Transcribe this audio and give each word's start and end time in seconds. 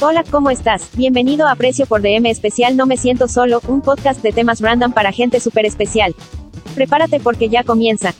Hola, 0.00 0.22
¿cómo 0.30 0.48
estás? 0.50 0.90
Bienvenido 0.94 1.48
a 1.48 1.56
Precio 1.56 1.84
por 1.84 2.02
DM 2.02 2.26
Especial 2.26 2.76
No 2.76 2.86
Me 2.86 2.96
Siento 2.96 3.26
Solo, 3.26 3.60
un 3.66 3.80
podcast 3.80 4.22
de 4.22 4.30
temas 4.30 4.60
random 4.60 4.92
para 4.92 5.10
gente 5.10 5.40
súper 5.40 5.66
especial. 5.66 6.14
Prepárate 6.76 7.18
porque 7.18 7.48
ya 7.48 7.64
comienza. 7.64 8.14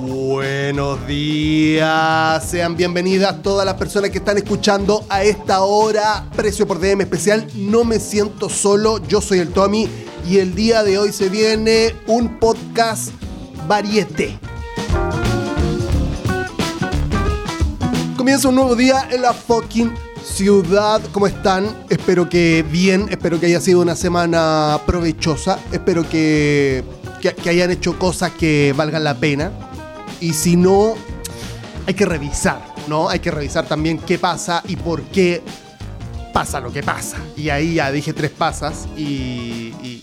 Buenos 0.00 1.06
días, 1.06 2.48
sean 2.48 2.78
bienvenidas 2.78 3.42
todas 3.42 3.66
las 3.66 3.74
personas 3.74 4.08
que 4.08 4.18
están 4.18 4.38
escuchando 4.38 5.04
a 5.10 5.22
esta 5.22 5.62
hora 5.62 6.24
Precio 6.34 6.66
por 6.66 6.80
DM 6.80 7.02
especial 7.02 7.46
No 7.54 7.84
me 7.84 7.98
siento 7.98 8.48
solo, 8.48 8.98
yo 9.06 9.20
soy 9.20 9.40
el 9.40 9.52
Tommy 9.52 9.86
y 10.26 10.38
el 10.38 10.54
día 10.54 10.82
de 10.82 10.98
hoy 10.98 11.12
se 11.12 11.28
viene 11.28 11.94
un 12.06 12.38
podcast 12.38 13.10
varieté. 13.66 14.38
Comienza 18.28 18.50
un 18.50 18.56
nuevo 18.56 18.76
día 18.76 19.08
en 19.10 19.22
la 19.22 19.32
fucking 19.32 19.90
ciudad. 20.22 21.00
¿Cómo 21.12 21.26
están? 21.26 21.74
Espero 21.88 22.28
que 22.28 22.62
bien, 22.62 23.06
espero 23.08 23.40
que 23.40 23.46
haya 23.46 23.58
sido 23.58 23.80
una 23.80 23.96
semana 23.96 24.78
provechosa, 24.84 25.58
espero 25.72 26.06
que, 26.06 26.84
que, 27.22 27.34
que 27.34 27.48
hayan 27.48 27.70
hecho 27.70 27.98
cosas 27.98 28.32
que 28.32 28.74
valgan 28.76 29.02
la 29.02 29.14
pena. 29.14 29.50
Y 30.20 30.34
si 30.34 30.56
no, 30.56 30.92
hay 31.86 31.94
que 31.94 32.04
revisar, 32.04 32.60
¿no? 32.86 33.08
Hay 33.08 33.20
que 33.20 33.30
revisar 33.30 33.66
también 33.66 33.96
qué 33.96 34.18
pasa 34.18 34.62
y 34.68 34.76
por 34.76 35.04
qué 35.04 35.42
pasa 36.34 36.60
lo 36.60 36.70
que 36.70 36.82
pasa. 36.82 37.16
Y 37.34 37.48
ahí 37.48 37.76
ya 37.76 37.90
dije 37.90 38.12
tres 38.12 38.30
pasas 38.30 38.86
y, 38.94 39.72
y, 39.82 40.02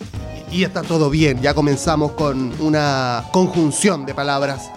y 0.49 0.63
está 0.63 0.81
todo 0.81 1.11
bien. 1.11 1.43
Ya 1.43 1.53
comenzamos 1.53 2.13
con 2.13 2.59
una 2.59 3.25
conjunción 3.31 4.03
de 4.03 4.15
palabras 4.15 4.71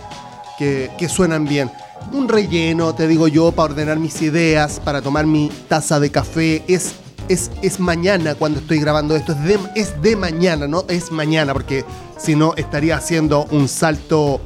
que, 0.59 0.91
que 0.98 1.09
suenan 1.09 1.47
bien. 1.47 1.73
Un 2.12 2.29
relleno, 2.29 2.95
te 2.95 3.07
digo 3.07 3.29
yo, 3.29 3.52
para 3.52 3.73
ordenar 3.73 3.98
mis 3.98 4.20
ideas, 4.23 4.80
para 4.83 5.02
tomar 5.02 5.27
mi 5.27 5.50
taza 5.69 6.00
de 6.00 6.11
café. 6.11 6.62
Es, 6.67 6.92
es, 7.28 7.50
es 7.62 7.78
mañana 7.81 8.34
cuando 8.34 8.61
estoy 8.61 8.78
grabando 8.81 9.14
esto. 9.14 9.33
Es 9.33 9.45
de, 9.45 9.59
es 9.75 10.03
de 10.03 10.17
mañana, 10.17 10.67
¿no? 10.67 10.84
Es 10.89 11.12
mañana, 11.12 11.53
porque 11.53 11.84
si 12.19 12.34
no 12.34 12.55
estaría 12.56 12.97
haciendo 12.97 13.45
un 13.50 13.69
salto 13.69 14.41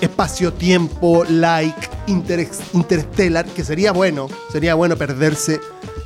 espacio-tiempo, 0.00 1.24
like, 1.28 1.88
interex- 2.06 2.60
interstellar, 2.72 3.44
que 3.46 3.64
sería 3.64 3.92
bueno, 3.92 4.28
sería 4.50 4.74
bueno 4.74 4.96
perderse 4.96 5.60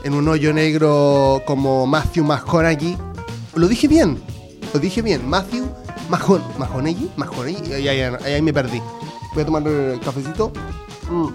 en 0.05 0.15
un 0.15 0.29
hoyo 0.29 0.53
negro 0.53 1.43
como 1.47 1.87
Matthew 1.87 2.25
McConaughey. 2.25 2.97
Lo 3.55 3.69
dije 3.69 3.87
bien, 3.89 4.19
lo 4.75 4.81
dije 4.81 5.01
bien, 5.03 5.29
Matthew 5.29 5.67
Mahon, 6.09 6.43
ahí, 7.47 7.57
ahí- 7.73 7.89
ahí- 7.89 8.35
ahí 8.35 8.43
me 8.43 8.53
perdí. 8.53 8.81
Voy 9.35 9.43
a 9.43 9.47
tomar 9.47 9.67
el 9.67 10.01
cafecito. 10.01 10.53
Mm. 11.11 11.29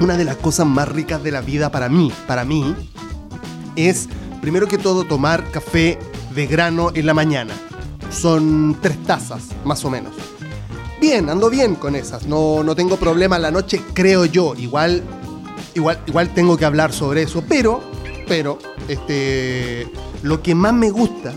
Una 0.00 0.16
de 0.16 0.24
las 0.24 0.36
cosas 0.36 0.66
más 0.66 0.88
ricas 0.88 1.22
de 1.22 1.30
la 1.30 1.40
vida 1.40 1.70
para 1.70 1.88
mí, 1.88 2.12
para 2.26 2.44
mí, 2.44 2.74
es 3.76 4.08
primero 4.40 4.68
que 4.68 4.78
todo 4.78 5.04
tomar 5.04 5.50
café 5.50 5.98
de 6.34 6.46
grano 6.46 6.90
en 6.94 7.06
la 7.06 7.14
mañana. 7.14 7.54
Son 8.10 8.76
tres 8.80 9.02
tazas, 9.04 9.48
más 9.64 9.84
o 9.84 9.90
menos. 9.90 10.14
Bien, 11.00 11.28
ando 11.28 11.50
bien 11.50 11.74
con 11.74 11.94
esas. 11.94 12.26
No, 12.26 12.62
no 12.62 12.74
tengo 12.74 12.96
problema 12.96 13.38
la 13.38 13.50
noche, 13.50 13.80
creo 13.94 14.24
yo. 14.24 14.54
Igual, 14.54 15.02
igual, 15.74 15.98
igual 16.06 16.32
tengo 16.34 16.56
que 16.56 16.64
hablar 16.64 16.92
sobre 16.92 17.22
eso. 17.22 17.42
Pero, 17.48 17.82
pero, 18.28 18.58
este, 18.88 19.90
lo 20.22 20.42
que 20.42 20.54
más 20.54 20.72
me 20.72 20.90
gusta, 20.90 21.32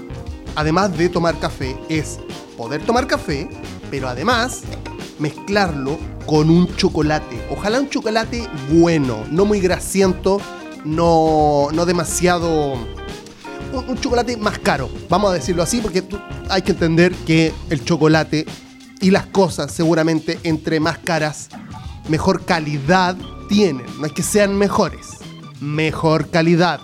además 0.56 0.98
de 0.98 1.10
tomar 1.10 1.40
café, 1.40 1.78
es 1.90 2.20
poder 2.58 2.82
tomar 2.86 3.08
café, 3.08 3.50
pero 3.90 4.08
además 4.08 4.62
mezclarlo 5.20 5.98
con 6.30 6.52
un 6.52 6.76
chocolate. 6.76 7.44
Ojalá 7.50 7.80
un 7.80 7.90
chocolate 7.90 8.48
bueno, 8.72 9.26
no 9.32 9.46
muy 9.46 9.60
grasiento, 9.60 10.40
no, 10.86 11.70
no 11.74 11.88
demasiado 11.88 12.78
un, 13.74 13.98
chocolate 14.00 14.38
más 14.38 14.60
caro, 14.60 14.92
vamos 15.10 15.32
a 15.32 15.34
decirlo 15.34 15.64
así, 15.64 15.82
porque 15.82 16.04
hay 16.48 16.62
que 16.62 16.74
entender 16.74 17.16
que 17.26 17.52
el 17.72 17.84
chocolate 17.84 18.46
y 19.02 19.10
las 19.10 19.26
cosas 19.26 19.72
seguramente 19.72 20.38
entre 20.44 20.80
más 20.80 21.00
caras, 21.00 21.50
mejor 22.10 22.46
calidad 22.46 23.18
tienen. 23.48 23.88
No 24.00 24.06
es 24.06 24.12
que 24.12 24.22
sean 24.22 24.56
mejores, 24.56 25.08
mejor 25.60 26.30
calidad. 26.30 26.80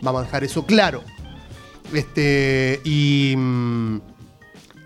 Vamos 0.00 0.22
a 0.22 0.24
dejar 0.24 0.44
eso 0.44 0.64
claro. 0.64 1.02
Este, 1.92 2.80
y, 2.84 3.34
mm, 3.36 4.00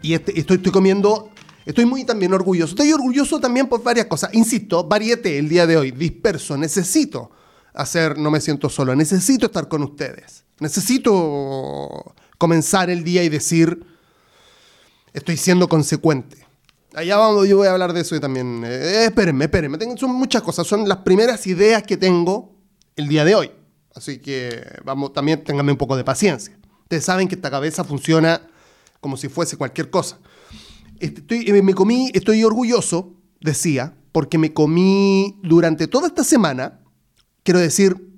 y 0.02 0.14
este, 0.14 0.40
estoy 0.40 0.58
comiendo, 0.58 1.30
estoy 1.66 1.84
muy 1.86 2.04
también 2.04 2.32
orgulloso. 2.32 2.72
Estoy 2.72 2.92
orgulloso 2.92 3.40
también 3.40 3.68
por 3.68 3.82
varias 3.82 4.06
cosas. 4.06 4.30
Insisto, 4.34 4.84
variete 4.84 5.38
el 5.38 5.48
día 5.48 5.66
de 5.66 5.76
hoy, 5.76 5.90
disperso. 5.90 6.56
Necesito 6.56 7.30
hacer, 7.74 8.18
no 8.18 8.30
me 8.30 8.40
siento 8.40 8.68
solo, 8.68 8.94
necesito 8.94 9.46
estar 9.46 9.68
con 9.68 9.82
ustedes. 9.82 10.44
Necesito 10.60 12.14
comenzar 12.38 12.90
el 12.90 13.04
día 13.04 13.22
y 13.24 13.28
decir, 13.28 13.84
estoy 15.12 15.36
siendo 15.36 15.68
consecuente. 15.68 16.46
Allá 16.94 17.16
vamos, 17.16 17.48
yo 17.48 17.56
voy 17.56 17.68
a 17.68 17.72
hablar 17.72 17.92
de 17.92 18.00
eso 18.02 18.14
y 18.14 18.20
también. 18.20 18.62
eh, 18.66 19.04
espérenme, 19.06 19.46
espérenme. 19.46 19.78
Tengo- 19.78 19.96
son 19.96 20.10
muchas 20.12 20.42
cosas. 20.42 20.66
Son 20.66 20.86
las 20.88 20.98
primeras 20.98 21.46
ideas 21.46 21.82
que 21.84 21.96
tengo 21.96 22.54
el 22.96 23.08
día 23.08 23.24
de 23.24 23.34
hoy. 23.34 23.50
Así 23.94 24.18
que 24.18 24.62
vamos, 24.84 25.12
también 25.12 25.42
ténganme 25.44 25.72
un 25.72 25.78
poco 25.78 25.96
de 25.96 26.04
paciencia. 26.04 26.58
Ustedes 26.82 27.04
saben 27.04 27.28
que 27.28 27.34
esta 27.34 27.50
cabeza 27.50 27.84
funciona 27.84 28.42
como 29.00 29.16
si 29.16 29.28
fuese 29.28 29.56
cualquier 29.56 29.88
cosa. 29.90 30.18
Estoy, 31.02 31.50
eh, 31.50 31.62
me 31.62 31.74
comí, 31.74 32.10
estoy 32.14 32.44
orgulloso, 32.44 33.14
decía, 33.40 33.96
porque 34.12 34.38
me 34.38 34.52
comí 34.52 35.36
durante 35.42 35.88
toda 35.88 36.06
esta 36.06 36.22
semana, 36.22 36.80
quiero 37.42 37.58
decir, 37.58 38.08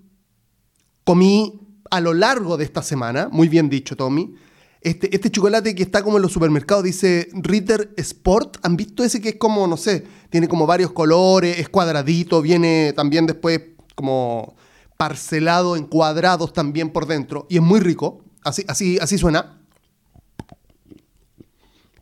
comí 1.02 1.60
a 1.90 2.00
lo 2.00 2.12
largo 2.12 2.58
de 2.58 2.64
esta 2.64 2.82
semana, 2.82 3.30
muy 3.32 3.48
bien 3.48 3.70
dicho, 3.70 3.96
Tommy, 3.96 4.34
este, 4.82 5.14
este 5.16 5.30
chocolate 5.30 5.74
que 5.74 5.82
está 5.82 6.02
como 6.02 6.18
en 6.18 6.22
los 6.22 6.32
supermercados, 6.32 6.84
dice 6.84 7.30
Ritter 7.32 7.94
Sport. 7.96 8.58
¿Han 8.62 8.76
visto 8.76 9.02
ese 9.02 9.22
que 9.22 9.30
es 9.30 9.36
como, 9.36 9.66
no 9.66 9.78
sé, 9.78 10.04
tiene 10.28 10.46
como 10.46 10.66
varios 10.66 10.92
colores, 10.92 11.58
es 11.58 11.70
cuadradito, 11.70 12.42
viene 12.42 12.92
también 12.94 13.24
después 13.24 13.62
como 13.94 14.56
parcelado 14.98 15.76
en 15.76 15.86
cuadrados 15.86 16.52
también 16.52 16.90
por 16.90 17.06
dentro 17.06 17.46
y 17.48 17.56
es 17.56 17.62
muy 17.62 17.80
rico? 17.80 18.24
Así, 18.42 18.62
así, 18.68 18.98
así 19.00 19.16
suena. 19.16 19.58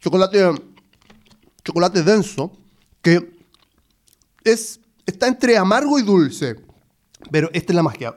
Chocolate, 0.01 0.51
chocolate 1.65 2.03
denso 2.03 2.53
que 3.03 3.33
es, 4.45 4.81
está 5.07 5.29
entre 5.29 5.57
amargo 5.57 5.99
y 5.99 6.03
dulce. 6.03 6.57
Pero 7.31 7.51
esta 7.53 7.73
es 7.73 7.77
la 7.77 7.83
magia 7.83 8.17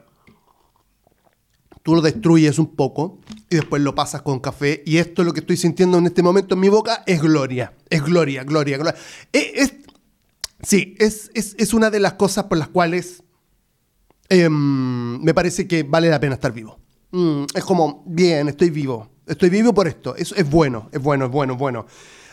tú 1.84 1.94
lo 1.94 2.02
destruyes 2.02 2.58
un 2.58 2.76
poco 2.76 3.20
y 3.48 3.58
después 3.58 3.80
lo 3.80 3.94
pasas 3.94 4.24
con 4.24 4.40
café. 4.40 4.82
Y 4.88 4.98
esto 4.98 5.22
es 5.22 5.28
lo 5.28 5.34
que 5.34 5.42
estoy 5.42 5.56
sintiendo 5.56 6.00
en 6.00 6.08
este 6.08 6.24
momento 6.24 6.56
en 6.56 6.62
mi 6.62 6.68
boca, 6.70 7.04
es 7.06 7.22
gloria. 7.22 7.74
Es 7.92 8.04
gloria, 8.04 8.44
gloria, 8.44 8.78
gloria. 8.78 8.96
Eh, 9.32 9.52
Es, 9.54 9.74
sí, 10.64 10.96
es, 10.98 11.30
es- 11.36 11.56
es 11.60 11.76
una 11.76 11.92
de 11.92 12.00
las 12.00 12.14
cosas 12.14 12.46
por 12.46 12.58
las 12.58 12.70
cuales 12.70 13.22
em, 14.30 15.22
me 15.22 15.36
parece 15.36 15.68
que 15.68 15.84
vale 15.84 16.10
la 16.10 16.20
pena 16.20 16.34
estar 16.34 16.52
vivo. 16.52 16.80
Mm, 17.12 17.44
es 17.54 17.64
como, 17.64 18.02
bien, 18.08 18.50
estoy 18.50 18.72
vivo. 18.72 19.08
Estoy 19.28 19.52
vivo 19.52 19.72
por 19.72 19.88
esto. 19.88 20.16
Es, 20.16 20.32
es 20.32 20.50
bueno, 20.50 20.90
es 20.92 21.00
bueno, 21.00 21.26
es 21.26 21.32
bueno, 21.32 21.54
es 21.54 21.60
bueno. 21.60 21.86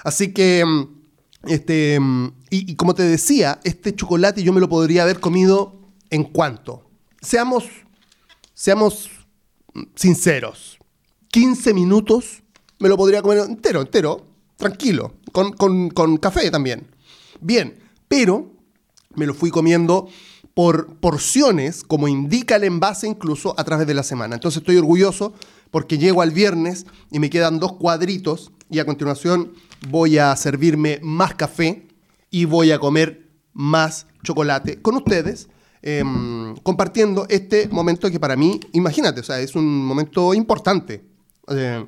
Así 0.02 0.32
que, 0.32 0.60
em, 0.60 0.88
este, 1.46 1.94
em, 1.94 2.32
y, 2.50 2.74
como 2.76 2.94
te 2.94 3.02
decía, 3.02 3.60
este 3.64 3.94
chocolate 3.94 4.42
yo 4.42 4.52
me 4.52 4.60
lo 4.60 4.68
podría 4.68 5.02
haber 5.02 5.20
comido 5.20 5.78
en 6.10 6.24
cuanto. 6.24 6.88
Seamos 7.20 7.64
seamos 8.54 9.10
sinceros, 9.94 10.78
15 11.30 11.74
minutos 11.74 12.42
me 12.78 12.88
lo 12.88 12.96
podría 12.96 13.22
comer 13.22 13.38
entero, 13.38 13.80
entero, 13.80 14.26
tranquilo, 14.56 15.14
con, 15.32 15.52
con- 15.52 15.90
con 15.90 16.16
café 16.18 16.50
también. 16.50 16.86
Bien, 17.40 17.78
pero 18.08 18.52
me 19.14 19.26
lo 19.26 19.34
fui 19.34 19.50
comiendo 19.50 20.08
por 20.54 20.96
porciones, 20.96 21.82
como 21.84 22.08
indica 22.08 22.56
el 22.56 22.64
envase 22.64 23.06
incluso 23.08 23.54
a 23.58 23.64
través 23.64 23.86
de 23.86 23.94
la 23.94 24.02
semana. 24.02 24.34
Entonces 24.34 24.58
estoy 24.60 24.76
orgulloso 24.76 25.32
porque 25.70 25.96
llego 25.96 26.20
al 26.22 26.30
viernes 26.32 26.86
y 27.10 27.18
me 27.18 27.30
quedan 27.30 27.58
dos 27.58 27.72
cuadritos 27.74 28.52
y 28.70 28.78
a 28.78 28.84
continuación 28.84 29.52
voy 29.88 30.18
a 30.18 30.34
servirme 30.36 31.00
más 31.02 31.34
café 31.34 31.86
y 32.30 32.44
voy 32.44 32.70
a 32.72 32.78
comer 32.78 33.28
más 33.52 34.06
chocolate 34.22 34.80
con 34.80 34.96
ustedes, 34.96 35.48
em, 35.82 36.54
compartiendo 36.62 37.26
este 37.28 37.68
momento 37.68 38.10
que 38.10 38.20
para 38.20 38.36
mí, 38.36 38.60
imagínate, 38.72 39.20
o 39.20 39.24
sea, 39.24 39.40
es 39.40 39.54
un 39.54 39.84
momento 39.84 40.32
importante. 40.34 41.04
Eh, 41.48 41.84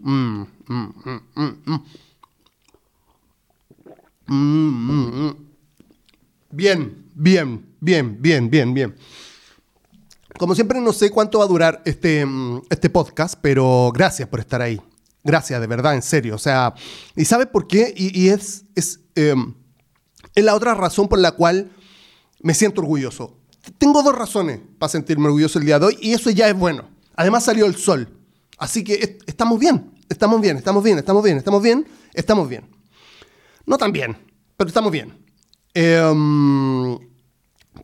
mm, 0.00 0.42
mm, 0.68 0.92
mm. 4.26 5.36
Bien, 6.50 7.06
bien, 7.14 7.66
bien, 7.80 8.18
bien, 8.20 8.50
bien, 8.50 8.74
bien. 8.74 8.94
Como 10.38 10.54
siempre, 10.54 10.80
no 10.80 10.92
sé 10.92 11.10
cuánto 11.10 11.38
va 11.38 11.44
a 11.44 11.48
durar 11.48 11.82
este, 11.84 12.26
este 12.70 12.90
podcast, 12.90 13.38
pero 13.40 13.90
gracias 13.94 14.28
por 14.28 14.40
estar 14.40 14.62
ahí. 14.62 14.80
Gracias, 15.24 15.60
de 15.60 15.66
verdad, 15.66 15.94
en 15.94 16.02
serio. 16.02 16.34
O 16.34 16.38
sea, 16.38 16.74
¿y 17.14 17.24
sabes 17.24 17.46
por 17.46 17.66
qué? 17.66 17.92
Y, 17.96 18.20
y 18.20 18.28
es, 18.28 18.64
es, 18.74 19.00
em, 19.14 19.54
es 20.34 20.44
la 20.44 20.54
otra 20.54 20.74
razón 20.74 21.08
por 21.08 21.18
la 21.18 21.32
cual 21.32 21.70
me 22.40 22.54
siento 22.54 22.80
orgulloso. 22.80 23.38
Tengo 23.78 24.02
dos 24.02 24.16
razones 24.16 24.60
para 24.78 24.90
sentirme 24.90 25.26
orgulloso 25.26 25.58
el 25.58 25.66
día 25.66 25.78
de 25.78 25.86
hoy 25.86 25.98
y 26.00 26.12
eso 26.12 26.30
ya 26.30 26.48
es 26.48 26.58
bueno. 26.58 26.88
Además 27.14 27.44
salió 27.44 27.66
el 27.66 27.76
sol. 27.76 28.08
Así 28.58 28.82
que 28.82 29.18
estamos 29.26 29.58
bien, 29.58 29.92
estamos 30.08 30.40
bien, 30.40 30.56
estamos 30.56 30.82
bien, 30.82 30.98
estamos 30.98 31.22
bien, 31.22 31.38
estamos 31.38 31.62
bien, 31.62 31.86
estamos 32.14 32.48
bien. 32.48 32.68
No 33.64 33.78
tan 33.78 33.92
bien, 33.92 34.16
pero 34.56 34.68
estamos 34.68 34.90
bien. 34.90 35.24
Em, 35.74 36.98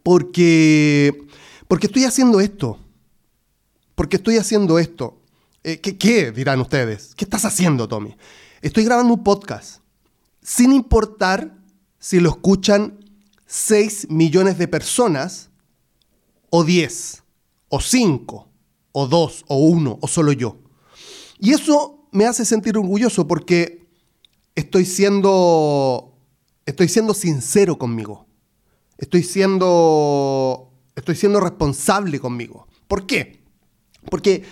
porque, 0.02 1.26
porque 1.68 1.86
estoy 1.86 2.04
haciendo 2.04 2.40
esto. 2.40 2.78
Porque 3.94 4.16
estoy 4.16 4.36
haciendo 4.38 4.78
esto. 4.78 5.17
Eh, 5.68 5.82
¿qué, 5.82 5.98
¿Qué? 5.98 6.32
Dirán 6.32 6.62
ustedes. 6.62 7.14
¿Qué 7.14 7.26
estás 7.26 7.44
haciendo, 7.44 7.86
Tommy? 7.86 8.16
Estoy 8.62 8.84
grabando 8.84 9.12
un 9.12 9.22
podcast. 9.22 9.82
Sin 10.40 10.72
importar 10.72 11.58
si 11.98 12.20
lo 12.20 12.30
escuchan 12.30 13.04
6 13.44 14.06
millones 14.08 14.56
de 14.56 14.66
personas 14.66 15.50
o 16.48 16.64
10 16.64 17.22
o 17.68 17.82
5 17.82 18.48
o 18.92 19.06
2 19.08 19.44
o 19.46 19.56
1 19.58 19.98
o 20.00 20.08
solo 20.08 20.32
yo. 20.32 20.56
Y 21.38 21.52
eso 21.52 22.08
me 22.12 22.24
hace 22.24 22.46
sentir 22.46 22.78
orgulloso 22.78 23.28
porque 23.28 23.86
estoy 24.54 24.86
siendo 24.86 26.14
estoy 26.64 26.88
siendo 26.88 27.12
sincero 27.12 27.76
conmigo. 27.76 28.26
Estoy 28.96 29.22
siendo 29.22 30.72
estoy 30.96 31.14
siendo 31.14 31.40
responsable 31.40 32.20
conmigo. 32.20 32.66
¿Por 32.86 33.06
qué? 33.06 33.42
Porque 34.10 34.44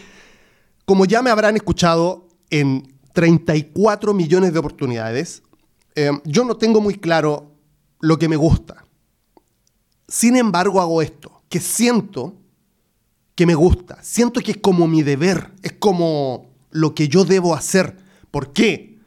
como 0.87 1.05
ya 1.05 1.21
me 1.21 1.31
habrán 1.31 1.57
escuchado 1.57 2.29
en 2.49 2.95
34 3.13 4.15
millones 4.15 4.53
de 4.53 4.59
oportunidades, 4.59 5.43
eh, 5.97 6.13
yo 6.25 6.45
no 6.45 6.57
tengo 6.57 6.81
muy 6.81 6.95
claro 6.95 7.53
lo 8.01 8.19
que 8.19 8.29
me 8.29 8.37
gusta. 8.37 8.85
Sin 10.09 10.37
embargo, 10.37 10.81
hago 10.81 11.03
esto, 11.03 11.43
que 11.49 11.61
siento 11.61 12.35
que 13.35 13.47
me 13.47 13.55
gusta, 13.55 13.99
siento 14.03 14.41
que 14.41 14.53
es 14.53 14.57
como 14.59 14.87
mi 14.87 15.03
deber, 15.03 15.51
es 15.63 15.73
como 15.73 16.47
lo 16.71 16.95
que 16.95 17.09
yo 17.09 17.25
debo 17.25 17.55
hacer. 17.55 17.97
¿Por 18.31 18.53
qué? 18.53 18.99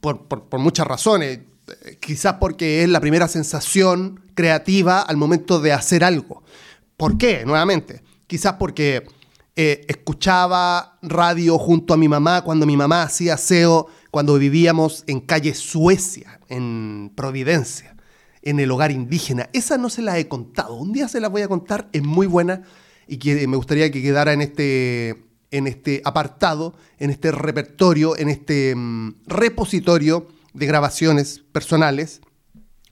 Por, 0.00 0.58
muchas 0.58 0.86
razones. 0.86 1.40
Quizás 2.00 2.34
porque 2.40 2.82
es 2.82 2.88
la 2.88 3.00
primera 3.00 3.28
sensación 3.28 4.20
creativa 4.34 5.02
al 5.02 5.18
momento 5.18 5.60
de 5.60 5.72
hacer 5.72 6.02
algo. 6.02 6.42
¿Por 6.96 7.18
qué? 7.18 7.44
Nuevamente. 7.44 8.02
Quizás 8.26 8.54
porque 8.54 9.06
eh, 9.60 9.84
escuchaba 9.88 10.98
radio 11.02 11.58
junto 11.58 11.92
a 11.92 11.96
mi 11.96 12.06
mamá 12.06 12.42
cuando 12.42 12.64
mi 12.64 12.76
mamá 12.76 13.02
hacía 13.02 13.34
aseo, 13.34 13.88
cuando 14.12 14.38
vivíamos 14.38 15.02
en 15.08 15.18
calle 15.20 15.52
Suecia, 15.52 16.38
en 16.48 17.10
Providencia 17.16 17.96
en 18.42 18.60
el 18.60 18.70
hogar 18.70 18.92
indígena. 18.92 19.50
Esa 19.52 19.78
no 19.78 19.90
se 19.90 20.00
la 20.00 20.16
he 20.16 20.28
contado. 20.28 20.76
Un 20.76 20.92
día 20.92 21.08
se 21.08 21.18
la 21.18 21.28
voy 21.28 21.42
a 21.42 21.48
contar, 21.48 21.88
es 21.92 22.04
muy 22.04 22.28
buena 22.28 22.62
y 23.08 23.18
que 23.18 23.48
me 23.48 23.56
gustaría 23.56 23.90
que 23.90 24.00
quedara 24.00 24.32
en 24.32 24.42
este, 24.42 25.24
en 25.50 25.66
este 25.66 26.02
apartado, 26.04 26.74
en 26.98 27.10
este 27.10 27.32
repertorio, 27.32 28.16
en 28.16 28.28
este 28.28 28.76
mm, 28.76 29.16
repositorio 29.26 30.28
de 30.54 30.66
grabaciones 30.66 31.42
personales 31.50 32.20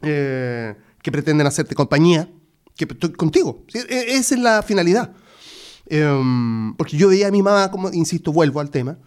eh, 0.03 0.75
que 1.01 1.13
pretenden 1.13 1.47
hacerte 1.47 1.77
compañía, 1.77 2.29
que 2.75 2.85
estoy 2.85 3.13
contigo. 3.13 3.65
E, 3.73 4.17
esa 4.17 4.35
es 4.35 4.41
la 4.41 4.63
finalidad. 4.63 5.15
Em, 5.87 6.75
porque 6.77 6.97
yo 6.97 7.09
veía 7.09 7.29
a 7.29 7.31
mi 7.31 7.43
mamá, 7.43 7.71
como 7.71 7.93
insisto, 7.93 8.33
vuelvo 8.33 8.61
al 8.61 8.71
tema, 8.71 8.99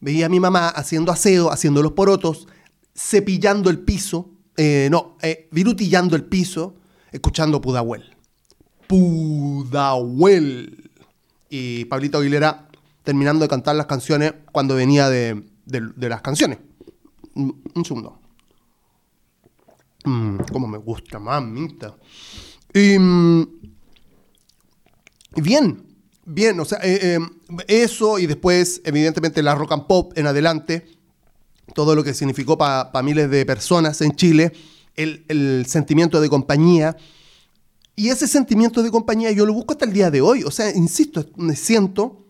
veía 0.00 0.26
a 0.26 0.28
mi 0.28 0.40
mamá 0.40 0.68
haciendo 0.68 1.12
aseo, 1.12 1.50
haciendo 1.50 1.82
los 1.82 1.92
porotos, 1.92 2.48
cepillando 2.94 3.70
el 3.70 3.80
piso, 3.80 4.30
eh, 4.56 4.88
no, 4.90 5.16
eh, 5.22 5.48
virutillando 5.52 6.16
el 6.16 6.24
piso, 6.24 6.74
escuchando 7.12 7.60
Pudahuel. 7.60 8.16
Pudahuel. 8.86 10.90
Y 11.48 11.84
Pablito 11.86 12.18
Aguilera 12.18 12.68
terminando 13.02 13.44
de 13.44 13.48
cantar 13.48 13.74
las 13.74 13.86
canciones 13.86 14.34
cuando 14.52 14.74
venía 14.74 15.08
de, 15.08 15.42
las 15.96 16.22
canciones. 16.22 16.58
Un 17.34 17.84
segundo. 17.84 18.20
Mm, 20.04 20.38
cómo 20.52 20.66
me 20.66 20.78
gusta, 20.78 21.18
mamita. 21.18 21.96
Y, 22.72 22.98
mm, 22.98 23.46
bien, 25.36 25.89
bien, 26.32 26.58
o 26.60 26.64
sea, 26.64 26.78
eh, 26.82 27.18
eso 27.66 28.18
y 28.18 28.26
después, 28.26 28.80
evidentemente, 28.84 29.42
la 29.42 29.54
rock 29.54 29.72
and 29.72 29.86
pop 29.86 30.12
en 30.16 30.26
adelante 30.26 30.86
todo 31.74 31.94
lo 31.94 32.04
que 32.04 32.14
significó 32.14 32.58
para 32.58 33.02
miles 33.02 33.30
de 33.30 33.46
personas 33.46 34.00
en 34.00 34.14
Chile, 34.16 34.52
el, 34.96 35.64
sentimiento 35.66 36.20
de 36.20 36.28
compañía. 36.28 36.96
Y 37.96 38.08
ese 38.08 38.26
sentimiento 38.26 38.82
de 38.82 38.90
compañía 38.90 39.30
yo 39.30 39.46
lo 39.46 39.52
busco 39.52 39.72
hasta 39.72 39.84
el 39.84 39.92
día 39.92 40.10
de 40.10 40.20
hoy. 40.20 40.42
O 40.44 40.50
sea, 40.50 40.74
insisto, 40.74 41.26
me 41.36 41.56
siento, 41.56 42.24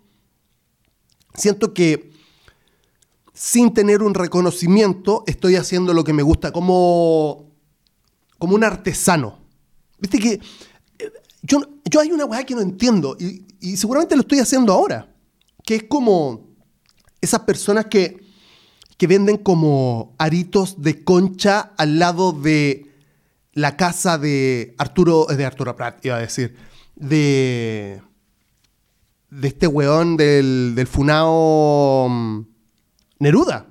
siento 1.35 1.73
que 1.75 2.11
sin 3.32 3.73
tener 3.73 4.02
un 4.02 4.14
reconocimiento 4.14 5.25
estoy 5.26 5.56
haciendo 5.56 5.94
lo 5.94 6.05
que 6.05 6.12
me 6.12 6.23
gusta, 6.23 6.52
como, 6.52 7.50
como 8.38 8.55
un 8.55 8.64
artesano. 8.64 9.38
Viste 9.99 10.19
que 10.19 10.32
eh, 10.99 11.12
yo, 11.43 11.61
yo 11.85 12.00
hay 12.00 12.12
una 12.12 12.25
weá 12.25 12.44
que 12.44 12.55
no 12.55 12.61
entiendo 12.61 13.17
y 13.61 13.77
seguramente 13.77 14.17
lo 14.17 14.23
estoy 14.23 14.41
haciendo 14.41 14.73
ahora, 14.73 15.12
que 15.65 15.77
es 15.77 15.83
como 15.85 16.49
esas 17.21 17.41
personas 17.41 17.87
que 17.87 18.31
que 19.01 19.07
venden 19.07 19.39
como 19.39 20.15
aritos 20.19 20.83
de 20.83 21.03
concha 21.05 21.73
al 21.79 21.99
lado 21.99 22.33
de 22.33 22.93
la 23.55 23.75
casa 23.79 24.19
de 24.19 24.75
Arturo, 24.77 25.25
de 25.25 25.47
Arturo 25.47 25.75
Prat, 25.75 26.05
iba 26.05 26.17
a 26.17 26.19
decir, 26.19 26.55
de, 26.97 28.03
de 29.31 29.49
este 29.49 29.67
weón 29.67 30.19
del, 30.19 30.75
del 30.75 30.87
funao 30.87 32.11
mm, 32.11 32.47
Neruda. 33.21 33.69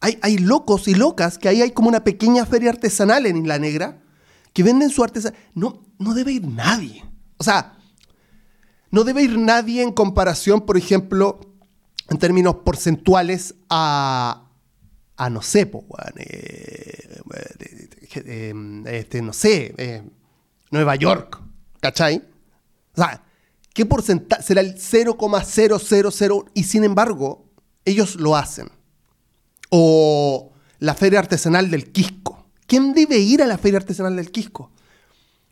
Hay, 0.00 0.18
hay, 0.20 0.36
locos 0.36 0.86
y 0.86 0.94
locas 0.94 1.38
que 1.38 1.48
ahí 1.48 1.62
hay 1.62 1.70
como 1.70 1.88
una 1.88 2.04
pequeña 2.04 2.44
feria 2.44 2.72
artesanal 2.72 3.24
en 3.24 3.38
Isla 3.38 3.58
Negra 3.58 4.02
que 4.52 4.62
venden 4.62 4.90
su 4.90 5.02
artesanía. 5.02 5.38
No, 5.54 5.82
no 5.98 6.12
debe 6.12 6.32
ir 6.32 6.46
nadie. 6.46 7.02
O 7.38 7.42
sea, 7.42 7.78
no 8.94 9.02
debe 9.02 9.24
ir 9.24 9.36
nadie 9.36 9.82
en 9.82 9.90
comparación, 9.90 10.60
por 10.60 10.76
ejemplo, 10.76 11.40
en 12.10 12.16
términos 12.16 12.58
porcentuales 12.64 13.56
a, 13.68 14.46
a 15.16 15.30
no 15.30 15.42
sé, 15.42 15.68
eh, 16.16 17.20
eh, 18.14 18.54
este, 18.86 19.20
no 19.20 19.32
sé, 19.32 19.74
eh, 19.78 20.04
Nueva 20.70 20.94
York, 20.94 21.42
¿cachai? 21.80 22.22
O 22.92 22.96
sea, 22.96 23.24
¿qué 23.72 23.84
porcentaje? 23.84 24.44
Será 24.44 24.60
el 24.60 24.78
0,000 24.78 26.44
y 26.54 26.62
sin 26.62 26.84
embargo, 26.84 27.50
ellos 27.84 28.14
lo 28.14 28.36
hacen. 28.36 28.68
O 29.70 30.52
la 30.78 30.94
Feria 30.94 31.18
Artesanal 31.18 31.68
del 31.68 31.90
Quisco. 31.90 32.46
¿Quién 32.68 32.94
debe 32.94 33.18
ir 33.18 33.42
a 33.42 33.46
la 33.46 33.58
Feria 33.58 33.78
Artesanal 33.78 34.14
del 34.14 34.30
Quisco? 34.30 34.70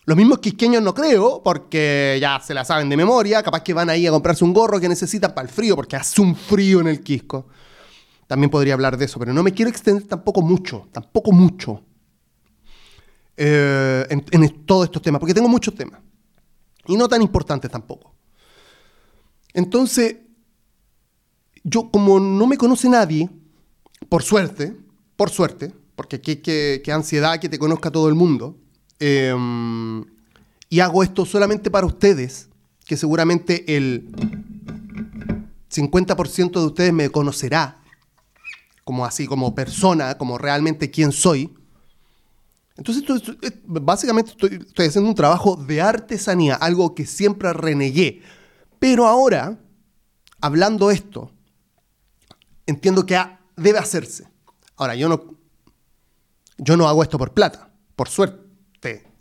Los 0.04 0.16
mismos 0.16 0.40
quisqueños 0.40 0.82
no 0.82 0.94
creo, 0.94 1.42
porque 1.44 2.18
ya 2.20 2.40
se 2.40 2.54
la 2.54 2.64
saben 2.64 2.88
de 2.88 2.96
memoria, 2.96 3.42
capaz 3.42 3.62
que 3.62 3.72
van 3.72 3.88
ahí 3.88 4.06
a 4.06 4.10
comprarse 4.10 4.44
un 4.44 4.52
gorro 4.52 4.80
que 4.80 4.88
necesitan 4.88 5.32
para 5.32 5.46
el 5.46 5.54
frío, 5.54 5.76
porque 5.76 5.94
hace 5.94 6.20
un 6.20 6.34
frío 6.34 6.80
en 6.80 6.88
el 6.88 7.02
Quisco. 7.02 7.46
También 8.26 8.50
podría 8.50 8.74
hablar 8.74 8.96
de 8.96 9.04
eso, 9.04 9.20
pero 9.20 9.32
no 9.32 9.44
me 9.44 9.52
quiero 9.52 9.70
extender 9.70 10.08
tampoco 10.08 10.42
mucho, 10.42 10.88
tampoco 10.90 11.30
mucho 11.30 11.84
eh, 13.36 14.06
en, 14.10 14.64
todos 14.64 14.86
estos 14.86 15.02
temas, 15.02 15.20
porque 15.20 15.34
tengo 15.34 15.48
muchos 15.48 15.74
temas. 15.74 16.00
Y 16.88 16.96
no 16.96 17.08
tan 17.08 17.22
importantes 17.22 17.70
tampoco. 17.70 18.12
Entonces, 19.54 20.16
yo 21.62 21.90
como 21.92 22.18
no 22.18 22.48
me 22.48 22.56
conoce 22.56 22.88
nadie, 22.88 23.30
por 24.08 24.24
suerte, 24.24 24.76
por 25.14 25.30
suerte, 25.30 25.72
porque 25.94 26.20
qué, 26.20 26.40
qué 26.82 26.92
ansiedad 26.92 27.38
que 27.38 27.48
te 27.48 27.58
conozca 27.58 27.92
todo 27.92 28.08
el 28.08 28.14
mundo, 28.16 28.56
Em, 29.04 30.04
y 30.68 30.78
hago 30.78 31.02
esto 31.02 31.26
solamente 31.26 31.72
para 31.72 31.84
ustedes, 31.86 32.48
que 32.86 32.96
seguramente 32.96 33.76
el 33.76 34.06
50% 35.68 36.52
de 36.52 36.66
ustedes 36.66 36.92
me 36.92 37.10
conocerá 37.10 37.82
como 38.84 39.04
así, 39.04 39.26
como 39.26 39.56
persona, 39.56 40.16
como 40.18 40.38
realmente 40.38 40.92
quién 40.92 41.10
soy. 41.10 41.52
Entonces, 42.76 43.02
básicamente 43.64 44.30
estoy, 44.30 44.60
estoy, 44.64 44.86
haciendo 44.86 45.10
un 45.10 45.16
trabajo 45.16 45.56
de 45.56 45.80
artesanía, 45.80 46.54
algo 46.54 46.94
que 46.94 47.04
siempre 47.04 47.52
renegué. 47.52 48.22
Pero 48.78 49.08
ahora, 49.08 49.58
hablando 50.40 50.92
esto, 50.92 51.32
entiendo 52.66 53.04
que 53.04 53.20
debe 53.56 53.80
hacerse. 53.80 54.28
Ahora, 54.76 54.94
yo 54.94 55.08
no, 55.08 55.34
yo 56.58 56.76
no 56.76 56.86
hago 56.86 57.02
esto 57.02 57.18
por 57.18 57.34
plata, 57.34 57.68
por 57.96 58.08
suerte. 58.08 58.41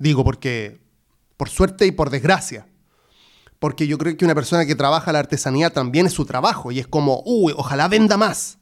Digo, 0.02 0.24
porque 0.24 0.82
por 1.38 1.48
suerte 1.50 1.86
y 1.86 1.92
por 1.92 2.10
desgracia. 2.10 2.68
Porque 3.60 3.86
yo 3.86 4.00
creo 4.00 4.18
que 4.18 4.26
una 4.26 4.34
persona 4.34 4.66
que 4.66 4.74
trabaja 4.74 5.12
la 5.12 5.20
artesanía 5.20 5.70
también 5.70 6.08
es 6.08 6.14
su 6.14 6.26
trabajo 6.26 6.72
y 6.72 6.80
es 6.80 6.88
como, 6.88 7.22
uy, 7.24 7.54
ojalá 7.56 7.88
venda 7.88 8.18
más. 8.18 8.58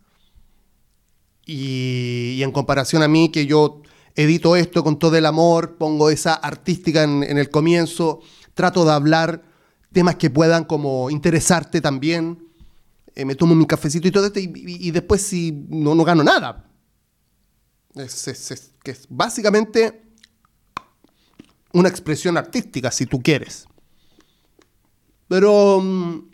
Y, 1.46 2.42
en 2.44 2.52
comparación 2.52 3.04
a 3.04 3.08
mí, 3.08 3.30
que 3.30 3.46
yo 3.46 3.82
edito 4.16 4.58
esto 4.58 4.84
con 4.84 5.00
todo 5.00 5.16
el 5.16 5.26
amor, 5.26 5.78
pongo 5.78 6.10
esa 6.10 6.34
artística 6.34 7.04
en, 7.04 7.24
el 7.24 7.50
comienzo, 7.50 8.20
trato 8.54 8.84
de 8.84 8.92
hablar 8.92 9.44
temas 9.94 10.18
que 10.18 10.30
puedan 10.30 10.66
como 10.66 11.10
interesarte 11.10 11.80
también. 11.80 12.46
Eh, 13.16 13.24
me 13.24 13.36
tomo 13.36 13.56
mi 13.56 13.66
cafecito 13.66 14.10
y 14.10 14.12
todo 14.12 14.26
esto, 14.26 14.40
y, 14.42 14.52
y- 14.54 14.88
y 14.90 14.92
después 14.92 15.22
si 15.22 15.54
no, 15.70 15.96
no 15.96 16.04
gano 16.04 16.22
nada. 16.22 16.70
Es- 17.96 18.70
que 18.84 18.92
es 18.92 19.08
básicamente 19.10 20.09
una 21.74 21.90
expresión 21.90 22.38
artística, 22.38 22.92
si 22.92 23.06
tú 23.06 23.22
quieres. 23.22 23.68
Pero, 25.28 25.80
mm, 25.82 26.30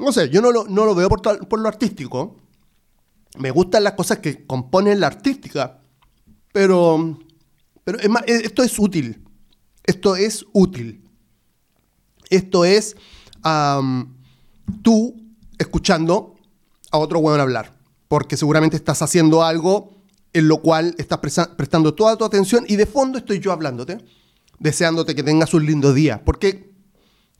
no 0.00 0.12
sé, 0.12 0.28
yo 0.30 0.40
no 0.40 0.50
lo, 0.50 0.64
no 0.64 0.84
lo 0.84 0.94
veo 0.94 1.08
por, 1.08 1.48
por 1.48 1.60
lo 1.60 1.68
artístico. 1.68 2.36
Me 3.38 3.50
gustan 3.50 3.84
las 3.84 3.94
cosas 3.94 4.18
que 4.18 4.46
componen 4.46 5.00
la 5.00 5.06
artística, 5.06 5.80
pero, 6.52 7.18
pero 7.84 7.98
es 7.98 8.08
más, 8.08 8.22
eh, 8.26 8.42
esto 8.44 8.62
es 8.62 8.78
útil. 8.78 9.22
Esto 9.84 10.16
es 10.16 10.44
útil. 10.52 11.08
Esto 12.30 12.64
es 12.64 12.96
tú 14.82 15.16
escuchando 15.58 16.36
a 16.90 16.98
otro 16.98 17.18
hueón 17.18 17.40
hablar. 17.40 17.76
Porque 18.08 18.36
seguramente 18.36 18.76
estás 18.76 19.02
haciendo 19.02 19.42
algo 19.42 19.91
en 20.32 20.48
lo 20.48 20.62
cual 20.62 20.94
estás 20.98 21.18
prestando 21.18 21.94
toda 21.94 22.16
tu 22.16 22.24
atención 22.24 22.64
y 22.68 22.76
de 22.76 22.86
fondo 22.86 23.18
estoy 23.18 23.38
yo 23.40 23.52
hablándote, 23.52 23.98
deseándote 24.58 25.14
que 25.14 25.22
tengas 25.22 25.52
un 25.54 25.66
lindo 25.66 25.92
día. 25.92 26.24
Porque 26.24 26.72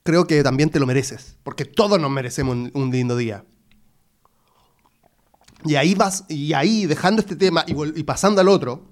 creo 0.02 0.26
que 0.26 0.42
también 0.42 0.70
te 0.70 0.78
lo 0.78 0.86
mereces. 0.86 1.36
Porque 1.42 1.64
todos 1.64 2.00
nos 2.00 2.10
merecemos 2.10 2.70
un, 2.72 2.90
lindo 2.90 3.16
día. 3.16 3.44
Y 5.64 5.76
ahí 5.76 5.94
vas, 5.94 6.24
y 6.28 6.52
ahí 6.54 6.86
dejando 6.86 7.20
este 7.20 7.36
tema 7.36 7.64
y, 7.66 8.02
pasando 8.02 8.40
al 8.40 8.48
otro, 8.48 8.90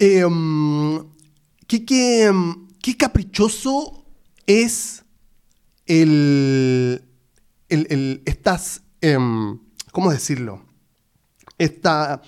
mm, 0.00 0.96
¿qué, 1.66 1.84
qué, 1.84 2.32
mm, 2.32 2.68
qué 2.80 2.96
caprichoso 2.96 4.04
es 4.46 5.04
el, 5.86 7.04
el- 7.68 7.86
el- 7.90 8.22
estas, 8.24 8.82
em, 9.02 9.58
¿cómo 9.92 10.10
decirlo? 10.10 10.64
Esta, 11.62 12.22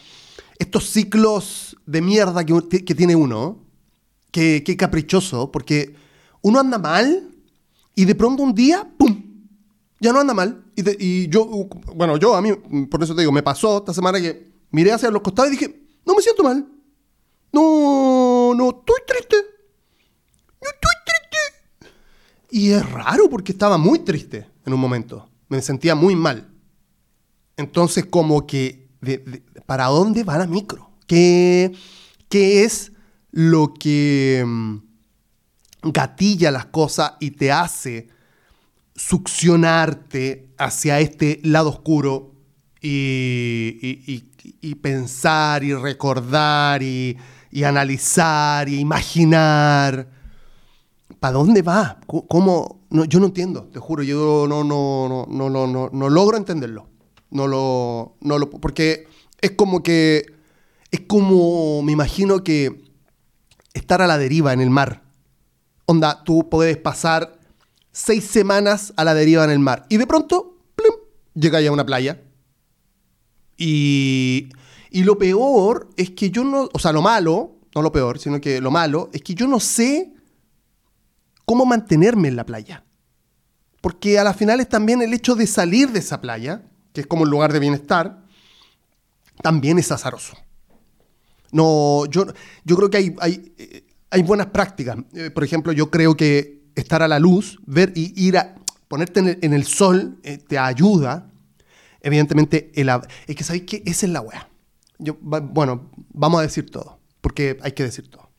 estos 0.58 0.88
ciclos 0.90 1.76
de 1.86 2.00
mierda 2.00 2.44
que, 2.44 2.84
que 2.84 2.94
tiene 2.94 3.16
uno, 3.16 3.64
qué 4.30 4.76
caprichoso, 4.78 5.50
porque 5.50 5.94
uno 6.42 6.60
anda 6.60 6.78
mal 6.78 7.30
y 7.94 8.04
de 8.04 8.14
pronto 8.14 8.42
un 8.42 8.54
día, 8.54 8.88
¡pum! 8.96 9.22
Ya 10.00 10.12
no 10.12 10.20
anda 10.20 10.34
mal. 10.34 10.64
Y, 10.76 11.04
y 11.04 11.28
yo, 11.28 11.46
bueno, 11.94 12.16
yo 12.16 12.34
a 12.34 12.42
mí, 12.42 12.52
por 12.90 13.02
eso 13.02 13.14
te 13.14 13.22
digo, 13.22 13.32
me 13.32 13.42
pasó 13.42 13.78
esta 13.78 13.94
semana 13.94 14.20
que 14.20 14.52
miré 14.70 14.92
hacia 14.92 15.10
los 15.10 15.22
costados 15.22 15.52
y 15.52 15.56
dije, 15.56 15.82
no 16.04 16.14
me 16.14 16.22
siento 16.22 16.42
mal. 16.42 16.66
No, 17.52 18.52
no, 18.54 18.68
estoy 18.70 18.96
triste. 19.06 19.36
No 20.60 20.68
estoy 20.68 20.92
triste. 21.06 21.94
Y 22.50 22.70
es 22.72 22.90
raro 22.90 23.30
porque 23.30 23.52
estaba 23.52 23.78
muy 23.78 24.00
triste 24.00 24.46
en 24.66 24.72
un 24.72 24.80
momento. 24.80 25.28
Me 25.48 25.62
sentía 25.62 25.94
muy 25.94 26.16
mal. 26.16 26.50
Entonces, 27.56 28.06
como 28.06 28.46
que, 28.46 28.83
¿para 29.66 29.86
dónde 29.86 30.24
va 30.24 30.38
la 30.38 30.46
micro? 30.46 30.90
¿Qué, 31.06 31.72
qué 32.28 32.64
es 32.64 32.92
lo 33.30 33.74
que 33.74 34.42
mm, 34.46 34.76
gatilla 35.82 36.50
las 36.50 36.66
cosas 36.66 37.14
y 37.20 37.32
te 37.32 37.52
hace 37.52 38.08
succionarte 38.94 40.54
hacia 40.56 41.00
este 41.00 41.40
lado 41.42 41.70
oscuro 41.70 42.34
y, 42.80 43.78
y- 44.60 44.74
pensar 44.74 45.64
y 45.64 45.72
recordar 45.72 46.82
y, 46.82 47.16
analizar 47.64 48.68
y 48.68 48.78
imaginar. 48.78 50.08
¿Para 51.18 51.32
dónde 51.34 51.62
va? 51.62 51.98
¿Cómo? 52.06 52.80
Yo 52.90 53.20
no 53.20 53.26
entiendo, 53.26 53.64
te 53.72 53.78
juro, 53.78 54.02
yo 54.02 54.46
no, 54.46 54.62
no, 54.62 55.26
no, 55.28 55.48
no, 55.50 55.66
no, 55.66 55.90
no 55.90 56.08
logro 56.10 56.36
entenderlo. 56.36 56.88
No 57.34 57.46
lo, 57.48 58.16
no 58.20 58.38
lo, 58.38 58.48
porque 58.48 59.08
es 59.40 59.50
como 59.50 59.82
que, 59.82 60.32
es 60.90 61.00
como, 61.00 61.82
me 61.82 61.92
imagino 61.92 62.42
que 62.44 62.80
estar 63.74 64.00
a 64.00 64.06
la 64.06 64.18
deriva 64.18 64.52
en 64.52 64.60
el 64.60 64.70
mar. 64.70 65.02
Onda, 65.86 66.22
tú 66.24 66.48
puedes 66.48 66.76
pasar 66.76 67.38
seis 67.90 68.24
semanas 68.24 68.94
a 68.96 69.04
la 69.04 69.14
deriva 69.14 69.44
en 69.44 69.50
el 69.50 69.58
mar 69.58 69.84
y 69.88 69.96
de 69.96 70.06
pronto, 70.06 70.58
plum, 70.76 70.94
llega 71.34 71.60
ya 71.60 71.70
a 71.70 71.72
una 71.72 71.84
playa. 71.84 72.22
Y, 73.56 74.48
y 74.90 75.02
lo 75.02 75.18
peor 75.18 75.90
es 75.96 76.10
que 76.10 76.30
yo 76.30 76.44
no, 76.44 76.68
o 76.72 76.78
sea, 76.78 76.92
lo 76.92 77.02
malo, 77.02 77.56
no 77.74 77.82
lo 77.82 77.90
peor, 77.90 78.20
sino 78.20 78.40
que 78.40 78.60
lo 78.60 78.70
malo 78.70 79.10
es 79.12 79.22
que 79.22 79.34
yo 79.34 79.48
no 79.48 79.58
sé 79.58 80.14
cómo 81.44 81.66
mantenerme 81.66 82.28
en 82.28 82.36
la 82.36 82.46
playa. 82.46 82.84
Porque 83.80 84.20
a 84.20 84.24
la 84.24 84.34
final 84.34 84.60
es 84.60 84.68
también 84.68 85.02
el 85.02 85.12
hecho 85.12 85.34
de 85.34 85.48
salir 85.48 85.90
de 85.90 85.98
esa 85.98 86.20
playa, 86.20 86.62
que 86.94 87.02
es 87.02 87.06
como 87.06 87.24
un 87.24 87.30
lugar 87.30 87.52
de 87.52 87.58
bienestar, 87.58 88.24
también 89.42 89.78
es 89.78 89.90
azaroso. 89.90 90.36
No, 91.50 92.06
yo, 92.06 92.24
yo 92.64 92.76
creo 92.76 92.88
que 92.88 92.96
hay, 92.96 93.16
hay, 93.20 93.52
eh, 93.58 93.84
hay 94.10 94.22
buenas 94.22 94.46
prácticas. 94.46 94.96
Eh, 95.12 95.30
por 95.30 95.44
ejemplo, 95.44 95.72
yo 95.72 95.90
creo 95.90 96.16
que 96.16 96.62
estar 96.76 97.02
a 97.02 97.08
la 97.08 97.18
luz, 97.18 97.58
ver 97.66 97.92
y 97.96 98.12
ir 98.16 98.38
a 98.38 98.54
ponerte 98.86 99.20
en 99.20 99.28
el, 99.42 99.54
el 99.54 99.64
sol 99.64 100.18
eh, 100.22 100.38
te 100.38 100.56
ayuda. 100.56 101.30
Evidentemente, 102.00 102.70
el, 102.74 102.88
es 103.26 103.36
que 103.36 103.42
sabéis 103.42 103.64
que 103.64 103.82
esa 103.84 104.06
es 104.06 104.12
la 104.12 104.20
wea. 104.20 104.48
Yo, 104.98 105.16
bueno, 105.20 105.90
vamos 106.12 106.38
a 106.38 106.42
decir 106.42 106.70
todo, 106.70 107.00
porque 107.20 107.58
hay 107.62 107.72
que 107.72 107.82
decir 107.82 108.08
todo. 108.08 108.30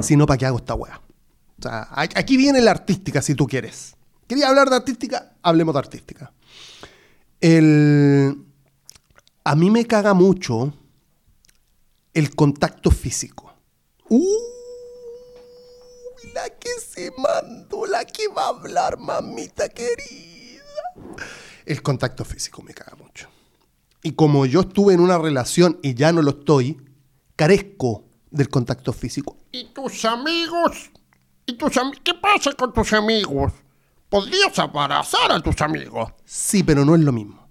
Si 0.00 0.16
no, 0.16 0.24
¿para 0.24 0.38
qué 0.38 0.46
hago 0.46 0.56
esta 0.56 0.74
wea? 0.74 1.02
O 1.58 1.62
sea, 1.62 1.88
aquí 1.92 2.38
viene 2.38 2.62
la 2.62 2.70
artística, 2.70 3.20
si 3.20 3.34
tú 3.34 3.46
quieres. 3.46 3.94
¿Quería 4.26 4.48
hablar 4.48 4.70
de 4.70 4.76
artística? 4.76 5.34
Hablemos 5.42 5.74
de 5.74 5.78
artística. 5.80 6.32
El, 7.40 8.36
a 9.44 9.54
mí 9.54 9.70
me 9.70 9.86
caga 9.86 10.14
mucho 10.14 10.72
el 12.14 12.34
contacto 12.34 12.90
físico. 12.90 13.52
¡Uy! 14.08 14.24
La 16.34 16.48
que 16.58 16.70
se 16.80 17.12
mandó, 17.16 17.86
la 17.86 18.04
que 18.04 18.28
va 18.28 18.44
a 18.46 18.48
hablar, 18.48 18.98
mamita 18.98 19.68
querida. 19.68 20.62
El 21.64 21.82
contacto 21.82 22.24
físico 22.24 22.62
me 22.62 22.74
caga 22.74 22.96
mucho. 22.96 23.28
Y 24.02 24.12
como 24.12 24.46
yo 24.46 24.60
estuve 24.62 24.94
en 24.94 25.00
una 25.00 25.18
relación 25.18 25.78
y 25.82 25.94
ya 25.94 26.12
no 26.12 26.22
lo 26.22 26.30
estoy, 26.30 26.80
carezco 27.36 28.04
del 28.30 28.48
contacto 28.48 28.92
físico. 28.92 29.36
¿Y 29.52 29.64
tus 29.72 30.04
amigos? 30.04 30.90
¿Y 31.46 31.54
tus 31.56 31.76
am- 31.76 31.92
¿Qué 32.04 32.14
pasa 32.14 32.52
con 32.52 32.72
tus 32.72 32.92
amigos? 32.92 33.52
Podrías 34.08 34.58
abrazar 34.58 35.30
a 35.32 35.40
tus 35.40 35.60
amigos, 35.60 36.12
Sí, 36.24 36.62
pero 36.62 36.84
no 36.84 36.94
es 36.94 37.00
lo 37.02 37.12
mismo. 37.12 37.46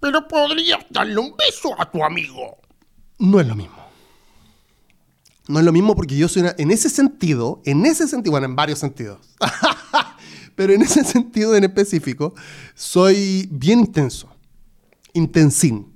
pero 0.00 0.26
podrías 0.28 0.84
darle 0.90 1.18
un 1.18 1.34
beso 1.36 1.74
a 1.80 1.90
tu 1.90 2.04
amigo. 2.04 2.58
No 3.18 3.40
es 3.40 3.46
lo 3.46 3.54
mismo. 3.56 3.76
No 5.48 5.58
es 5.58 5.64
lo 5.64 5.72
mismo 5.72 5.96
porque 5.96 6.16
yo 6.16 6.28
soy 6.28 6.42
una- 6.42 6.54
en 6.58 6.70
ese 6.70 6.88
sentido, 6.90 7.60
en 7.64 7.84
ese 7.86 8.06
sentido, 8.06 8.32
bueno, 8.32 8.46
en 8.46 8.54
varios 8.54 8.78
sentidos, 8.78 9.18
pero 10.54 10.72
en 10.72 10.82
ese 10.82 11.02
sentido 11.04 11.54
en 11.56 11.64
específico, 11.64 12.34
soy 12.74 13.48
bien 13.50 13.80
intenso, 13.80 14.28
intensín. 15.14 15.92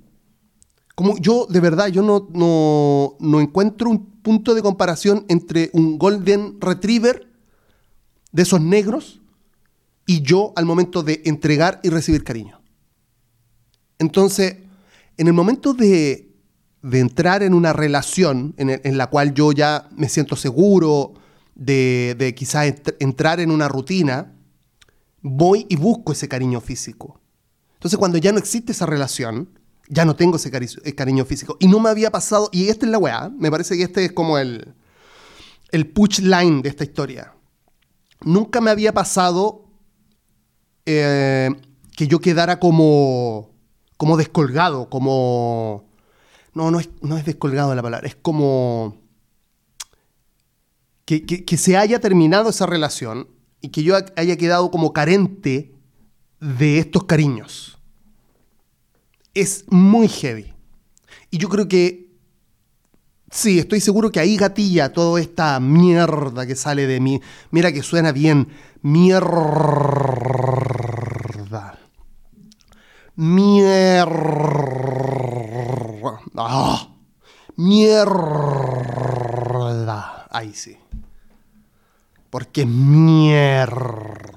Como 0.95 1.17
yo, 1.17 1.45
de 1.49 1.59
verdad, 1.59 1.87
yo 1.87 2.01
no, 2.01 2.27
no, 2.33 3.15
no 3.19 3.39
encuentro 3.39 3.89
un 3.89 4.05
punto 4.21 4.53
de 4.53 4.61
comparación 4.61 5.25
entre 5.29 5.69
un 5.73 5.97
Golden 5.97 6.59
Retriever 6.59 7.31
de 8.33 8.41
esos 8.41 8.59
negros 8.59 9.21
y 10.05 10.21
yo 10.21 10.51
al 10.57 10.65
momento 10.65 11.01
de 11.01 11.21
entregar 11.23 11.79
y 11.83 11.89
recibir 11.89 12.25
cariño. 12.25 12.61
Entonces, 13.99 14.57
en 15.15 15.27
el 15.27 15.33
momento 15.33 15.73
de, 15.73 16.29
de 16.81 16.99
entrar 16.99 17.41
en 17.43 17.53
una 17.53 17.71
relación 17.71 18.53
en, 18.57 18.97
la 18.97 19.07
cual 19.07 19.33
yo 19.33 19.53
ya 19.53 19.87
me 19.95 20.09
siento 20.09 20.35
seguro, 20.35 21.13
de, 21.55 22.15
de 22.17 22.35
quizás 22.35 22.65
ent- 22.65 22.95
entrar 22.99 23.39
en 23.39 23.51
una 23.51 23.69
rutina, 23.69 24.33
voy 25.21 25.65
y 25.69 25.77
busco 25.77 26.11
ese 26.11 26.27
cariño 26.27 26.59
físico. 26.59 27.21
Entonces, 27.75 27.97
cuando 27.97 28.17
ya 28.17 28.31
no 28.31 28.39
existe 28.39 28.71
esa 28.71 28.87
relación, 28.87 29.47
ya 29.87 30.05
no 30.05 30.15
tengo 30.15 30.37
ese 30.37 30.49
eh, 30.83 30.95
cariño 30.95 31.25
físico. 31.25 31.55
Y 31.59 31.67
no 31.67 31.79
me 31.79 31.89
había 31.89 32.09
pasado, 32.09 32.49
y 32.51 32.69
esta 32.69 32.85
es 32.85 32.91
la 32.91 32.97
weá, 32.97 33.29
me 33.29 33.51
parece 33.51 33.77
que 33.77 33.83
este 33.83 34.05
es 34.05 34.11
como 34.11 34.37
el, 34.37 34.73
el 35.71 35.87
push 35.87 36.19
line 36.19 36.61
de 36.61 36.69
esta 36.69 36.83
historia. 36.83 37.32
Nunca 38.23 38.61
me 38.61 38.71
había 38.71 38.93
pasado 38.93 39.65
eh, 40.85 41.49
que 41.95 42.07
yo 42.07 42.19
quedara 42.19 42.59
como, 42.59 43.49
como 43.97 44.17
descolgado, 44.17 44.89
como... 44.89 45.85
No, 46.53 46.69
no 46.71 46.79
es, 46.79 46.89
no 47.01 47.17
es 47.17 47.25
descolgado 47.25 47.73
la 47.75 47.81
palabra, 47.81 48.07
es 48.07 48.15
como... 48.15 48.97
Que, 51.05 51.25
que- 51.25 51.43
que 51.43 51.57
se 51.57 51.75
haya 51.77 51.99
terminado 51.99 52.49
esa 52.49 52.65
relación 52.65 53.27
y 53.61 53.69
que 53.69 53.83
yo 53.83 53.95
haya 54.15 54.37
quedado 54.37 54.71
como 54.71 54.93
carente 54.93 55.73
de 56.39 56.79
estos 56.79 57.03
cariños. 57.05 57.77
es 59.33 59.65
muy 59.69 60.07
heavy. 60.07 60.53
Y 61.31 61.37
yo 61.39 61.49
creo 61.49 61.67
que 61.67 62.02
sí, 63.33 63.59
estoy 63.59 63.81
seguro 63.81 64.11
que 64.11 64.19
ahí 64.19 64.37
gatilla 64.37 64.93
toda 64.93 65.19
esta 65.19 65.59
mierda 65.59 66.45
que 66.45 66.55
sale 66.55 66.87
de 66.87 66.99
mí. 66.99 67.19
Mira 67.51 67.71
que 67.71 67.83
suena 67.83 68.11
bien. 68.11 68.47
Mierda. 68.81 69.23
Mierda. 73.15 74.13
Ah, 76.35 76.87
mierda. 77.55 78.13
Ahí 80.31 80.53
sí. 80.53 80.77
Porque 82.29 82.65
mierda. 82.65 84.33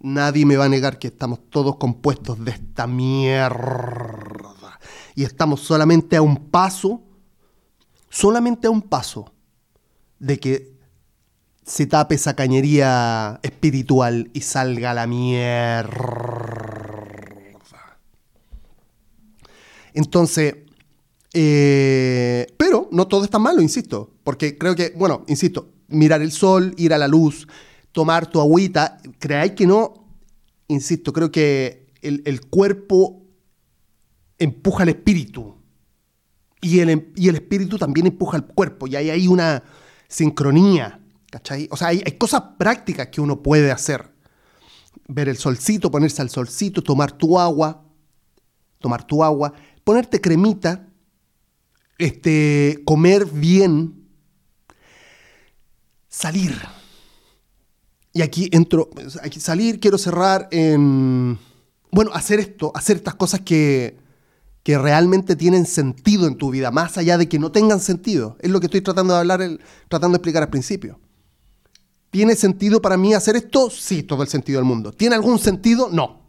Nadie 0.00 0.46
me 0.46 0.56
va 0.56 0.66
a 0.66 0.68
negar 0.68 0.98
que 0.98 1.08
estamos 1.08 1.40
todos 1.50 1.76
compuestos 1.76 2.44
de 2.44 2.52
esta 2.52 2.86
mierda. 2.86 4.78
Y 5.16 5.24
estamos 5.24 5.60
solamente 5.60 6.16
a 6.16 6.22
un 6.22 6.50
paso, 6.50 7.02
solamente 8.14 8.68
a 8.68 8.70
un 8.70 8.82
paso 8.82 9.34
de 10.20 10.38
que 10.38 10.72
se 11.64 11.86
tape 11.86 12.14
esa 12.14 12.36
cañería 12.36 13.40
espiritual 13.42 14.30
y 14.32 14.40
salga 14.42 14.94
la 14.94 15.08
mierda. 15.08 15.90
Entonces, 19.94 20.54
eh, 21.32 22.46
pero 22.56 22.88
no 22.92 23.08
todo 23.08 23.24
está 23.24 23.40
malo, 23.40 23.60
insisto, 23.60 24.14
porque 24.22 24.58
creo 24.58 24.76
que, 24.76 24.92
bueno, 24.96 25.24
insisto, 25.26 25.70
mirar 25.88 26.22
el 26.22 26.30
sol, 26.30 26.72
ir 26.76 26.94
a 26.94 26.98
la 26.98 27.08
luz, 27.08 27.48
tomar 27.90 28.28
tu 28.28 28.40
agüita, 28.40 28.98
creáis 29.18 29.52
que 29.52 29.66
no, 29.66 30.06
insisto, 30.68 31.12
creo 31.12 31.32
que 31.32 31.92
el, 32.00 32.22
el 32.26 32.42
cuerpo 32.42 33.24
empuja 34.38 34.84
al 34.84 34.90
espíritu 34.90 35.53
y 36.64 36.80
el, 36.80 37.12
y 37.14 37.28
el 37.28 37.34
espíritu 37.34 37.76
también 37.76 38.06
empuja 38.06 38.38
al 38.38 38.46
cuerpo 38.46 38.86
y 38.86 38.96
ahí 38.96 39.10
hay 39.10 39.28
una 39.28 39.62
sincronía, 40.08 40.98
¿cachai? 41.30 41.68
O 41.70 41.76
sea, 41.76 41.88
hay, 41.88 42.02
hay 42.06 42.12
cosas 42.12 42.42
prácticas 42.58 43.08
que 43.08 43.20
uno 43.20 43.42
puede 43.42 43.70
hacer. 43.70 44.10
Ver 45.06 45.28
el 45.28 45.36
solcito, 45.36 45.90
ponerse 45.90 46.22
al 46.22 46.30
solcito, 46.30 46.82
tomar 46.82 47.12
tu 47.12 47.38
agua, 47.38 47.84
tomar 48.78 49.06
tu 49.06 49.22
agua, 49.22 49.52
ponerte 49.84 50.22
cremita, 50.22 50.88
este, 51.98 52.80
comer 52.86 53.26
bien, 53.26 54.08
salir. 56.08 56.58
Y 58.14 58.22
aquí 58.22 58.48
entro, 58.52 58.88
aquí 59.22 59.38
salir, 59.38 59.80
quiero 59.80 59.98
cerrar 59.98 60.48
en, 60.50 61.38
bueno, 61.90 62.10
hacer 62.14 62.40
esto, 62.40 62.72
hacer 62.74 62.96
estas 62.96 63.16
cosas 63.16 63.40
que, 63.40 64.02
que 64.64 64.78
realmente 64.78 65.36
tienen 65.36 65.66
sentido 65.66 66.26
en 66.26 66.36
tu 66.36 66.50
vida, 66.50 66.70
más 66.70 66.96
allá 66.96 67.18
de 67.18 67.28
que 67.28 67.38
no 67.38 67.52
tengan 67.52 67.80
sentido. 67.80 68.38
Es 68.40 68.50
lo 68.50 68.60
que 68.60 68.66
estoy 68.66 68.80
tratando 68.80 69.12
de 69.12 69.20
hablar, 69.20 69.42
el, 69.42 69.60
tratando 69.88 70.16
de 70.16 70.20
explicar 70.20 70.42
al 70.42 70.48
principio. 70.48 70.98
¿Tiene 72.10 72.34
sentido 72.34 72.80
para 72.80 72.96
mí 72.96 73.12
hacer 73.12 73.36
esto? 73.36 73.68
Sí, 73.68 74.02
todo 74.02 74.22
el 74.22 74.28
sentido 74.28 74.58
del 74.58 74.64
mundo. 74.64 74.90
¿Tiene 74.90 75.16
algún 75.16 75.38
sentido? 75.38 75.90
No. 75.92 76.22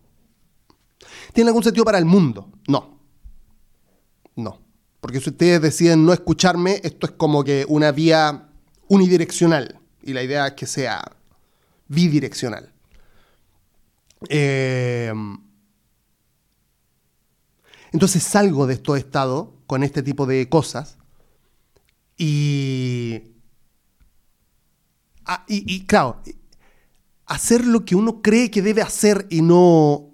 ¿Tiene 1.34 1.50
algún 1.50 1.64
sentido 1.64 1.86
para 1.86 1.98
el 1.98 2.06
mundo? 2.06 2.52
No. 2.68 3.00
No. 4.36 4.60
Porque 5.00 5.22
si 5.22 5.30
ustedes 5.30 5.62
deciden 5.62 6.06
no 6.06 6.12
escucharme, 6.12 6.82
esto 6.84 7.08
es 7.08 7.14
como 7.14 7.42
que 7.44 7.66
una 7.70 7.94
vía 7.94 8.50
unidireccional. 8.90 9.80
Y 10.04 10.12
la 10.12 10.24
idea 10.24 10.48
es 10.48 10.54
que 10.54 10.66
sea 10.66 11.02
bidireccional. 11.88 12.74
Eh, 14.28 15.14
entonces 17.96 18.24
salgo 18.24 18.68
de 18.68 18.74
estos 18.74 18.98
estados 18.98 19.48
con 19.68 19.82
este 19.82 20.04
tipo 20.04 20.26
de 20.26 20.50
cosas 20.50 20.98
y, 22.18 23.22
ah, 25.24 25.46
y, 25.48 25.64
y, 25.74 25.86
claro, 25.86 26.22
hacer 27.26 27.66
lo 27.66 27.86
que 27.86 27.96
uno 27.96 28.22
cree 28.22 28.52
que 28.52 28.62
debe 28.62 28.82
hacer 28.82 29.28
y 29.30 29.42
no, 29.42 30.10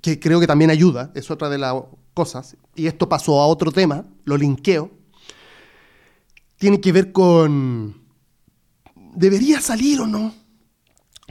que 0.00 0.18
creo 0.18 0.40
que 0.40 0.46
también 0.46 0.70
ayuda, 0.70 1.12
es 1.14 1.30
otra 1.30 1.50
de 1.50 1.58
las 1.58 1.74
cosas, 2.14 2.56
y 2.74 2.86
esto 2.86 3.10
pasó 3.10 3.42
a 3.42 3.46
otro 3.46 3.72
tema, 3.72 4.06
lo 4.24 4.38
linkeo, 4.38 4.90
tiene 6.56 6.80
que 6.80 6.92
ver 6.92 7.12
con, 7.12 8.06
¿debería 9.14 9.60
salir 9.60 10.00
o 10.00 10.06
no? 10.06 10.34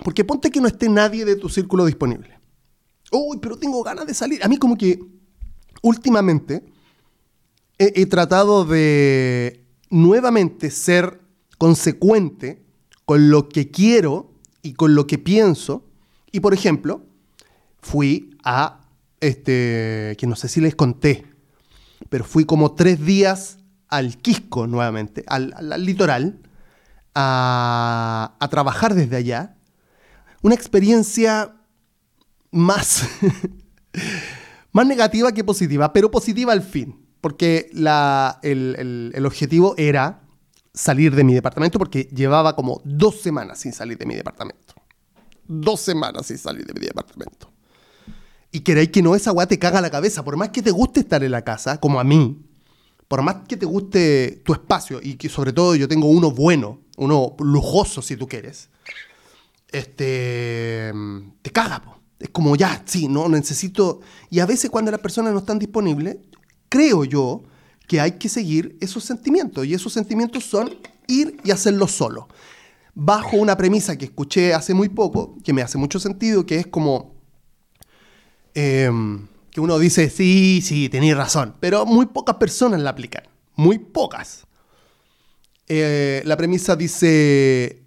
Porque 0.04 0.24
ponte 0.24 0.52
que 0.52 0.62
no 0.62 0.68
esté 0.68 0.90
nadie 0.90 1.26
de 1.26 1.38
tu 1.38 1.50
círculo 1.50 1.86
disponible. 1.86 2.40
Uy, 3.12 3.40
pero 3.42 3.58
tengo 3.58 3.82
ganas 3.82 4.06
de 4.06 4.14
salir. 4.14 4.44
A 4.44 4.48
mí 4.48 4.58
como 4.58 4.78
que 4.78 5.17
últimamente 5.88 6.64
he, 7.78 8.06
tratado 8.08 8.66
de 8.66 9.64
nuevamente 9.90 10.70
ser 10.72 11.22
consecuente 11.58 12.64
con 13.06 13.30
lo 13.30 13.50
que 13.50 13.72
quiero 13.72 14.34
y 14.62 14.74
con 14.74 14.96
lo 14.96 15.08
que 15.08 15.18
pienso. 15.18 15.86
Y 16.32 16.40
por 16.40 16.54
ejemplo, 16.54 17.06
fui 17.80 18.38
a, 18.44 18.82
este, 19.22 20.16
que 20.18 20.28
no 20.28 20.36
sé 20.36 20.50
si 20.50 20.60
les 20.60 20.76
conté, 20.76 21.26
pero 22.10 22.26
fui 22.26 22.46
como 22.46 22.74
tres 22.74 23.04
días 23.06 23.60
al 23.88 24.18
Quisco 24.18 24.68
nuevamente, 24.68 25.24
al, 25.28 25.54
al, 25.56 25.74
al 25.74 25.86
litoral, 25.86 26.40
a, 27.16 28.36
a 28.40 28.48
trabajar 28.50 28.94
desde 28.94 29.16
allá. 29.16 29.56
Una 30.42 30.56
experiencia 30.56 31.56
más... 32.52 33.08
más 34.78 34.86
negativa 34.86 35.32
que 35.32 35.44
positiva, 35.44 35.92
pero 35.92 36.12
positiva 36.12 36.54
al 36.54 36.62
fin, 36.62 37.04
porque 37.20 37.68
la, 37.74 38.40
el, 38.44 38.76
el, 38.78 39.12
el, 39.16 39.26
objetivo 39.26 39.74
era 39.76 40.22
salir 40.72 41.16
de 41.16 41.24
mi 41.24 41.34
departamento 41.34 41.80
porque 41.80 42.04
llevaba 42.04 42.56
como 42.56 42.80
dos 42.86 43.20
semanas 43.20 43.58
sin 43.60 43.74
salir 43.74 43.98
de 43.98 44.06
mi 44.06 44.14
departamento. 44.14 44.76
Dos 45.48 45.80
semanas 45.82 46.28
sin 46.28 46.38
salir 46.38 46.64
de 46.64 46.80
mi 46.80 46.86
departamento. 46.86 47.52
Y 48.52 48.60
queréis 48.60 48.90
que 48.90 49.02
no, 49.02 49.16
esa 49.16 49.32
weá 49.32 49.48
te 49.48 49.58
caga 49.58 49.82
la 49.82 49.90
cabeza, 49.90 50.24
por 50.24 50.38
más 50.38 50.50
que 50.50 50.62
te 50.62 50.70
guste 50.70 51.00
estar 51.00 51.24
en 51.24 51.32
la 51.32 51.44
casa, 51.44 51.80
como 51.80 52.00
a 52.00 52.04
mí, 52.04 52.46
por 53.08 53.24
más 53.24 53.48
que 53.48 53.58
te 53.58 53.66
guste 53.66 54.44
tu 54.46 54.54
espacio, 54.54 55.00
y 55.02 55.16
que 55.16 55.28
sobre 55.28 55.54
todo 55.54 55.74
yo 55.74 55.88
tengo 55.88 56.08
uno 56.08 56.30
bueno, 56.30 56.82
uno 56.98 57.36
lujoso 57.40 58.04
si 58.04 58.16
tú 58.16 58.28
quieres, 58.28 58.70
este, 59.72 60.94
te 61.42 61.50
caga, 61.50 61.82
po. 61.82 61.97
Es 62.20 62.30
como 62.30 62.56
ya, 62.56 62.82
sí, 62.86 63.08
no 63.08 63.30
necesito. 63.30 64.02
Y 64.30 64.40
a 64.40 64.46
veces 64.46 64.70
cuando 64.70 64.92
las 64.92 65.02
personas 65.02 65.34
no 65.34 65.40
están 65.40 65.60
disponibles, 65.60 66.18
creo 66.70 67.04
yo 67.04 67.44
que 67.88 68.02
hay 68.02 68.14
que 68.14 68.30
seguir 68.30 68.78
esos 68.82 69.04
sentimientos. 69.04 69.66
Y 69.66 69.74
esos 69.74 69.94
sentimientos 69.94 70.44
son 70.44 70.76
ir 71.08 71.38
y 71.44 71.52
hacerlo 71.52 71.88
solo. 71.88 72.28
Bajo 72.94 73.38
una 73.38 73.56
premisa 73.56 73.98
que 73.98 74.06
escuché 74.06 74.54
hace 74.54 74.74
muy 74.74 74.90
poco, 74.90 75.38
que 75.44 75.54
me 75.54 75.62
hace 75.62 75.78
mucho 75.78 76.00
sentido, 76.00 76.46
que 76.46 76.58
es 76.58 76.68
como 76.68 77.16
eh, 78.56 78.90
que 79.52 79.62
uno 79.62 79.80
dice, 79.80 80.10
sí, 80.10 80.62
sí, 80.64 80.90
tenéis 80.90 81.16
razón, 81.16 81.56
pero 81.60 81.86
muy 81.86 82.08
pocas 82.08 82.36
personas 82.38 82.82
la 82.82 82.92
aplican. 82.92 83.24
Muy 83.56 83.80
pocas. 83.80 84.46
Eh, 85.68 86.22
la 86.26 86.38
premisa 86.38 86.76
dice, 86.76 87.84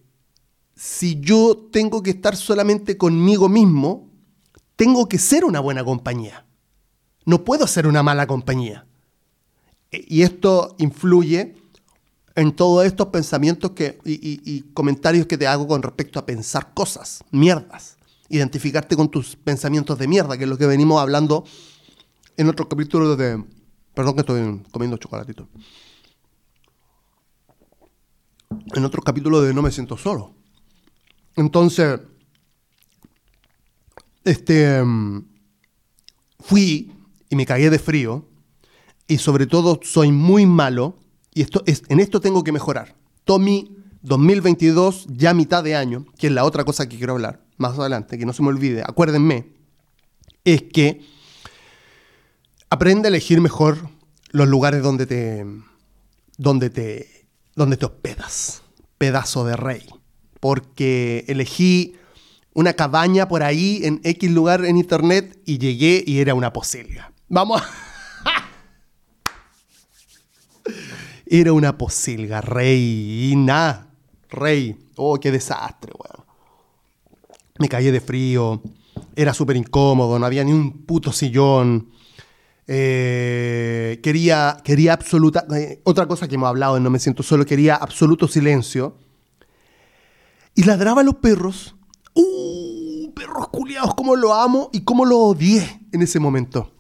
si 0.74 1.20
yo 1.20 1.68
tengo 1.72 2.02
que 2.02 2.10
estar 2.10 2.36
solamente 2.36 2.96
conmigo 2.96 3.48
mismo, 3.48 4.09
tengo 4.80 5.10
que 5.10 5.18
ser 5.18 5.44
una 5.44 5.60
buena 5.60 5.84
compañía. 5.84 6.46
No 7.26 7.44
puedo 7.44 7.66
ser 7.66 7.86
una 7.86 8.02
mala 8.02 8.26
compañía. 8.26 8.86
Y 9.90 10.22
esto 10.22 10.74
influye 10.78 11.54
en 12.34 12.56
todos 12.56 12.86
estos 12.86 13.08
pensamientos 13.08 13.72
que, 13.72 13.98
y, 14.06 14.62
comentarios 14.72 15.26
que 15.26 15.36
te 15.36 15.46
hago 15.46 15.68
con 15.68 15.82
respecto 15.82 16.18
a 16.18 16.24
pensar 16.24 16.72
cosas, 16.72 17.22
mierdas. 17.30 17.98
Identificarte 18.30 18.96
con 18.96 19.10
tus 19.10 19.36
pensamientos 19.36 19.98
de 19.98 20.08
mierda, 20.08 20.38
que 20.38 20.44
es 20.44 20.48
lo 20.50 20.56
que 20.56 20.64
venimos 20.64 20.98
hablando 20.98 21.44
en 22.38 22.48
otro 22.48 22.66
capítulo 22.66 23.16
de... 23.16 23.44
Perdón 23.92 24.14
que 24.14 24.20
estoy 24.20 24.62
comiendo 24.72 24.96
chocolatito. 24.96 25.46
En 28.74 28.82
otro 28.86 29.02
capítulo 29.02 29.42
de 29.42 29.52
No 29.52 29.60
me 29.60 29.72
siento 29.72 29.98
solo. 29.98 30.32
Entonces, 31.36 32.00
este, 34.24 34.82
fui 36.40 36.92
y 37.28 37.36
me 37.36 37.46
cagué 37.46 37.70
de 37.70 37.78
frío 37.78 38.28
y 39.06 39.18
sobre 39.18 39.46
todo 39.46 39.80
soy 39.82 40.12
muy 40.12 40.46
malo 40.46 40.98
y 41.34 41.42
esto 41.42 41.62
es, 41.66 41.82
en 41.88 42.00
esto 42.00 42.20
tengo 42.20 42.44
que 42.44 42.52
mejorar. 42.52 42.96
Tommy 43.24 43.76
2022, 44.02 45.06
ya 45.10 45.34
mitad 45.34 45.62
de 45.62 45.76
año, 45.76 46.06
que 46.18 46.28
es 46.28 46.32
la 46.32 46.44
otra 46.44 46.64
cosa 46.64 46.88
que 46.88 46.96
quiero 46.96 47.12
hablar 47.12 47.44
más 47.56 47.78
adelante, 47.78 48.18
que 48.18 48.26
no 48.26 48.32
se 48.32 48.42
me 48.42 48.48
olvide, 48.48 48.82
acuérdenme, 48.82 49.52
es 50.44 50.62
que 50.62 51.04
aprende 52.70 53.08
a 53.08 53.10
elegir 53.10 53.40
mejor 53.40 53.88
los 54.30 54.48
lugares 54.48 54.82
donde 54.82 55.06
te, 55.06 55.44
donde 56.38 56.70
te, 56.70 57.26
donde 57.54 57.76
te 57.76 57.84
hospedas, 57.84 58.62
pedazo 58.96 59.44
de 59.44 59.56
rey, 59.56 59.86
porque 60.40 61.24
elegí 61.28 61.96
una 62.52 62.72
cabaña 62.72 63.28
por 63.28 63.42
ahí 63.42 63.80
en 63.84 64.00
X 64.04 64.30
lugar 64.30 64.64
en 64.64 64.76
internet 64.76 65.40
y 65.46 65.58
llegué 65.58 66.02
y 66.06 66.20
era 66.20 66.34
una 66.34 66.52
posilga. 66.52 67.12
Vamos. 67.28 67.62
Era 71.32 71.52
una 71.52 71.78
posilga, 71.78 72.40
reina. 72.40 73.86
Rey. 74.28 74.76
Oh, 74.96 75.18
qué 75.20 75.30
desastre, 75.30 75.92
weón. 75.96 76.26
Me 77.60 77.68
caí 77.68 77.88
de 77.88 78.00
frío. 78.00 78.60
Era 79.14 79.32
súper 79.32 79.56
incómodo. 79.56 80.18
No 80.18 80.26
había 80.26 80.42
ni 80.42 80.52
un 80.52 80.84
puto 80.84 81.12
sillón. 81.12 81.90
Eh, 82.66 84.00
quería, 84.02 84.56
quería 84.64 84.92
absoluta. 84.92 85.46
eh, 85.56 85.80
otra 85.84 86.08
cosa 86.08 86.26
que 86.26 86.34
hemos 86.34 86.48
hablado 86.48 86.76
en 86.76 86.82
No 86.82 86.90
Me 86.90 86.98
Siento 86.98 87.22
Solo. 87.22 87.46
Quería 87.46 87.76
absoluto 87.76 88.26
silencio. 88.26 88.96
Y 90.56 90.64
ladraba 90.64 91.02
a 91.02 91.04
los 91.04 91.14
perros. 91.16 91.76
¡Uh! 92.14 92.39
Perros 93.20 93.48
culiados, 93.48 93.94
cómo 93.94 94.16
lo 94.16 94.32
amo 94.32 94.70
y 94.72 94.80
cómo 94.80 95.04
lo 95.04 95.18
odié 95.18 95.82
en 95.92 96.00
ese 96.00 96.18
momento. 96.18 96.72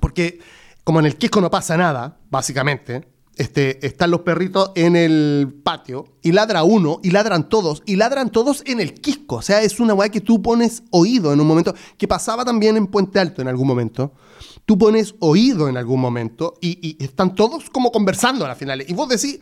Porque, 0.00 0.40
como 0.82 0.98
en 0.98 1.06
el 1.06 1.14
Quisco 1.16 1.40
no 1.40 1.48
pasa 1.48 1.76
nada, 1.76 2.18
básicamente, 2.28 3.06
este, 3.36 3.86
están 3.86 4.10
los 4.10 4.22
perritos 4.22 4.72
en 4.74 4.96
el 4.96 5.60
patio 5.62 6.08
y 6.22 6.32
ladra 6.32 6.64
uno 6.64 6.98
y 7.04 7.12
ladran 7.12 7.48
todos 7.48 7.84
y 7.86 7.94
ladran 7.94 8.30
todos 8.30 8.64
en 8.66 8.80
el 8.80 8.94
Quisco. 8.94 9.36
O 9.36 9.42
sea, 9.42 9.62
es 9.62 9.78
una 9.78 9.94
weá 9.94 10.08
que 10.08 10.20
tú 10.20 10.42
pones 10.42 10.82
oído 10.90 11.32
en 11.32 11.40
un 11.40 11.46
momento, 11.46 11.72
que 11.96 12.08
pasaba 12.08 12.44
también 12.44 12.76
en 12.76 12.88
Puente 12.88 13.20
Alto 13.20 13.40
en 13.40 13.46
algún 13.46 13.68
momento. 13.68 14.12
Tú 14.66 14.76
pones 14.76 15.14
oído 15.20 15.68
en 15.68 15.76
algún 15.76 16.00
momento 16.00 16.54
y, 16.60 16.96
y 16.98 17.04
están 17.04 17.36
todos 17.36 17.70
como 17.70 17.92
conversando 17.92 18.44
a 18.44 18.48
la 18.48 18.56
final. 18.56 18.84
Y 18.88 18.92
vos 18.92 19.08
decís, 19.08 19.38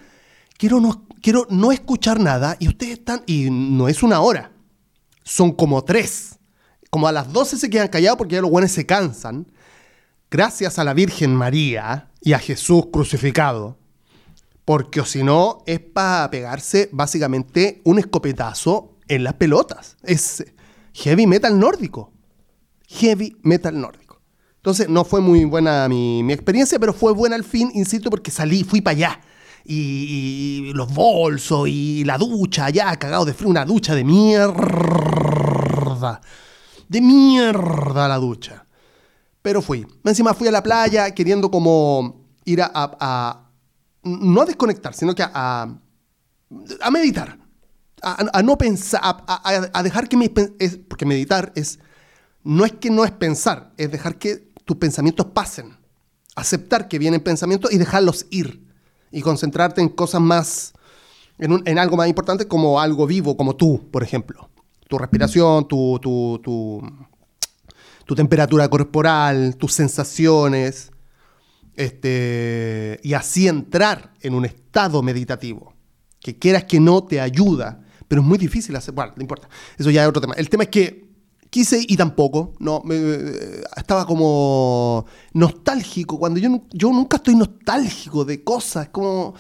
quiero 0.59 0.79
no, 0.79 1.07
quiero 1.23 1.47
no 1.49 1.73
escuchar 1.73 2.21
nada 2.21 2.55
y 2.61 2.69
ustedes 2.69 2.99
están, 2.99 3.23
y 3.25 3.49
no 3.51 3.89
es 3.89 4.03
una 4.03 4.21
hora, 4.21 4.53
son 5.29 5.53
como 5.53 5.85
tres. 5.85 6.39
Como 6.91 7.07
a 7.07 7.13
las 7.13 7.33
12 7.33 7.59
se 7.59 7.71
quedan 7.71 7.89
callados 7.89 8.17
porque 8.17 8.37
ya 8.37 8.41
los 8.41 8.51
buenos 8.51 8.73
se 8.73 8.87
cansan. 8.87 9.47
Gracias 10.31 10.79
a 10.79 10.85
la 10.85 10.95
Virgen 10.95 11.35
María 11.35 12.09
y 12.23 12.33
a 12.33 12.39
Jesús 12.39 12.87
crucificado. 12.91 13.77
Porque 14.65 15.05
si 15.05 15.23
no, 15.23 15.63
es 15.67 15.81
para 15.81 16.31
pegarse 16.31 16.89
básicamente 16.93 17.83
un 17.85 17.99
escopetazo 17.99 18.97
en 19.07 19.25
las 19.25 19.35
pelotas. 19.35 19.97
Es 20.03 20.45
heavy 20.95 21.27
metal 21.27 21.59
nórdico. 21.59 22.13
Heavy 22.89 23.37
metal 23.43 23.79
nórdico. 23.79 24.23
Entonces, 24.57 24.89
no 24.89 25.05
fue 25.05 25.21
muy 25.21 25.45
buena 25.45 25.89
mi, 25.89 26.23
mi 26.23 26.33
experiencia, 26.33 26.79
pero 26.79 26.93
fue 26.93 27.13
buena 27.13 27.37
al 27.37 27.45
fin, 27.45 27.71
insisto, 27.75 28.11
porque 28.11 28.31
salí, 28.31 28.65
fui 28.65 28.81
para 28.81 28.97
allá. 28.97 29.21
Y, 29.71 30.73
los 30.75 30.93
bolsos 30.95 31.69
y 31.69 32.03
la 32.05 32.17
ducha 32.17 32.65
allá, 32.65 32.97
cagado 32.97 33.27
de 33.27 33.35
frío, 33.35 33.51
una 33.51 33.67
ducha 33.67 33.95
de 33.95 34.03
mierda. 34.03 34.55
De 36.89 37.01
mierda 37.03 38.09
la 38.09 38.17
ducha. 38.17 38.65
Pero 39.43 39.61
fui. 39.61 39.87
Encima 40.05 40.33
fui 40.33 40.49
a 40.49 40.53
la 40.53 40.63
playa 40.63 41.11
queriendo 41.15 41.51
como 41.51 42.25
ir 42.47 42.63
a... 42.63 43.45
no 44.05 44.41
a 44.41 44.47
desconectar, 44.47 44.95
sino 44.95 45.15
que 45.15 45.23
a, 45.23 45.31
a, 46.81 46.91
meditar. 46.91 47.39
A, 48.03 48.43
no 48.43 48.57
pensar, 48.57 49.01
a, 49.03 49.83
dejar 49.83 50.09
que 50.09 50.17
pen- 50.31 50.57
es- 50.59 50.79
porque 50.79 51.05
meditar 51.05 51.53
es... 51.55 51.79
No 52.43 52.65
es 52.65 52.73
que 52.73 52.89
no 52.89 53.05
es 53.05 53.11
pensar, 53.11 53.75
es 53.77 53.91
dejar 53.91 54.17
que 54.17 54.49
tus 54.65 54.79
pensamientos 54.79 55.27
pasen. 55.27 55.77
Aceptar 56.37 56.89
que 56.89 56.99
vienen 56.99 57.21
pensamientos 57.23 57.71
y 57.71 57.77
dejarlos 57.77 58.25
ir. 58.31 58.67
Y 59.11 59.23
concentrarte 59.23 59.81
en 59.81 59.89
cosas 59.89 60.21
más... 60.21 60.73
En, 61.39 61.53
un- 61.53 61.63
en 61.67 61.79
algo 61.79 61.97
más 61.97 62.09
importante 62.09 62.49
como 62.49 62.81
algo 62.81 63.07
vivo, 63.07 63.37
como 63.37 63.55
tú, 63.55 63.89
por 63.91 64.03
ejemplo. 64.03 64.51
Tu 64.89 64.99
respiración, 64.99 65.69
tu, 65.69 65.99
tu, 66.01 66.41
tu, 66.43 66.83
tu 68.05 68.15
temperatura 68.15 68.69
corporal, 68.69 69.57
tus 69.57 69.73
sensaciones, 69.73 70.91
este, 71.77 72.99
y 73.05 73.13
así 73.15 73.47
entrar 73.47 74.13
en 74.21 74.35
un 74.35 74.45
estado 74.45 75.03
meditativo, 75.03 75.75
que 76.21 76.37
quieras 76.37 76.65
que 76.65 76.81
no 76.81 77.05
te 77.05 77.21
ayuda, 77.21 77.85
pero 78.09 78.21
es 78.23 78.27
muy 78.27 78.39
difícil 78.39 78.75
hacer, 78.75 78.95
bueno, 78.95 79.13
no 79.15 79.23
importa, 79.23 79.49
eso 79.79 79.91
ya 79.91 80.03
es 80.03 80.09
otro 80.09 80.21
tema. 80.21 80.35
El 80.35 80.49
tema 80.49 80.65
es 80.65 80.71
que 80.71 81.08
quise 81.51 81.81
y 81.87 81.97
tampoco, 81.97 82.53
no, 82.59 82.83
me- 82.85 83.63
estaba 83.77 84.07
como 84.07 85.07
nostálgico, 85.33 86.19
cuando 86.19 86.41
yo, 86.41 86.63
yo 86.71 86.91
nunca 86.91 87.17
estoy 87.19 87.35
nostálgico 87.37 88.25
de 88.25 88.43
cosas, 88.45 88.89
como, 88.91 89.35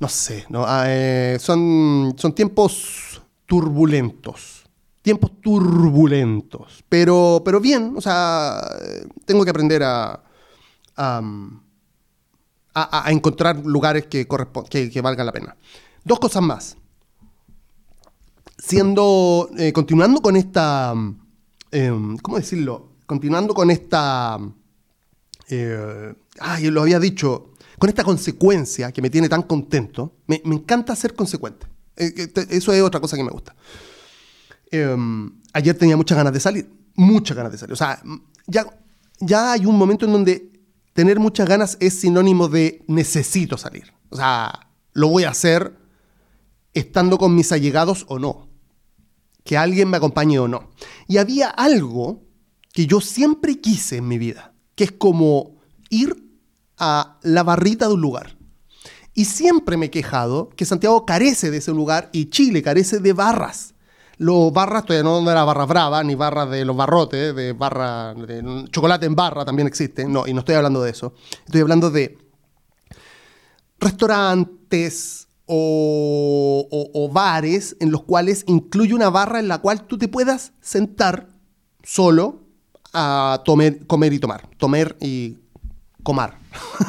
no 0.00 0.08
sé, 0.08 0.44
no, 0.48 0.64
Ah, 0.66 0.84
eh, 0.86 1.38
son, 1.40 2.14
son 2.16 2.32
tiempos 2.34 3.22
turbulentos. 3.46 4.64
Tiempos 5.02 5.40
turbulentos. 5.40 6.84
Pero, 6.88 7.40
pero 7.44 7.60
bien, 7.60 7.94
o 7.96 8.00
sea, 8.00 8.60
tengo 9.24 9.44
que 9.44 9.50
aprender 9.50 9.82
a, 9.82 10.22
a, 10.96 11.22
encontrar 13.10 13.64
lugares 13.64 14.06
que, 14.06 14.26
que 14.26 15.00
valgan 15.00 15.26
la 15.26 15.32
pena. 15.32 15.56
Dos 16.04 16.18
cosas 16.18 16.42
más. 16.42 16.76
Siendo, 18.58 19.48
eh, 19.56 19.72
continuando 19.72 20.20
con 20.20 20.36
esta, 20.36 20.94
em, 21.70 22.16
¿cómo 22.18 22.36
decirlo? 22.36 22.96
Continuando 23.06 23.54
con 23.54 23.70
esta, 23.70 24.38
eh, 25.48 26.14
ay, 26.40 26.70
lo 26.70 26.82
había 26.82 27.00
dicho, 27.00 27.54
con 27.78 27.88
esta 27.88 28.04
consecuencia 28.04 28.92
que 28.92 29.02
me 29.02 29.10
tiene 29.10 29.28
tan 29.28 29.42
contento. 29.42 30.16
Me, 30.26 30.40
encanta 30.44 30.94
ser 30.96 31.14
consecuente. 31.14 31.66
Eh, 31.96 32.32
eso 32.50 32.72
es 32.72 32.82
otra 32.82 33.00
cosa 33.00 33.16
que 33.16 33.24
me 33.24 33.30
gusta. 33.30 33.54
Em, 34.70 35.40
ayer 35.52 35.76
tenía 35.76 35.96
muchas 35.96 36.18
ganas 36.18 36.32
de 36.32 36.40
salir, 36.40 36.70
muchas 36.94 37.36
ganas 37.36 37.52
de 37.52 37.58
salir. 37.58 37.72
O 37.72 37.76
sea, 37.76 38.02
ya, 38.46 38.66
ya 39.20 39.52
hay 39.52 39.66
un 39.66 39.76
momento 39.76 40.06
en 40.06 40.12
donde 40.12 40.52
tener 40.92 41.20
muchas 41.20 41.48
ganas 41.48 41.76
es 41.80 42.00
sinónimo 42.00 42.48
de 42.48 42.84
necesito 42.88 43.56
salir. 43.56 43.92
O 44.10 44.16
sea, 44.16 44.68
lo 44.92 45.08
voy 45.08 45.24
a 45.24 45.30
hacer 45.30 45.76
estando 46.74 47.18
con 47.18 47.34
mis 47.34 47.52
allegados 47.52 48.04
o 48.08 48.18
no. 48.18 48.47
Que 49.48 49.56
alguien 49.56 49.88
me 49.88 49.96
acompañe 49.96 50.38
o 50.38 50.46
no. 50.46 50.68
Y 51.06 51.16
había 51.16 51.48
algo 51.48 52.20
que 52.74 52.86
yo 52.86 53.00
siempre 53.00 53.62
quise 53.62 53.96
en 53.96 54.06
mi 54.06 54.18
vida, 54.18 54.52
que 54.74 54.84
es 54.84 54.92
como 54.92 55.56
ir 55.88 56.22
a 56.76 57.18
la 57.22 57.42
barrita 57.44 57.88
de 57.88 57.94
un 57.94 58.02
lugar. 58.02 58.36
Y 59.14 59.24
siempre 59.24 59.78
me 59.78 59.86
he 59.86 59.90
quejado 59.90 60.50
que 60.50 60.66
Santiago 60.66 61.06
carece 61.06 61.50
de 61.50 61.56
ese 61.56 61.70
lugar 61.70 62.10
y 62.12 62.28
Chile 62.28 62.62
carece 62.62 62.98
de 62.98 63.14
barras. 63.14 63.72
Los 64.18 64.52
barras, 64.52 64.84
todavía 64.84 65.02
no 65.02 65.18
de 65.24 65.34
la 65.34 65.44
barra 65.44 65.64
brava, 65.64 66.04
ni 66.04 66.14
barras 66.14 66.50
de 66.50 66.66
los 66.66 66.76
barrotes, 66.76 67.34
de 67.34 67.54
barra, 67.54 68.12
de 68.12 68.66
chocolate 68.70 69.06
en 69.06 69.16
barra 69.16 69.46
también 69.46 69.66
existe. 69.66 70.06
No, 70.06 70.26
y 70.26 70.34
no 70.34 70.40
estoy 70.40 70.56
hablando 70.56 70.82
de 70.82 70.90
eso. 70.90 71.14
Estoy 71.46 71.62
hablando 71.62 71.90
de 71.90 72.18
restaurantes 73.80 75.27
o, 75.48 76.68
o- 76.70 76.90
o 76.94 77.08
bares 77.10 77.76
en 77.80 77.90
los 77.90 78.04
cuales 78.04 78.44
incluye 78.46 78.94
una 78.94 79.10
barra 79.10 79.40
en 79.40 79.48
la 79.48 79.58
cual 79.58 79.86
tú 79.86 79.98
te 79.98 80.06
puedas 80.08 80.52
sentar 80.60 81.28
solo 81.82 82.44
a 82.92 83.42
comer 83.44 84.12
y 84.12 84.18
tomar. 84.18 84.48
Comer 84.58 84.96
y 85.00 85.38
comar. 86.02 86.38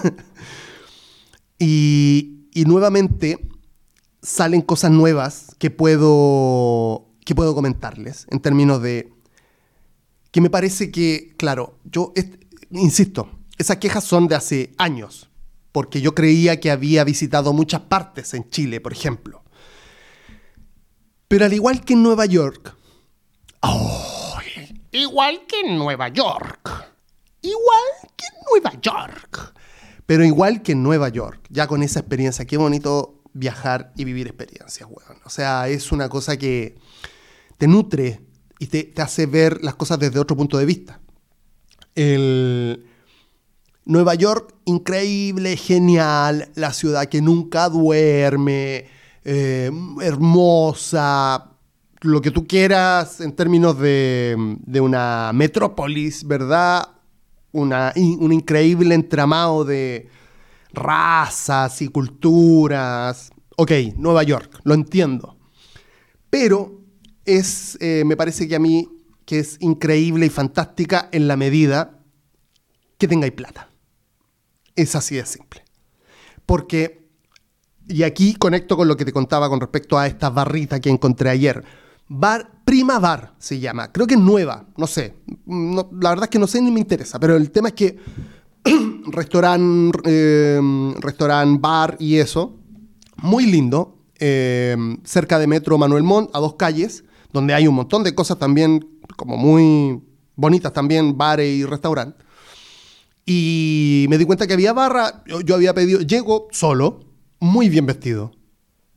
y, 1.59 2.45
y 2.53 2.65
nuevamente 2.65 3.47
salen 4.21 4.61
cosas 4.61 4.91
nuevas 4.91 5.55
que 5.59 5.69
puedo, 5.71 7.05
que 7.25 7.35
puedo 7.35 7.55
comentarles 7.55 8.25
en 8.29 8.39
términos 8.39 8.81
de 8.81 9.11
que 10.31 10.41
me 10.41 10.49
parece 10.49 10.91
que, 10.91 11.33
claro, 11.37 11.79
yo 11.85 12.13
insisto, 12.71 13.29
esas 13.57 13.77
quejas 13.77 14.03
son 14.03 14.27
de 14.27 14.35
hace 14.35 14.73
años, 14.77 15.29
porque 15.71 16.01
yo 16.01 16.15
creía 16.15 16.59
que 16.59 16.71
había 16.71 17.03
visitado 17.03 17.53
muchas 17.53 17.81
partes 17.81 18.33
en 18.33 18.49
Chile, 18.49 18.81
por 18.81 18.93
ejemplo. 18.93 19.43
Pero 21.27 21.45
al 21.45 21.53
igual 21.53 21.85
que 21.85 21.93
en 21.93 22.03
Nueva 22.03 22.25
York, 22.25 22.75
Igual 24.91 25.41
que 25.47 25.59
en 25.59 25.77
Nueva 25.77 26.07
York. 26.09 26.69
igual 27.41 27.83
que 28.17 28.25
en 28.25 28.33
Nueva 28.49 28.81
York, 28.81 29.53
pero 30.05 30.25
igual 30.25 30.61
que 30.63 30.71
en 30.71 30.81
Nueva 30.83 31.09
York, 31.09 31.45
ya 31.49 31.67
con 31.67 31.83
esa 31.83 31.99
experiencia, 31.99 32.45
qué 32.45 32.57
bonito 32.57 33.21
viajar 33.33 33.93
y 33.95 34.03
vivir 34.05 34.27
experiencias, 34.27 34.89
weón. 34.89 35.21
O 35.23 35.29
sea, 35.29 35.67
es 35.67 35.91
una 35.91 36.09
cosa 36.09 36.37
que 36.37 36.77
te 37.57 37.67
nutre 37.67 38.21
y 38.57 38.67
te, 38.67 38.83
te 38.83 39.01
hace 39.01 39.27
ver 39.27 39.63
las 39.63 39.75
cosas 39.75 39.99
desde 39.99 40.19
otro 40.19 40.35
punto 40.35 40.57
de 40.57 40.65
vista. 40.65 40.99
El 41.93 42.88
Nueva 43.89 44.13
York, 44.13 44.53
increíble, 44.65 45.57
genial, 45.57 46.51
la 46.53 46.73
ciudad 46.73 47.07
que 47.07 47.23
nunca 47.23 47.69
duerme, 47.69 48.85
eh, 49.25 49.71
hermosa, 50.03 51.53
lo 52.01 52.21
que 52.21 52.29
tú 52.29 52.45
quieras 52.45 53.19
en 53.19 53.35
términos 53.35 53.79
de, 53.79 54.57
de 54.59 54.79
una 54.79 55.31
metrópolis, 55.33 56.23
¿verdad? 56.27 56.87
Una, 57.51 57.91
un 57.95 58.31
increíble 58.31 58.93
entramado 58.93 59.65
de 59.65 60.07
razas 60.71 61.81
y 61.81 61.87
culturas. 61.87 63.31
Ok, 63.57 63.71
Nueva 63.97 64.21
York, 64.21 64.59
lo 64.65 64.75
entiendo. 64.75 65.35
Pero 66.29 66.79
es, 67.25 67.75
eh, 67.81 68.03
me 68.05 68.15
parece 68.15 68.47
que 68.47 68.55
a 68.55 68.59
mí 68.59 68.87
que 69.25 69.39
es 69.39 69.57
increíble 69.61 70.27
y 70.27 70.29
fantástica 70.29 71.09
en 71.11 71.27
la 71.27 71.37
medida 71.37 72.03
que 72.99 73.07
tengáis 73.07 73.33
plata. 73.33 73.68
Es 74.79 74.95
así 74.95 75.15
de 75.15 75.25
simple. 75.25 75.61
Porque, 76.45 77.05
y 77.87 78.03
aquí 78.03 78.33
conecto 78.35 78.77
con 78.77 78.87
lo 78.87 78.95
que 78.95 79.03
te 79.03 79.11
contaba 79.11 79.49
con 79.49 79.59
respecto 79.59 79.97
a 79.97 80.07
esta 80.07 80.29
barrita 80.29 80.79
que 80.79 80.89
encontré 80.89 81.29
ayer. 81.29 81.65
Bar, 82.07 82.49
Prima 82.63 82.97
Bar 82.97 83.33
se 83.39 83.59
llama. 83.59 83.91
Creo 83.91 84.07
que 84.07 84.13
es 84.13 84.19
nueva, 84.21 84.67
no 84.77 84.87
sé. 84.87 85.15
la 85.45 86.09
verdad 86.09 86.23
es 86.23 86.29
que 86.29 86.39
no 86.39 86.47
sé 86.47 86.61
ni 86.61 86.71
me 86.71 86.79
interesa, 86.79 87.19
pero 87.19 87.35
el 87.35 87.51
tema 87.51 87.67
es 87.67 87.73
que 87.73 87.97
restaurante, 89.07 89.99
eh, 90.05 90.61
restaurant, 91.01 91.59
bar 91.59 91.97
y 91.99 92.15
eso, 92.15 92.55
muy 93.17 93.47
lindo, 93.47 93.97
eh, 94.17 94.77
cerca 95.03 95.39
de 95.39 95.47
Metro 95.47 95.77
Manuel 95.77 96.03
Montt, 96.03 96.29
a 96.33 96.39
dos 96.39 96.55
calles, 96.55 97.03
donde 97.33 97.53
hay 97.53 97.67
un 97.67 97.75
montón 97.75 98.03
de 98.03 98.15
cosas 98.15 98.39
también 98.39 98.87
como 99.17 99.35
muy 99.35 100.01
bonitas 100.37 100.71
también, 100.71 101.17
bares 101.17 101.53
y 101.53 101.65
restaurantes. 101.65 102.28
Y 103.31 104.07
me 104.09 104.17
di 104.17 104.25
cuenta 104.25 104.47
que 104.47 104.53
había 104.53 104.73
barra, 104.73 105.23
yo, 105.45 105.53
había 105.53 105.75
pedido, 105.75 106.01
llego 106.01 106.47
solo, 106.49 107.01
muy 107.39 107.69
bien 107.69 107.85
vestido, 107.85 108.31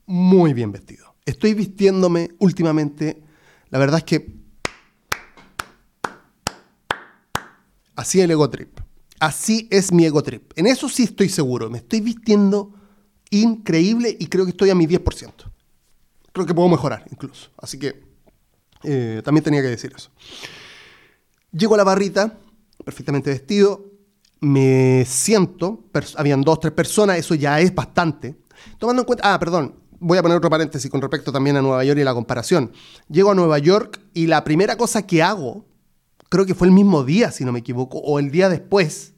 muy 0.07 0.55
bien 0.55 0.73
vestido. 0.73 1.17
Estoy 1.27 1.53
vistiéndome 1.53 2.31
últimamente, 2.39 3.23
la 3.69 3.79
verdad 3.79 3.99
es 3.99 4.05
que 4.05 4.35
así 7.95 8.23
el 8.23 8.31
ego 8.31 8.49
trip. 8.49 8.81
Así 9.21 9.69
es 9.71 9.93
mi 9.93 10.07
ego 10.07 10.23
trip. 10.23 10.51
En 10.57 10.67
eso 10.67 10.89
sí 10.89 11.03
estoy 11.03 11.29
seguro. 11.29 11.69
Me 11.69 11.77
estoy 11.77 12.01
vistiendo 12.01 12.73
increíble 13.29 14.17
y 14.19 14.29
creo 14.29 14.47
que 14.47 14.53
estoy 14.53 14.71
a 14.71 14.75
mi 14.75 14.87
10%. 14.87 15.31
Creo 16.33 16.47
que 16.47 16.55
puedo 16.55 16.71
mejorar 16.71 17.05
incluso. 17.11 17.51
Así 17.59 17.79
que 17.79 18.03
eh, 18.83 19.21
también 19.23 19.45
tenía 19.45 19.61
que 19.61 19.69
decir 19.69 19.93
eso. 19.95 20.11
Llego 21.53 21.75
a 21.75 21.77
la 21.77 21.85
barrita, 21.85 22.39
perfectamente 22.83 23.29
vestido, 23.29 23.92
me 24.43 25.05
siento, 25.07 25.85
habían 26.17 26.43
dos, 26.43 26.59
tres 26.59 26.73
personas, 26.73 27.17
eso 27.17 27.35
ya 27.37 27.61
es 27.61 27.73
bastante. 27.73 28.37
Tomando 28.77 29.03
en 29.03 29.07
cuenta, 29.07 29.33
ah, 29.33 29.39
perdón, 29.39 29.77
voy 30.01 30.19
a 30.19 30.23
poner 30.23 30.37
otro 30.37 30.51
paréntesis 30.51 30.91
con 30.91 31.01
respecto 31.01 31.31
también 31.31 31.57
a 31.57 31.63
Nueva 31.63 31.85
York 31.85 32.01
y 32.01 32.05
la 32.05 32.13
comparación. 32.13 32.73
Llego 33.09 33.31
a 33.31 33.35
Nueva 33.37 33.59
York 33.61 34.01
y 34.15 34.27
la 34.27 34.43
primera 34.43 34.77
cosa 34.77 35.07
que 35.07 35.23
hago, 35.23 35.65
creo 36.29 36.45
que 36.45 36.57
fue 36.57 36.67
el 36.67 36.73
mismo 36.73 37.05
día, 37.05 37.31
si 37.31 37.45
no 37.45 37.53
me 37.53 37.61
equivoco, 37.61 37.99
o 37.99 38.19
el 38.19 38.33
día 38.33 38.49
después, 38.49 39.15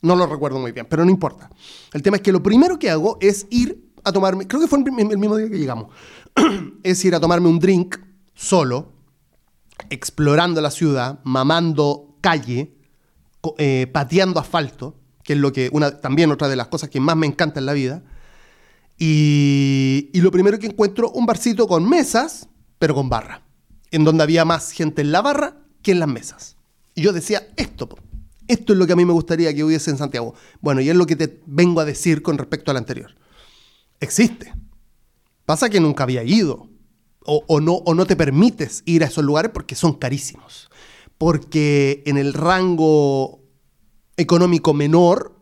no 0.00 0.14
lo 0.14 0.26
recuerdo 0.26 0.60
muy 0.60 0.70
bien, 0.70 0.86
pero 0.88 1.04
no 1.04 1.10
importa. 1.10 1.50
El 1.92 2.02
tema 2.02 2.18
es 2.18 2.22
que 2.22 2.30
lo 2.30 2.40
primero 2.40 2.78
que 2.78 2.88
hago 2.88 3.18
es 3.20 3.48
ir 3.50 3.90
a 4.04 4.12
tomarme, 4.12 4.46
creo 4.46 4.60
que 4.60 4.68
fue 4.68 4.78
el 4.78 4.84
mismo 4.92 5.36
día 5.36 5.50
que 5.50 5.58
llegamos, 5.58 5.88
es 6.84 7.04
ir 7.04 7.16
a 7.16 7.20
tomarme 7.20 7.48
un 7.48 7.58
drink 7.58 7.96
solo, 8.32 8.92
explorando 9.90 10.60
la 10.60 10.70
ciudad, 10.70 11.18
mamando 11.24 12.16
calle, 12.20 12.77
eh, 13.58 13.86
pateando 13.92 14.40
asfalto, 14.40 14.96
que 15.22 15.34
es 15.34 15.38
lo 15.38 15.52
que 15.52 15.70
una, 15.72 16.00
también 16.00 16.30
otra 16.30 16.48
de 16.48 16.56
las 16.56 16.68
cosas 16.68 16.90
que 16.90 17.00
más 17.00 17.16
me 17.16 17.26
encanta 17.26 17.60
en 17.60 17.66
la 17.66 17.72
vida. 17.72 18.02
Y, 18.98 20.10
lo 20.14 20.30
primero 20.30 20.58
que 20.58 20.66
encuentro, 20.66 21.10
un 21.10 21.26
barcito 21.26 21.68
con 21.68 21.88
mesas, 21.88 22.48
pero 22.78 22.94
con 22.94 23.08
barra, 23.08 23.42
en 23.90 24.04
donde 24.04 24.24
había 24.24 24.44
más 24.44 24.72
gente 24.72 25.02
en 25.02 25.12
la 25.12 25.22
barra 25.22 25.56
que 25.82 25.92
en 25.92 26.00
las 26.00 26.08
mesas. 26.08 26.56
Y 26.94 27.02
yo 27.02 27.12
decía, 27.12 27.46
esto, 27.56 27.88
esto 28.48 28.72
es 28.72 28.78
lo 28.78 28.86
que 28.86 28.94
a 28.94 28.96
mí 28.96 29.04
me 29.04 29.12
gustaría 29.12 29.54
que 29.54 29.62
hubiese 29.62 29.90
en 29.90 29.98
Santiago. 29.98 30.34
Bueno, 30.60 30.80
y 30.80 30.88
es 30.88 30.96
lo 30.96 31.06
que 31.06 31.14
te 31.14 31.40
vengo 31.46 31.80
a 31.80 31.84
decir 31.84 32.22
con 32.22 32.38
respecto 32.38 32.70
al 32.70 32.76
anterior. 32.76 33.14
Existe. 34.00 34.52
Pasa 35.44 35.70
que 35.70 35.80
nunca 35.80 36.02
había 36.02 36.24
ido 36.24 36.68
o, 37.24 37.60
no, 37.60 37.74
o 37.74 37.94
no 37.94 38.06
te 38.06 38.16
permites 38.16 38.82
ir 38.86 39.04
a 39.04 39.06
esos 39.06 39.22
lugares 39.22 39.50
porque 39.52 39.74
son 39.74 39.92
carísimos. 39.94 40.67
Porque 41.18 42.02
en 42.06 42.16
el 42.16 42.32
rango 42.32 43.40
económico 44.16 44.72
menor, 44.72 45.34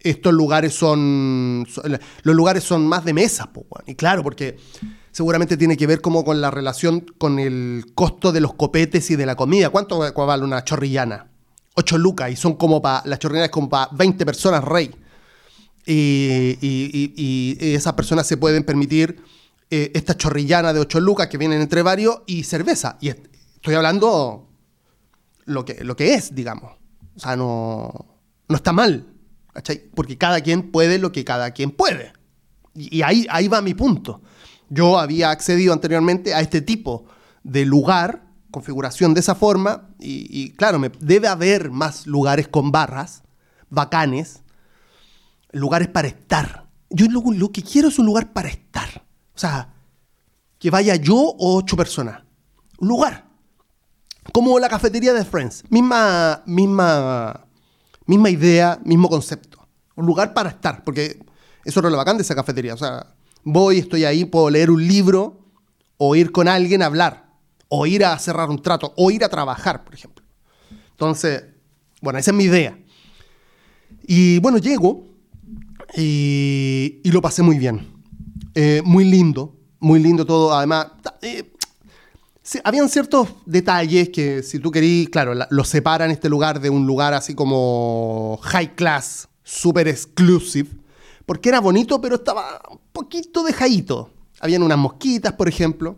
estos 0.00 0.32
lugares 0.32 0.74
son, 0.74 1.66
los 2.22 2.36
lugares 2.36 2.64
son 2.64 2.86
más 2.86 3.04
de 3.04 3.12
mesa, 3.12 3.50
y 3.86 3.94
claro, 3.94 4.22
porque 4.22 4.56
seguramente 5.10 5.56
tiene 5.56 5.76
que 5.76 5.86
ver 5.86 6.00
como 6.00 6.24
con 6.24 6.40
la 6.40 6.50
relación 6.50 7.04
con 7.18 7.38
el 7.38 7.86
costo 7.94 8.32
de 8.32 8.40
los 8.40 8.54
copetes 8.54 9.10
y 9.10 9.16
de 9.16 9.26
la 9.26 9.34
comida. 9.34 9.70
¿Cuánto 9.70 9.98
vale 9.98 10.44
una 10.44 10.64
chorrillana? 10.64 11.28
8 11.76 11.98
lucas 11.98 12.30
y 12.30 12.36
son 12.36 12.54
como 12.54 12.80
para, 12.80 13.02
las 13.06 13.18
chorrillanas 13.18 13.50
como 13.50 13.68
para 13.68 13.90
20 13.92 14.24
personas 14.26 14.64
rey. 14.64 14.94
Y, 15.86 16.58
y, 16.60 17.14
y, 17.16 17.74
esas 17.74 17.92
personas 17.92 18.26
se 18.26 18.36
pueden 18.36 18.64
permitir 18.64 19.22
eh, 19.70 19.92
esta 19.94 20.16
chorrillana 20.16 20.72
de 20.72 20.80
8 20.80 21.00
lucas 21.00 21.28
que 21.28 21.38
vienen 21.38 21.60
entre 21.60 21.82
varios 21.82 22.22
y 22.26 22.42
cerveza. 22.44 22.98
Y 23.00 23.08
estoy 23.08 23.74
hablando 23.74 24.48
lo 25.46 25.64
que, 25.64 25.82
lo 25.82 25.96
que 25.96 26.14
es, 26.14 26.34
digamos. 26.34 26.72
O 27.16 27.20
sea, 27.20 27.36
no, 27.36 28.06
no 28.48 28.56
está 28.56 28.72
mal. 28.72 29.06
Porque 29.94 30.18
cada 30.18 30.40
quien 30.42 30.70
puede 30.70 30.98
lo 30.98 31.12
que 31.12 31.24
cada 31.24 31.52
quien 31.52 31.70
puede. 31.70 32.12
Y, 32.74 33.00
ahí, 33.02 33.26
ahí 33.30 33.48
va 33.48 33.62
mi 33.62 33.74
punto. 33.74 34.20
Yo 34.68 34.98
había 34.98 35.30
accedido 35.30 35.72
anteriormente 35.72 36.34
a 36.34 36.40
este 36.40 36.60
tipo 36.60 37.06
de 37.42 37.64
lugar, 37.64 38.26
configuración 38.50 39.14
de 39.14 39.20
esa 39.20 39.34
forma, 39.34 39.88
y, 39.98 40.50
claro, 40.52 40.78
me, 40.78 40.90
debe 41.00 41.28
haber 41.28 41.70
más 41.70 42.06
lugares 42.06 42.48
con 42.48 42.70
barras, 42.70 43.22
bacanes, 43.70 44.42
lugares 45.52 45.88
para 45.88 46.08
estar. 46.08 46.66
Yo 46.90 47.06
lo 47.08 47.50
que 47.50 47.62
quiero 47.62 47.88
es 47.88 47.98
un 47.98 48.06
lugar 48.06 48.32
para 48.32 48.48
estar. 48.48 49.04
O 49.34 49.38
sea, 49.38 49.74
que 50.58 50.70
vaya 50.70 50.96
yo 50.96 51.16
o 51.16 51.56
ocho 51.56 51.76
personas. 51.76 52.22
Un 52.78 52.88
lugar. 52.88 53.25
Como 54.32 54.58
la 54.58 54.68
cafetería 54.68 55.12
de 55.12 55.24
Friends. 55.24 55.64
Misma, 55.70 56.42
misma, 56.46 57.46
misma 58.06 58.30
idea, 58.30 58.78
mismo 58.84 59.08
concepto. 59.08 59.58
Un 59.94 60.06
lugar 60.06 60.34
para 60.34 60.50
estar, 60.50 60.84
porque 60.84 61.18
eso 61.64 61.80
es 61.80 61.90
lo 61.90 61.96
bacán 61.96 62.16
de 62.16 62.22
esa 62.22 62.34
cafetería. 62.34 62.74
O 62.74 62.76
sea, 62.76 63.14
voy, 63.44 63.78
estoy 63.78 64.04
ahí, 64.04 64.24
puedo 64.24 64.50
leer 64.50 64.70
un 64.70 64.86
libro, 64.86 65.40
o 65.96 66.14
ir 66.14 66.32
con 66.32 66.48
alguien 66.48 66.82
a 66.82 66.86
hablar, 66.86 67.30
o 67.68 67.86
ir 67.86 68.04
a 68.04 68.18
cerrar 68.18 68.50
un 68.50 68.60
trato, 68.60 68.92
o 68.96 69.10
ir 69.10 69.24
a 69.24 69.28
trabajar, 69.28 69.84
por 69.84 69.94
ejemplo. 69.94 70.24
Entonces, 70.90 71.44
bueno, 72.02 72.18
esa 72.18 72.30
es 72.30 72.36
mi 72.36 72.44
idea. 72.44 72.78
Y 74.06 74.38
bueno, 74.40 74.58
llego 74.58 75.06
y, 75.96 77.00
y 77.02 77.10
lo 77.10 77.20
pasé 77.22 77.42
muy 77.42 77.58
bien. 77.58 77.96
Eh, 78.54 78.80
muy 78.84 79.04
lindo, 79.04 79.54
muy 79.80 80.00
lindo 80.00 80.24
todo. 80.24 80.54
Además, 80.54 80.88
eh, 81.22 81.52
habían 82.64 82.88
ciertos 82.88 83.28
detalles 83.44 84.10
que 84.10 84.42
si 84.42 84.58
tú 84.58 84.70
querías, 84.70 85.08
claro, 85.10 85.34
lo 85.48 85.64
separan 85.64 86.10
este 86.10 86.28
lugar 86.28 86.60
de 86.60 86.70
un 86.70 86.86
lugar 86.86 87.14
así 87.14 87.34
como 87.34 88.38
high 88.42 88.74
class, 88.74 89.28
super 89.42 89.88
exclusive, 89.88 90.70
porque 91.24 91.48
era 91.48 91.60
bonito, 91.60 92.00
pero 92.00 92.16
estaba 92.16 92.60
un 92.70 92.80
poquito 92.92 93.42
dejadito. 93.42 94.10
Habían 94.40 94.62
unas 94.62 94.78
mosquitas, 94.78 95.32
por 95.32 95.48
ejemplo. 95.48 95.96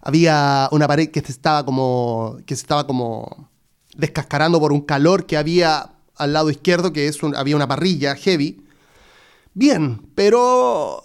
Había 0.00 0.68
una 0.70 0.86
pared 0.86 1.10
que 1.10 1.18
estaba 1.18 1.64
como, 1.64 2.36
que 2.46 2.54
se 2.54 2.62
estaba 2.62 2.86
como 2.86 3.50
descascarando 3.96 4.60
por 4.60 4.72
un 4.72 4.82
calor 4.82 5.26
que 5.26 5.36
había 5.36 5.90
al 6.14 6.32
lado 6.32 6.50
izquierdo, 6.50 6.92
que 6.92 7.08
es 7.08 7.18
había 7.36 7.56
una 7.56 7.66
parrilla 7.66 8.14
heavy. 8.14 8.64
Bien, 9.54 10.00
pero 10.14 11.02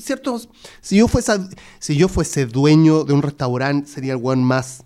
ciertos. 0.00 0.48
Si 0.80 0.96
yo 0.96 1.08
fuese, 1.08 1.32
si 1.78 1.96
yo 1.96 2.08
fuese 2.08 2.46
dueño 2.46 3.04
de 3.04 3.12
un 3.12 3.22
restaurante, 3.22 3.88
sería 3.88 4.12
el 4.12 4.18
buen 4.18 4.42
más 4.42 4.84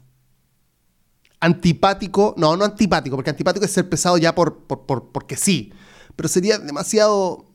antipático. 1.41 2.35
No, 2.37 2.57
no 2.57 2.65
antipático, 2.65 3.17
porque 3.17 3.31
antipático 3.31 3.65
es 3.65 3.73
ser 3.73 3.89
pesado 3.89 4.19
ya 4.19 4.35
por, 4.35 4.67
porque 4.67 5.37
sí. 5.37 5.73
Pero 6.17 6.29
sería 6.29 6.59
demasiado. 6.59 7.47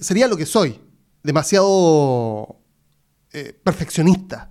sería 0.00 0.28
lo 0.28 0.36
que 0.36 0.46
soy. 0.46 0.80
Demasiado 1.22 2.60
eh, 3.32 3.58
perfeccionista. 3.62 4.50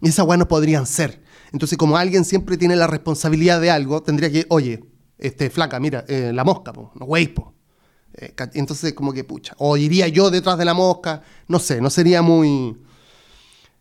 Y 0.00 0.08
esas 0.08 0.26
weas 0.26 0.38
no 0.38 0.48
podrían 0.48 0.86
ser. 0.86 1.22
Entonces, 1.52 1.78
como 1.78 1.96
alguien 1.96 2.24
siempre 2.24 2.56
tiene 2.56 2.76
la 2.76 2.86
responsabilidad 2.86 3.60
de 3.60 3.70
algo, 3.70 4.02
tendría 4.02 4.30
que, 4.30 4.46
oye, 4.50 4.84
este, 5.16 5.50
flaca, 5.50 5.80
mira, 5.80 6.04
eh, 6.08 6.32
la 6.32 6.44
mosca, 6.44 6.72
no 6.72 7.04
wey, 7.06 7.24
eh, 7.24 7.34
entonces, 8.54 8.92
como 8.94 9.12
que, 9.12 9.24
pucha, 9.24 9.54
o 9.58 9.76
iría 9.76 10.08
yo 10.08 10.30
detrás 10.30 10.58
de 10.58 10.64
la 10.64 10.74
mosca, 10.74 11.22
no 11.46 11.58
sé, 11.58 11.80
no 11.80 11.90
sería 11.90 12.22
muy, 12.22 12.76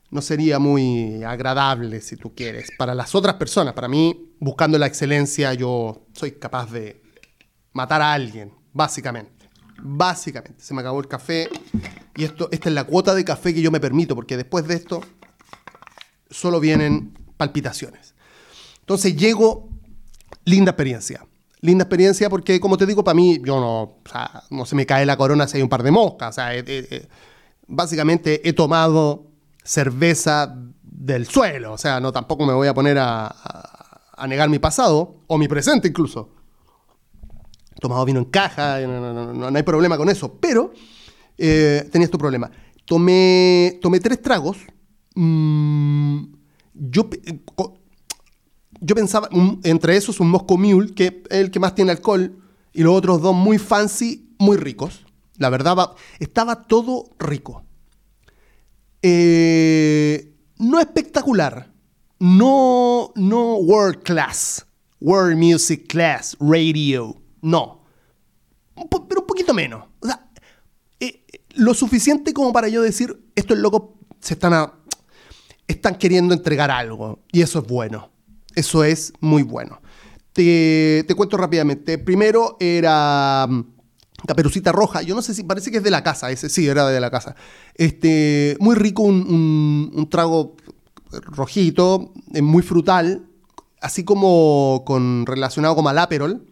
no 0.10 0.22
sería 0.22 0.60
muy 0.60 1.24
agradable, 1.24 2.02
si 2.02 2.16
tú 2.18 2.34
quieres, 2.36 2.70
para 2.78 2.94
las 2.94 3.16
otras 3.16 3.36
personas. 3.36 3.74
Para 3.74 3.88
mí, 3.88 4.32
buscando 4.40 4.78
la 4.78 4.88
excelencia, 4.88 5.54
yo 5.54 6.06
soy 6.14 6.34
capaz 6.34 6.72
de 6.72 7.02
matar 7.74 8.02
a 8.02 8.14
alguien, 8.14 8.54
básicamente. 8.74 9.50
Básicamente, 9.80 10.64
se 10.64 10.74
me 10.74 10.82
acabó 10.82 11.00
el 11.00 11.08
café 11.08 11.50
y 12.16 12.24
esto, 12.24 12.50
esta 12.52 12.70
es 12.70 12.76
la 12.76 12.86
cuota 12.86 13.14
de 13.14 13.24
café 13.24 13.54
que 13.54 13.62
yo 13.62 13.70
me 13.70 13.80
permito, 13.80 14.16
porque 14.16 14.36
después 14.38 14.68
de 14.68 14.74
esto 14.74 15.02
solo 16.32 16.60
vienen 16.60 17.16
palpitaciones. 17.38 18.16
Entonces 18.80 19.16
llego, 19.16 19.70
linda 20.46 20.72
experiencia 20.72 21.27
linda 21.62 21.84
experiencia 21.84 22.30
porque, 22.30 22.60
como 22.60 22.78
te 22.78 22.86
digo, 22.86 23.04
para 23.04 23.16
mí, 23.16 23.40
yo 23.44 23.60
no, 23.60 23.82
o 23.82 24.02
sea, 24.10 24.44
no 24.50 24.66
se 24.66 24.76
me 24.76 24.86
cae 24.86 25.06
la 25.06 25.18
corona 25.18 25.48
si 25.48 25.58
hay 25.58 25.64
un 25.64 25.70
par 25.70 25.84
de 25.84 25.92
moscas. 25.92 26.30
O 26.30 26.34
sea, 26.34 26.52
básicamente 27.68 28.48
he 28.48 28.54
tomado 28.54 29.28
cerveza 29.64 30.56
del 30.84 31.28
suelo. 31.28 31.74
O 31.74 31.78
sea, 31.78 32.00
no 32.00 32.12
tampoco 32.12 32.46
me 32.46 32.54
voy 32.54 32.68
a 32.68 32.74
poner 32.74 32.98
a, 33.00 33.28
a, 34.16 34.28
negar 34.28 34.50
mi 34.50 34.60
pasado 34.60 35.24
o 35.28 35.38
mi 35.38 35.48
presente 35.48 35.88
incluso. 35.88 36.30
tomado 37.80 38.06
vino 38.06 38.20
en 38.20 38.26
caja, 38.26 38.80
no, 38.82 39.00
no, 39.00 39.14
no, 39.14 39.52
no, 39.52 39.58
hay 39.58 39.64
problema 39.64 39.98
con 39.98 40.10
eso, 40.10 40.38
pero 40.40 40.74
eh, 41.38 41.88
tenía 41.92 42.06
este 42.06 42.18
problema. 42.18 42.50
Tomé, 42.86 43.80
tomé 43.82 44.00
tres 44.00 44.22
tragos. 44.22 44.58
mm, 45.16 46.24
yo, 46.74 47.10
eh, 47.26 47.40
yo 48.82 48.96
pensaba, 48.96 49.30
entre 49.64 49.96
esos, 49.98 50.20
un 50.20 50.30
Moscow 50.30 50.58
Mule, 50.58 50.94
que 50.94 51.24
es 51.30 51.38
el 51.40 51.52
que 51.52 51.60
más 51.60 51.76
tiene 51.76 51.92
alcohol, 51.92 52.38
y 52.74 52.84
los 52.84 52.96
otros 52.96 53.22
dos 53.22 53.36
muy 53.36 53.58
fancy, 53.58 54.30
muy 54.38 54.58
ricos. 54.58 55.06
La 55.38 55.50
verdad, 55.50 55.92
estaba 56.20 56.64
todo 56.64 57.10
rico. 57.20 57.64
Eh, 59.02 60.34
no 60.58 60.80
espectacular, 60.80 61.72
no, 62.20 63.12
no 63.16 63.56
world 63.58 64.02
class, 64.04 64.66
world 65.00 65.38
music 65.38 65.88
class, 65.88 66.36
radio, 66.40 67.16
no. 67.42 67.84
Pero 69.08 69.22
un 69.22 69.28
poquito 69.28 69.54
menos. 69.54 69.86
O 70.00 70.08
sea, 70.08 70.28
eh, 71.00 71.24
lo 71.56 71.74
suficiente 71.74 72.34
como 72.34 72.52
para 72.52 72.68
yo 72.70 72.82
decir, 72.82 73.24
estos 73.36 73.58
locos 73.58 73.84
se 74.20 74.34
están, 74.34 74.54
a- 74.54 74.74
están 75.68 75.96
queriendo 75.98 76.34
entregar 76.34 76.72
algo. 76.72 77.20
Y 77.32 77.42
eso 77.42 77.60
es 77.60 77.68
bueno. 77.68 78.10
Eso 78.58 78.84
es 78.84 79.14
muy 79.22 79.44
bueno. 79.44 79.82
Te, 80.34 81.06
te 81.08 81.16
cuento 81.16 81.38
rápidamente. 81.38 82.00
Primero 82.00 82.58
era 82.60 83.46
mm, 83.50 83.64
Caperucita 84.28 84.72
Roja. 84.72 85.04
Yo 85.04 85.16
no 85.16 85.22
sé 85.22 85.34
si 85.36 85.44
parece 85.44 85.72
que 85.72 85.78
es 85.78 85.84
de 85.84 85.92
la 85.92 86.04
casa. 86.04 86.32
Ese 86.32 86.50
sí, 86.50 86.68
era 86.68 86.88
de 86.90 87.00
la 87.00 87.12
casa. 87.12 87.36
Este, 87.76 88.58
muy 88.60 88.76
rico, 88.76 89.04
un, 89.04 89.92
un- 89.96 90.10
trago 90.10 90.56
rojito, 91.12 92.14
eh, 92.34 92.42
muy 92.42 92.64
frutal. 92.64 93.28
Así 93.82 94.04
como 94.04 94.84
con, 94.86 95.26
relacionado 95.28 95.76
como 95.76 95.90
al 95.90 96.00
Aperol. 96.00 96.46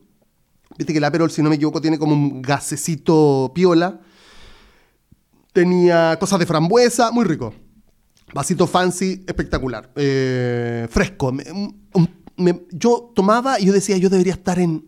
Viste 0.77 0.93
que 0.93 0.99
el 0.99 1.05
Aperol, 1.05 1.31
si 1.31 1.43
no 1.43 1.49
me 1.49 1.57
equivoco, 1.57 1.81
tiene 1.81 1.99
como 1.99 2.13
un 2.13 2.41
gasecito 2.43 3.51
piola. 3.55 4.01
Tenía 5.53 6.17
cosas 6.19 6.39
de 6.39 6.45
frambuesa, 6.45 7.11
muy 7.11 7.25
rico. 7.25 7.53
Vasito 8.33 8.67
fancy, 8.67 9.23
espectacular. 9.27 9.91
Eh, 9.95 10.87
fresco. 10.89 11.31
Yo 12.71 13.11
tomaba 13.15 13.59
y 13.59 13.65
yo 13.65 13.73
decía, 13.73 13.97
yo 13.97 14.09
debería 14.09 14.33
estar 14.33 14.59
en 14.59 14.85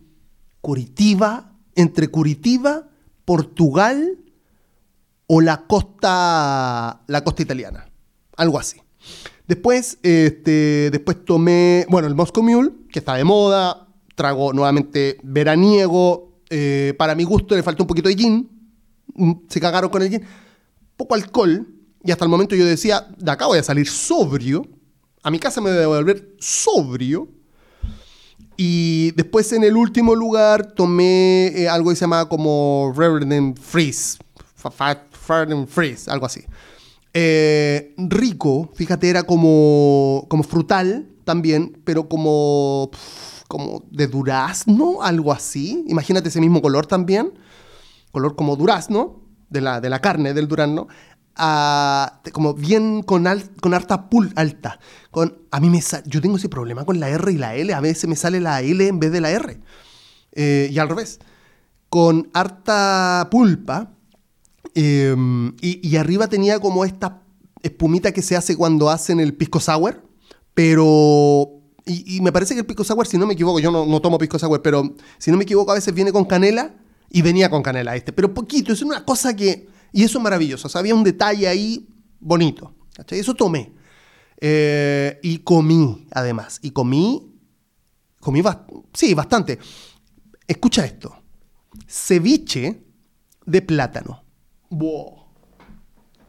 Curitiba, 0.60 1.52
entre 1.74 2.08
Curitiba, 2.08 2.88
Portugal 3.24 4.18
o 5.26 5.40
la 5.40 5.66
costa, 5.66 7.02
la 7.06 7.24
costa 7.24 7.42
italiana. 7.42 7.88
Algo 8.36 8.58
así. 8.58 8.80
Después, 9.46 9.98
este, 10.02 10.90
después 10.90 11.24
tomé, 11.24 11.86
bueno, 11.88 12.06
el 12.08 12.14
Moscow 12.14 12.42
Mule, 12.42 12.70
que 12.92 12.98
está 12.98 13.14
de 13.14 13.24
moda. 13.24 13.88
Trago 14.14 14.52
nuevamente 14.52 15.18
veraniego. 15.22 16.42
eh, 16.50 16.94
para 16.98 17.14
mi 17.14 17.24
gusto 17.24 17.54
le 17.54 17.62
falta 17.62 17.82
un 17.82 17.86
poquito 17.86 18.08
de 18.08 18.16
gin. 18.16 18.48
Mm, 19.14 19.32
Se 19.48 19.60
cagaron 19.60 19.90
con 19.90 20.02
el 20.02 20.10
gin. 20.10 20.22
Poco 20.96 21.14
alcohol. 21.14 21.66
Y 22.02 22.10
hasta 22.10 22.24
el 22.24 22.30
momento 22.30 22.54
yo 22.54 22.64
decía, 22.64 23.06
de 23.16 23.30
acá 23.30 23.46
voy 23.46 23.58
a 23.58 23.62
salir 23.62 23.88
sobrio. 23.88 24.66
A 25.22 25.30
mi 25.30 25.38
casa 25.38 25.60
me 25.60 25.72
voy 25.72 25.82
a 25.82 25.86
volver 25.86 26.36
sobrio. 26.38 27.28
Y 28.56 29.12
después 29.12 29.52
en 29.52 29.62
el 29.62 29.76
último 29.76 30.14
lugar 30.14 30.72
tomé 30.72 31.48
eh, 31.48 31.68
algo 31.68 31.90
que 31.90 31.96
se 31.96 32.02
llamaba 32.02 32.28
como 32.28 32.92
Reverend 32.96 33.58
Freeze. 33.58 34.18
Reverend 35.28 35.68
Freeze, 35.68 36.10
algo 36.10 36.26
así. 36.26 36.44
Eh, 37.14 37.94
rico, 37.96 38.70
fíjate, 38.74 39.08
era 39.08 39.22
como, 39.22 40.26
como 40.28 40.42
frutal 40.42 41.08
también, 41.24 41.80
pero 41.84 42.08
como, 42.08 42.90
como 43.48 43.84
de 43.90 44.06
durazno, 44.06 45.02
algo 45.02 45.32
así. 45.32 45.84
Imagínate 45.88 46.28
ese 46.28 46.40
mismo 46.40 46.60
color 46.60 46.86
también. 46.86 47.32
Color 48.12 48.34
como 48.34 48.56
durazno, 48.56 49.22
de 49.50 49.60
la, 49.60 49.80
de 49.80 49.90
la 49.90 50.00
carne 50.00 50.34
del 50.34 50.48
durazno. 50.48 50.88
Como 52.32 52.54
bien 52.54 53.02
con, 53.02 53.26
al- 53.26 53.50
con 53.60 53.74
harta 53.74 54.08
alta. 54.34 54.80
Con, 55.10 55.38
a 55.50 55.60
mí 55.60 55.70
me 55.70 55.80
yo 56.06 56.20
tengo 56.20 56.36
ese 56.36 56.48
problema 56.48 56.84
con 56.84 57.00
la 57.00 57.08
R 57.08 57.32
y 57.32 57.38
la 57.38 57.54
L. 57.54 57.72
A 57.72 57.80
veces 57.80 58.08
me 58.08 58.16
sale 58.16 58.40
la 58.40 58.60
L 58.60 58.86
en 58.86 58.98
vez 58.98 59.12
de 59.12 59.20
la 59.20 59.30
R. 59.30 59.60
Eh, 60.32 60.68
y 60.70 60.78
al 60.78 60.88
revés. 60.88 61.20
Con 61.88 62.28
harta 62.34 63.28
pulpa. 63.30 63.92
y, 64.74 65.88
y 65.88 65.96
arriba 65.96 66.28
tenía 66.28 66.60
como 66.60 66.84
esta 66.84 67.22
espumita 67.62 68.12
que 68.12 68.22
se 68.22 68.36
hace 68.36 68.56
cuando 68.56 68.90
hacen 68.90 69.20
el 69.20 69.34
pisco 69.34 69.60
sour. 69.60 70.02
Pero. 70.54 71.52
Y, 71.86 72.16
y 72.16 72.20
me 72.20 72.32
parece 72.32 72.52
que 72.54 72.60
el 72.60 72.66
pisco 72.66 72.84
sour, 72.84 73.06
si 73.06 73.16
no 73.16 73.26
me 73.26 73.32
equivoco, 73.34 73.60
yo 73.60 73.70
no, 73.70 73.86
no 73.86 74.00
tomo 74.00 74.18
pisco 74.18 74.38
sour, 74.38 74.60
pero 74.60 74.94
si 75.18 75.30
no 75.30 75.36
me 75.38 75.44
equivoco, 75.44 75.70
a 75.70 75.74
veces 75.76 75.94
viene 75.94 76.12
con 76.12 76.26
canela 76.26 76.74
y 77.10 77.22
venía 77.22 77.48
con 77.48 77.62
canela 77.62 77.96
este. 77.96 78.12
Pero 78.12 78.34
poquito, 78.34 78.72
es 78.72 78.82
una 78.82 79.04
cosa 79.04 79.34
que. 79.34 79.68
Y 79.92 80.04
eso 80.04 80.18
es 80.18 80.24
maravilloso. 80.24 80.68
O 80.72 80.78
había 80.78 80.94
un 80.94 81.04
detalle 81.04 81.48
ahí 81.48 81.88
bonito. 82.20 82.74
¿cachai? 82.94 83.18
Eso 83.18 83.34
tomé. 83.34 83.72
Eh, 84.40 85.18
y 85.22 85.38
comí, 85.38 86.06
además. 86.12 86.58
Y 86.62 86.70
comí. 86.70 87.34
Comí 88.20 88.40
bast- 88.42 88.66
sí, 88.92 89.14
bastante. 89.14 89.58
Escucha 90.46 90.84
esto. 90.84 91.14
Ceviche 91.86 92.82
de 93.46 93.62
plátano. 93.62 94.22
Wow. 94.70 95.14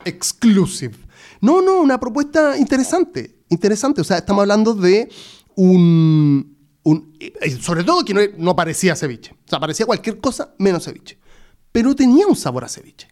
Exclusive. 0.05 0.95
No, 1.41 1.61
no, 1.61 1.81
una 1.81 1.99
propuesta 1.99 2.57
interesante. 2.57 3.43
Interesante. 3.49 4.01
O 4.01 4.03
sea, 4.03 4.17
estamos 4.17 4.41
hablando 4.41 4.73
de 4.73 5.09
un. 5.55 6.57
un- 6.83 7.13
eh, 7.19 7.51
sobre 7.59 7.83
todo 7.83 8.03
que 8.05 8.13
no, 8.13 8.21
no 8.37 8.55
parecía 8.55 8.95
ceviche. 8.95 9.33
O 9.33 9.49
sea, 9.49 9.59
parecía 9.59 9.85
cualquier 9.85 10.19
cosa 10.19 10.53
menos 10.57 10.85
ceviche. 10.85 11.17
Pero 11.71 11.95
tenía 11.95 12.27
un 12.27 12.35
sabor 12.35 12.63
a 12.63 12.69
ceviche. 12.69 13.07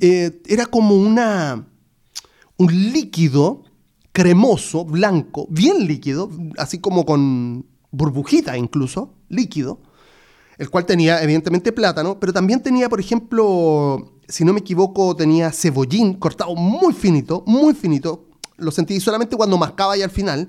Eh, 0.00 0.42
era 0.46 0.66
como 0.66 0.94
una. 0.94 1.66
Un 2.56 2.92
líquido 2.92 3.64
cremoso, 4.12 4.84
blanco, 4.84 5.46
bien 5.50 5.86
líquido, 5.86 6.30
así 6.58 6.78
como 6.78 7.06
con 7.06 7.64
burbujita 7.90 8.56
incluso, 8.56 9.14
líquido, 9.28 9.80
el 10.58 10.68
cual 10.68 10.84
tenía 10.84 11.22
evidentemente 11.22 11.72
plátano, 11.72 12.18
pero 12.20 12.32
también 12.32 12.62
tenía, 12.62 12.88
por 12.88 13.00
ejemplo, 13.00 14.12
si 14.28 14.44
no 14.44 14.52
me 14.52 14.60
equivoco, 14.60 15.16
tenía 15.16 15.50
cebollín 15.52 16.14
cortado 16.14 16.54
muy 16.54 16.92
finito, 16.92 17.44
muy 17.46 17.74
finito, 17.74 18.26
lo 18.56 18.70
sentí 18.70 19.00
solamente 19.00 19.36
cuando 19.36 19.56
mascaba 19.56 19.96
y 19.96 20.02
al 20.02 20.10
final, 20.10 20.48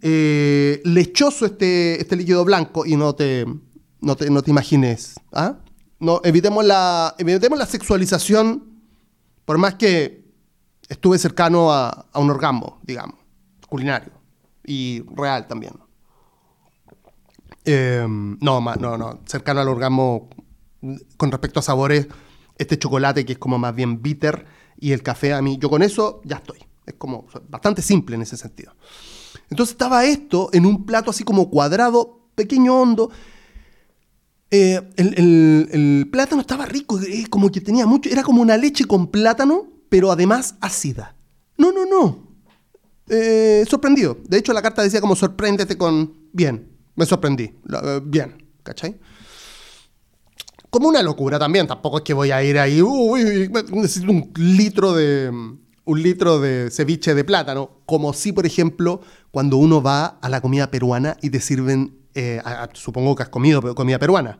eh, 0.00 0.80
lechoso 0.84 1.44
este, 1.46 2.00
este 2.00 2.16
líquido 2.16 2.44
blanco 2.44 2.86
y 2.86 2.96
no 2.96 3.14
te, 3.14 3.46
no 4.00 4.16
te, 4.16 4.30
no 4.30 4.42
te 4.42 4.50
imagines, 4.50 5.14
¿ah? 5.32 5.58
No, 5.98 6.20
evitemos 6.24 6.64
la, 6.64 7.14
evitemos 7.18 7.58
la 7.58 7.66
sexualización, 7.66 8.82
por 9.44 9.58
más 9.58 9.74
que 9.74 10.24
estuve 10.88 11.18
cercano 11.18 11.72
a, 11.72 12.06
a 12.12 12.18
un 12.18 12.30
orgasmo, 12.30 12.80
digamos, 12.82 13.16
culinario 13.68 14.12
y 14.64 15.02
real 15.14 15.46
también. 15.46 15.74
Eh, 17.64 18.06
no, 18.08 18.60
no, 18.60 18.96
no, 18.96 19.20
cercano 19.26 19.60
al 19.60 19.68
orgasmo 19.68 20.28
con 21.16 21.32
respecto 21.32 21.60
a 21.60 21.62
sabores, 21.62 22.06
este 22.58 22.78
chocolate 22.78 23.24
que 23.24 23.32
es 23.32 23.38
como 23.38 23.58
más 23.58 23.74
bien 23.74 24.02
bitter 24.02 24.46
y 24.78 24.92
el 24.92 25.02
café 25.02 25.34
a 25.34 25.42
mí, 25.42 25.58
yo 25.58 25.68
con 25.68 25.82
eso 25.82 26.20
ya 26.24 26.36
estoy. 26.36 26.58
Es 26.86 26.94
como 26.94 27.26
bastante 27.48 27.82
simple 27.82 28.14
en 28.14 28.22
ese 28.22 28.36
sentido. 28.36 28.72
Entonces 29.50 29.72
estaba 29.72 30.04
esto 30.04 30.50
en 30.52 30.64
un 30.64 30.86
plato 30.86 31.10
así 31.10 31.24
como 31.24 31.50
cuadrado, 31.50 32.28
pequeño, 32.36 32.80
hondo. 32.80 33.10
Eh, 34.50 34.80
el, 34.96 36.08
plátano 36.12 36.40
estaba 36.40 36.66
rico, 36.66 37.00
eh, 37.00 37.26
como 37.28 37.50
que 37.50 37.60
tenía 37.60 37.86
mucho, 37.86 38.08
era 38.08 38.22
como 38.22 38.40
una 38.40 38.56
leche 38.56 38.84
con 38.84 39.08
plátano, 39.08 39.66
pero 39.88 40.12
además 40.12 40.54
ácida. 40.60 41.16
No, 41.56 41.72
no, 41.72 41.84
no. 41.84 42.26
Eh, 43.08 43.64
sorprendido. 43.68 44.18
De 44.28 44.38
hecho, 44.38 44.52
la 44.52 44.62
carta 44.62 44.82
decía 44.82 45.00
como 45.00 45.16
sorpréndete 45.16 45.76
con 45.76 46.28
bien. 46.32 46.72
Me 46.94 47.06
sorprendí. 47.06 47.52
Bien, 48.04 48.42
¿cachai? 48.62 48.98
Como 50.70 50.88
una 50.88 51.02
locura 51.02 51.38
también. 51.38 51.66
Tampoco 51.66 51.98
es 51.98 52.04
que 52.04 52.14
voy 52.14 52.30
a 52.30 52.42
ir 52.42 52.58
ahí. 52.58 52.80
Uy, 52.82 53.50
necesito 53.72 54.10
un 54.10 54.32
litro 54.34 54.94
de. 54.94 55.30
Un 55.84 56.02
litro 56.02 56.40
de 56.40 56.70
ceviche 56.70 57.14
de 57.14 57.22
plátano. 57.22 57.82
Como 57.84 58.12
si, 58.12 58.32
por 58.32 58.46
ejemplo, 58.46 59.02
cuando 59.30 59.56
uno 59.58 59.82
va 59.82 60.06
a 60.06 60.28
la 60.28 60.40
comida 60.40 60.70
peruana 60.70 61.16
y 61.20 61.30
te 61.30 61.40
sirven. 61.40 61.98
supongo 62.72 63.14
que 63.14 63.24
has 63.24 63.28
comido 63.28 63.74
comida 63.74 63.98
peruana. 63.98 64.38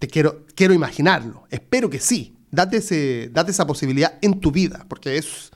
Te 0.00 0.08
quiero, 0.08 0.46
quiero 0.56 0.72
imaginarlo. 0.74 1.44
Espero 1.50 1.90
que 1.90 2.00
sí. 2.00 2.34
Date, 2.50 2.78
ese, 2.78 3.28
date 3.32 3.52
esa 3.52 3.66
posibilidad 3.66 4.18
en 4.22 4.40
tu 4.40 4.50
vida. 4.50 4.86
Porque 4.88 5.18
es 5.18 5.50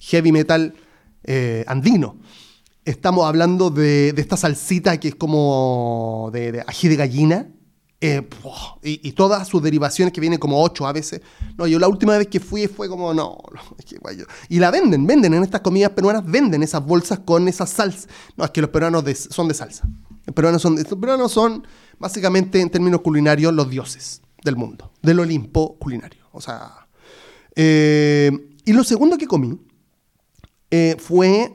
heavy 0.00 0.32
metal 0.32 0.74
eh, 1.22 1.64
andino. 1.68 2.18
Estamos 2.84 3.24
hablando 3.24 3.70
de, 3.70 4.12
de 4.12 4.20
esta 4.20 4.36
salsita 4.36 4.98
que 4.98 5.08
es 5.08 5.14
como 5.14 6.28
de, 6.32 6.62
ají 6.66 6.88
de 6.88 6.96
gallina. 6.96 7.48
eh, 8.00 8.28
y, 8.82 9.12
todas 9.12 9.46
sus 9.48 9.62
derivaciones 9.62 10.12
que 10.12 10.20
vienen 10.20 10.40
como 10.40 10.60
ocho 10.60 10.86
a 10.86 10.92
veces. 10.92 11.22
No, 11.56 11.66
yo 11.66 11.78
la 11.78 11.86
última 11.88 12.18
vez 12.18 12.26
que 12.26 12.40
fui 12.40 12.66
fue 12.66 12.88
como, 12.88 13.14
no, 13.14 13.38
es 13.78 13.84
que 13.84 13.96
guay, 13.96 14.18
Y 14.48 14.58
la 14.58 14.72
venden, 14.72 15.06
venden 15.06 15.32
en 15.34 15.42
estas 15.44 15.60
comidas 15.60 15.92
peruanas, 15.92 16.26
venden 16.26 16.64
esas 16.64 16.84
bolsas 16.84 17.20
con 17.20 17.46
esas 17.46 17.70
salsas. 17.70 18.08
No, 18.36 18.44
es 18.44 18.50
que 18.50 18.60
los 18.60 18.70
peruanos 18.70 19.04
son 19.30 19.46
de 19.46 19.54
salsa. 19.54 19.88
Los 20.26 20.34
peruanos 20.34 20.62
son, 20.62 20.76
los 20.76 20.98
peruanos 20.98 21.32
son 21.32 21.66
Básicamente, 21.98 22.60
en 22.60 22.70
términos 22.70 23.00
culinarios, 23.00 23.52
los 23.52 23.70
dioses 23.70 24.22
del 24.42 24.56
mundo, 24.56 24.92
del 25.02 25.20
Olimpo 25.20 25.76
culinario. 25.78 26.24
O 26.32 26.40
sea. 26.40 26.86
eh, 27.54 28.30
y 28.64 28.72
lo 28.72 28.82
segundo 28.84 29.16
que 29.16 29.26
comí 29.26 29.58
eh, 30.70 30.96
fue 30.98 31.54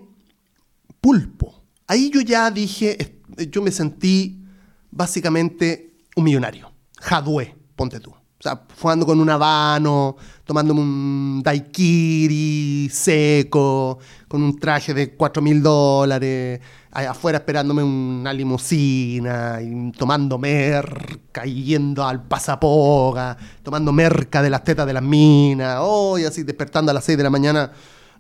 pulpo. 1.02 1.64
Ahí 1.88 2.10
yo 2.10 2.22
ya 2.22 2.50
dije, 2.52 3.20
yo 3.50 3.62
me 3.62 3.72
sentí 3.72 4.44
básicamente 4.92 5.98
un 6.16 6.24
millonario. 6.24 6.72
Jadwe, 7.00 7.56
ponte 7.76 8.00
tú. 8.00 8.12
O 8.12 8.42
sea, 8.42 8.66
jugando 8.80 9.06
con 9.06 9.20
un 9.20 9.30
habano, 9.30 10.16
tomándome 10.46 10.80
un 10.80 11.42
daiquiri 11.44 12.88
seco, 12.90 14.00
con 14.30 14.42
un 14.42 14.58
traje 14.58 14.94
de 14.94 15.14
4 15.16 15.42
mil 15.42 15.62
dólares, 15.62 16.62
afuera 16.92 17.38
esperándome 17.38 17.84
una 17.84 18.34
limusina, 18.34 19.60
y 19.62 19.92
tomando 19.92 20.38
merca, 20.38 21.46
yendo 21.46 22.06
al 22.06 22.24
pasapoga, 22.24 23.38
tomando 23.64 23.92
merca 23.92 24.42
de 24.42 24.50
las 24.50 24.64
tetas 24.64 24.88
de 24.88 24.94
las 24.94 25.04
minas, 25.04 25.78
oh, 25.82 26.18
y 26.18 26.26
así 26.26 26.44
despertando 26.44 26.92
a 26.92 26.94
las 26.94 27.04
6 27.04 27.18
de 27.18 27.24
la 27.24 27.30
mañana, 27.30 27.72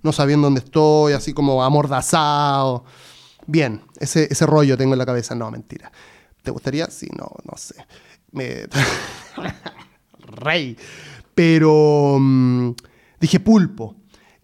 no 0.03 0.11
sabiendo 0.11 0.47
dónde 0.47 0.61
estoy, 0.61 1.13
así 1.13 1.33
como 1.33 1.63
amordazado. 1.63 2.85
Bien, 3.47 3.81
ese, 3.99 4.27
ese 4.29 4.45
rollo 4.45 4.77
tengo 4.77 4.93
en 4.93 4.99
la 4.99 5.05
cabeza. 5.05 5.33
No, 5.33 5.49
mentira. 5.49 5.91
¿Te 6.43 6.51
gustaría? 6.51 6.87
Sí, 6.89 7.07
no, 7.17 7.29
no 7.43 7.57
sé. 7.57 7.75
Me... 8.31 8.67
Rey. 10.19 10.77
Pero 11.33 12.17
mm, 12.19 12.71
dije 13.19 13.39
pulpo. 13.39 13.95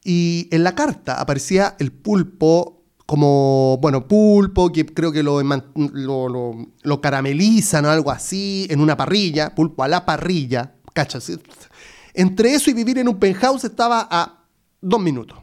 Y 0.04 0.48
en 0.52 0.64
la 0.64 0.76
carta 0.76 1.20
aparecía 1.20 1.76
el 1.80 1.92
pulpo 1.92 2.85
como, 3.06 3.78
bueno, 3.82 4.08
pulpo, 4.08 4.72
que 4.72 4.86
creo 4.86 5.12
que 5.12 5.22
lo, 5.22 5.42
lo, 5.44 6.56
lo- 6.82 7.02
caramelizan 7.02 7.86
o 7.86 7.90
algo 7.90 8.10
así, 8.12 8.66
en 8.70 8.80
una 8.82 8.98
parrilla, 8.98 9.54
pulpo 9.54 9.84
a 9.84 9.88
la 9.88 10.06
parrilla, 10.06 10.74
¿cachas? 10.94 11.32
Entre 12.14 12.54
eso 12.54 12.70
y 12.70 12.74
vivir 12.74 12.98
en 12.98 13.08
un 13.08 13.18
penthouse 13.20 13.64
estaba 13.66 14.08
a 14.10 14.44
dos 14.82 15.00
minutos. 15.00 15.38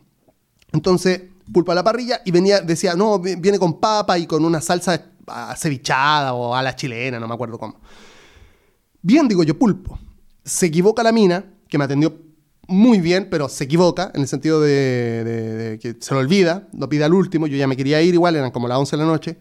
Entonces, 0.72 1.22
pulpo 1.52 1.70
a 1.70 1.74
la 1.74 1.84
parrilla 1.84 2.20
y 2.24 2.30
venía, 2.32 2.60
decía, 2.60 2.94
no, 2.94 3.18
vi- 3.18 3.36
viene 3.36 3.58
con 3.58 3.78
papa 3.78 4.18
y 4.18 4.26
con 4.26 4.44
una 4.44 4.60
salsa 4.60 5.10
acevichada 5.26 6.34
o 6.34 6.54
a 6.56 6.62
la 6.62 6.74
chilena, 6.74 7.20
no 7.20 7.28
me 7.28 7.34
acuerdo 7.34 7.58
cómo. 7.58 7.80
Bien, 9.02 9.28
digo 9.28 9.44
yo, 9.44 9.56
pulpo. 9.58 9.98
Se 10.44 10.66
equivoca 10.66 11.02
la 11.04 11.12
mina, 11.12 11.44
que 11.68 11.78
me 11.78 11.84
atendió 11.84 12.12
muy 12.68 13.00
bien, 13.00 13.28
pero 13.30 13.48
se 13.48 13.64
equivoca 13.64 14.10
en 14.14 14.22
el 14.22 14.28
sentido 14.28 14.60
de, 14.60 15.78
que 15.80 15.96
se 16.00 16.14
lo 16.14 16.20
olvida, 16.20 16.68
lo 16.72 16.88
pide 16.88 17.04
al 17.04 17.12
último. 17.14 17.46
Yo 17.46 17.56
ya 17.56 17.66
me 17.66 17.76
quería 17.76 18.00
ir 18.02 18.14
igual, 18.14 18.36
eran 18.36 18.50
como 18.50 18.68
las 18.68 18.78
11 18.78 18.96
de 18.96 19.02
la 19.02 19.08
noche. 19.08 19.38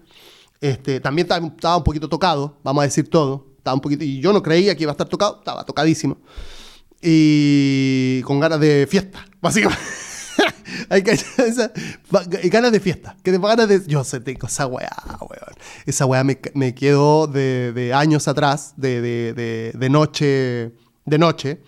Este, 0.59 0.99
también 0.99 1.27
estaba, 1.31 1.77
un 1.77 1.83
poquito 1.83 2.09
tocado, 2.09 2.57
vamos 2.63 2.81
a 2.81 2.85
decir 2.85 3.09
todo. 3.09 3.47
Estaba 3.57 3.75
un 3.75 3.81
poquito, 3.81 4.03
y 4.03 4.19
yo 4.19 4.33
no 4.33 4.41
creía 4.41 4.75
que 4.75 4.83
iba 4.83 4.91
a 4.91 4.93
estar 4.93 5.07
tocado, 5.07 5.37
estaba 5.39 5.63
tocadísimo. 5.65 6.17
Y 7.01 8.21
con 8.23 8.39
ganas 8.39 8.59
de 8.59 8.87
fiesta, 8.89 9.25
básicamente. 9.41 9.83
Hay 10.89 11.03
que 11.03 11.11
esa- 11.37 11.71
ganas 12.45 12.71
de 12.71 12.79
fiesta. 12.79 13.15
Que 13.23 13.31
te 13.31 13.37
ganas 13.37 13.67
de. 13.67 13.81
Yo 13.87 14.03
sé, 14.03 14.19
tengo 14.19 14.47
esa 14.47 14.67
weá, 14.67 14.89
weón. 15.21 15.55
Esa 15.85 16.05
weá 16.05 16.23
me, 16.23 16.39
me 16.53 16.73
quedó 16.73 17.27
de, 17.27 17.91
años 17.93 18.27
atrás, 18.27 18.73
de, 18.77 19.01
de 19.73 19.89
noche. 19.89 20.73
De 21.03 21.17
noche, 21.17 21.61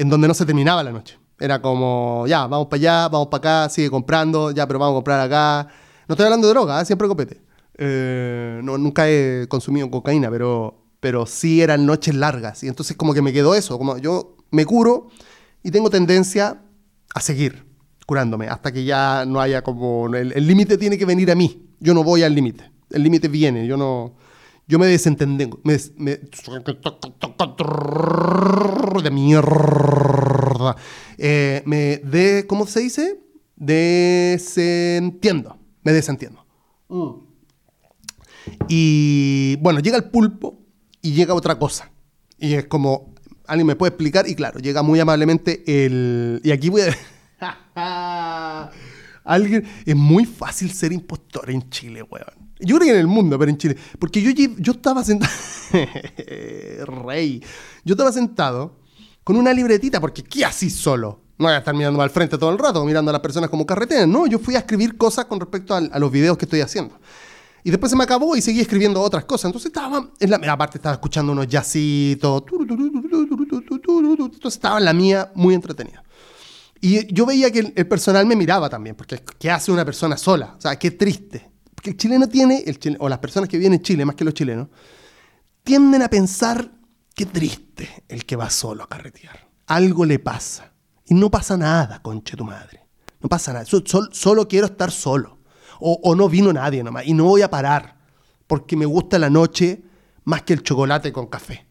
en 0.00 0.08
donde 0.08 0.26
no 0.26 0.32
se 0.32 0.46
terminaba 0.46 0.82
la 0.82 0.92
noche. 0.92 1.18
Era 1.38 1.60
como, 1.60 2.24
ya, 2.26 2.46
vamos 2.46 2.68
para 2.68 2.80
allá, 2.80 3.08
vamos 3.08 3.28
para 3.28 3.64
acá, 3.64 3.68
sigue 3.68 3.90
comprando, 3.90 4.50
ya, 4.50 4.66
pero 4.66 4.78
vamos 4.78 4.94
a 4.94 4.96
comprar 4.96 5.20
acá. 5.20 5.68
No 6.08 6.14
estoy 6.14 6.24
hablando 6.24 6.46
de 6.46 6.54
droga, 6.54 6.80
¿eh? 6.80 6.86
siempre 6.86 7.06
copete. 7.06 7.42
Eh, 7.76 8.60
no, 8.62 8.78
nunca 8.78 9.10
he 9.10 9.44
consumido 9.46 9.90
cocaína, 9.90 10.30
pero, 10.30 10.86
pero 11.00 11.26
sí 11.26 11.60
eran 11.60 11.84
noches 11.84 12.14
largas. 12.14 12.64
Y 12.64 12.68
entonces 12.68 12.96
como 12.96 13.12
que 13.12 13.20
me 13.20 13.30
quedó 13.30 13.54
eso, 13.54 13.76
como 13.76 13.98
yo 13.98 14.36
me 14.50 14.64
curo 14.64 15.08
y 15.62 15.70
tengo 15.70 15.90
tendencia 15.90 16.62
a 17.14 17.20
seguir 17.20 17.66
curándome 18.06 18.48
hasta 18.48 18.72
que 18.72 18.84
ya 18.84 19.26
no 19.26 19.38
haya 19.38 19.62
como... 19.62 20.08
El 20.14 20.46
límite 20.46 20.78
tiene 20.78 20.96
que 20.96 21.04
venir 21.04 21.30
a 21.30 21.34
mí. 21.34 21.68
Yo 21.78 21.92
no 21.92 22.04
voy 22.04 22.22
al 22.22 22.34
límite. 22.34 22.70
El 22.88 23.02
límite 23.02 23.28
viene. 23.28 23.66
Yo 23.66 23.76
no... 23.76 24.14
Yo 24.70 24.78
me 24.78 24.86
desentendengo. 24.86 25.58
Me, 25.64 25.72
des- 25.72 25.92
me- 25.96 26.20
de 29.02 29.10
mierda. 29.10 30.76
Eh, 31.18 31.62
me 31.66 31.96
de... 31.98 32.46
¿Cómo 32.46 32.66
se 32.68 32.78
dice? 32.80 33.20
Desentiendo. 33.56 35.58
Me 35.82 35.90
desentiendo. 35.92 36.46
Y 38.68 39.56
bueno, 39.56 39.80
llega 39.80 39.96
el 39.96 40.04
pulpo 40.04 40.60
y 41.02 41.14
llega 41.14 41.34
otra 41.34 41.58
cosa. 41.58 41.90
Y 42.38 42.54
es 42.54 42.66
como, 42.66 43.12
alguien 43.48 43.66
me 43.66 43.74
puede 43.74 43.88
explicar, 43.90 44.28
y 44.28 44.36
claro, 44.36 44.60
llega 44.60 44.84
muy 44.84 45.00
amablemente 45.00 45.64
el... 45.66 46.40
Y 46.44 46.52
aquí 46.52 46.68
voy 46.70 46.82
a... 46.82 46.96
alguien... 49.24 49.64
Es 49.84 49.96
muy 49.96 50.26
fácil 50.26 50.70
ser 50.70 50.92
impostor 50.92 51.50
en 51.50 51.68
Chile, 51.70 52.04
weón. 52.04 52.39
Yo 52.60 52.76
creo 52.76 52.86
que 52.86 52.94
en 52.94 53.00
el 53.00 53.06
mundo, 53.06 53.38
pero 53.38 53.50
en 53.50 53.58
Chile. 53.58 53.76
Porque 53.98 54.22
yo, 54.22 54.30
yo 54.58 54.72
estaba 54.72 55.04
sentado... 55.04 55.30
Rey. 56.86 57.42
Yo 57.84 57.94
estaba 57.94 58.12
sentado 58.12 58.76
con 59.24 59.36
una 59.36 59.52
libretita, 59.52 60.00
porque 60.00 60.22
¿qué 60.22 60.44
así 60.44 60.70
solo? 60.70 61.20
No 61.38 61.46
voy 61.46 61.54
a 61.54 61.58
estar 61.58 61.74
mirando 61.74 62.00
al 62.02 62.10
frente 62.10 62.36
todo 62.36 62.50
el 62.50 62.58
rato, 62.58 62.84
mirando 62.84 63.10
a 63.10 63.12
las 63.12 63.22
personas 63.22 63.48
como 63.48 63.64
carretean. 63.64 64.10
No, 64.10 64.26
yo 64.26 64.38
fui 64.38 64.56
a 64.56 64.58
escribir 64.58 64.96
cosas 64.96 65.24
con 65.26 65.40
respecto 65.40 65.74
al- 65.74 65.90
a 65.92 65.98
los 65.98 66.10
videos 66.10 66.36
que 66.36 66.44
estoy 66.44 66.60
haciendo. 66.60 66.98
Y 67.62 67.70
después 67.70 67.90
se 67.90 67.96
me 67.96 68.04
acabó 68.04 68.36
y 68.36 68.42
seguí 68.42 68.60
escribiendo 68.60 69.00
otras 69.00 69.24
cosas. 69.24 69.46
Entonces 69.46 69.68
estaba, 69.68 70.10
en 70.18 70.30
la, 70.30 70.36
aparte 70.52 70.78
estaba 70.78 70.94
escuchando 70.94 71.32
unos 71.32 71.46
jazzitos. 71.46 72.42
Entonces 72.50 74.54
estaba 74.54 74.78
en 74.78 74.84
la 74.84 74.92
mía 74.92 75.30
muy 75.34 75.54
entretenida. 75.54 76.02
Y 76.80 77.12
yo 77.12 77.26
veía 77.26 77.50
que 77.50 77.72
el 77.76 77.86
personal 77.86 78.24
me 78.24 78.36
miraba 78.36 78.70
también, 78.70 78.96
porque 78.96 79.22
¿qué 79.38 79.50
hace 79.50 79.70
una 79.70 79.84
persona 79.84 80.16
sola? 80.16 80.54
O 80.56 80.60
sea, 80.60 80.78
qué 80.78 80.90
triste. 80.90 81.49
Porque 81.80 81.92
el 81.92 81.96
chileno 81.96 82.28
tiene, 82.28 82.62
el 82.66 82.98
o 83.00 83.08
las 83.08 83.20
personas 83.20 83.48
que 83.48 83.56
viven 83.56 83.72
en 83.72 83.80
Chile, 83.80 84.04
más 84.04 84.14
que 84.14 84.22
los 84.22 84.34
chilenos, 84.34 84.68
tienden 85.64 86.02
a 86.02 86.10
pensar, 86.10 86.70
qué 87.14 87.24
triste 87.24 88.04
el 88.06 88.26
que 88.26 88.36
va 88.36 88.50
solo 88.50 88.84
a 88.84 88.86
carretear. 88.86 89.48
Algo 89.66 90.04
le 90.04 90.18
pasa. 90.18 90.74
Y 91.06 91.14
no 91.14 91.30
pasa 91.30 91.56
nada, 91.56 92.02
conche 92.02 92.36
tu 92.36 92.44
madre. 92.44 92.86
No 93.22 93.30
pasa 93.30 93.54
nada. 93.54 93.64
So- 93.64 93.82
sol- 93.86 94.10
solo 94.12 94.46
quiero 94.46 94.66
estar 94.66 94.90
solo. 94.90 95.38
O, 95.80 96.14
no 96.14 96.28
vino 96.28 96.52
nadie 96.52 96.84
nomás. 96.84 97.06
Y 97.06 97.14
no 97.14 97.24
voy 97.24 97.40
a 97.40 97.48
parar. 97.48 97.96
Porque 98.46 98.76
me 98.76 98.84
gusta 98.84 99.18
la 99.18 99.30
noche 99.30 99.82
más 100.24 100.42
que 100.42 100.52
el 100.52 100.62
chocolate 100.62 101.10
con 101.14 101.28
café. 101.28 101.66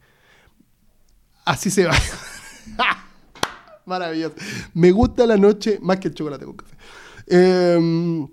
Así 1.46 1.70
se 1.70 1.86
va. 1.86 1.94
Maravilloso. 3.86 4.34
Me 4.74 4.90
gusta 4.90 5.28
la 5.28 5.38
noche 5.38 5.78
más 5.84 6.00
que 6.00 6.08
el 6.08 6.16
chocolate 6.16 6.46
con 6.46 6.56
café. 6.56 6.76
Em, 7.28 8.28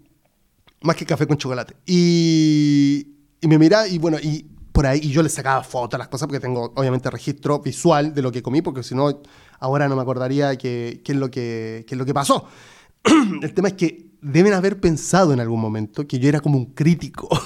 más 0.86 0.96
que 0.96 1.04
café 1.04 1.26
con 1.26 1.36
chocolate. 1.36 1.76
Y, 1.86 3.08
y 3.40 3.46
me 3.48 3.58
mira 3.58 3.86
y 3.88 3.98
bueno, 3.98 4.18
y 4.22 4.46
por 4.72 4.86
ahí, 4.86 5.00
y 5.02 5.10
yo 5.10 5.22
le 5.22 5.28
sacaba 5.28 5.62
fotos 5.62 5.94
a 5.94 5.98
las 5.98 6.08
cosas 6.08 6.28
porque 6.28 6.40
tengo 6.40 6.72
obviamente 6.76 7.10
registro 7.10 7.60
visual 7.60 8.14
de 8.14 8.22
lo 8.22 8.30
que 8.30 8.42
comí, 8.42 8.62
porque 8.62 8.82
si 8.82 8.94
no, 8.94 9.22
ahora 9.58 9.88
no 9.88 9.96
me 9.96 10.02
acordaría 10.02 10.56
qué 10.56 11.00
es, 11.04 11.16
lo 11.16 11.30
que, 11.30 11.84
qué 11.86 11.94
es 11.94 11.98
lo 11.98 12.04
que 12.04 12.12
pasó. 12.14 12.46
El 13.42 13.54
tema 13.54 13.68
es 13.68 13.74
que 13.74 14.10
deben 14.20 14.52
haber 14.52 14.78
pensado 14.80 15.32
en 15.32 15.40
algún 15.40 15.60
momento 15.60 16.06
que 16.06 16.18
yo 16.18 16.28
era 16.28 16.40
como 16.40 16.58
un 16.58 16.66
crítico. 16.74 17.28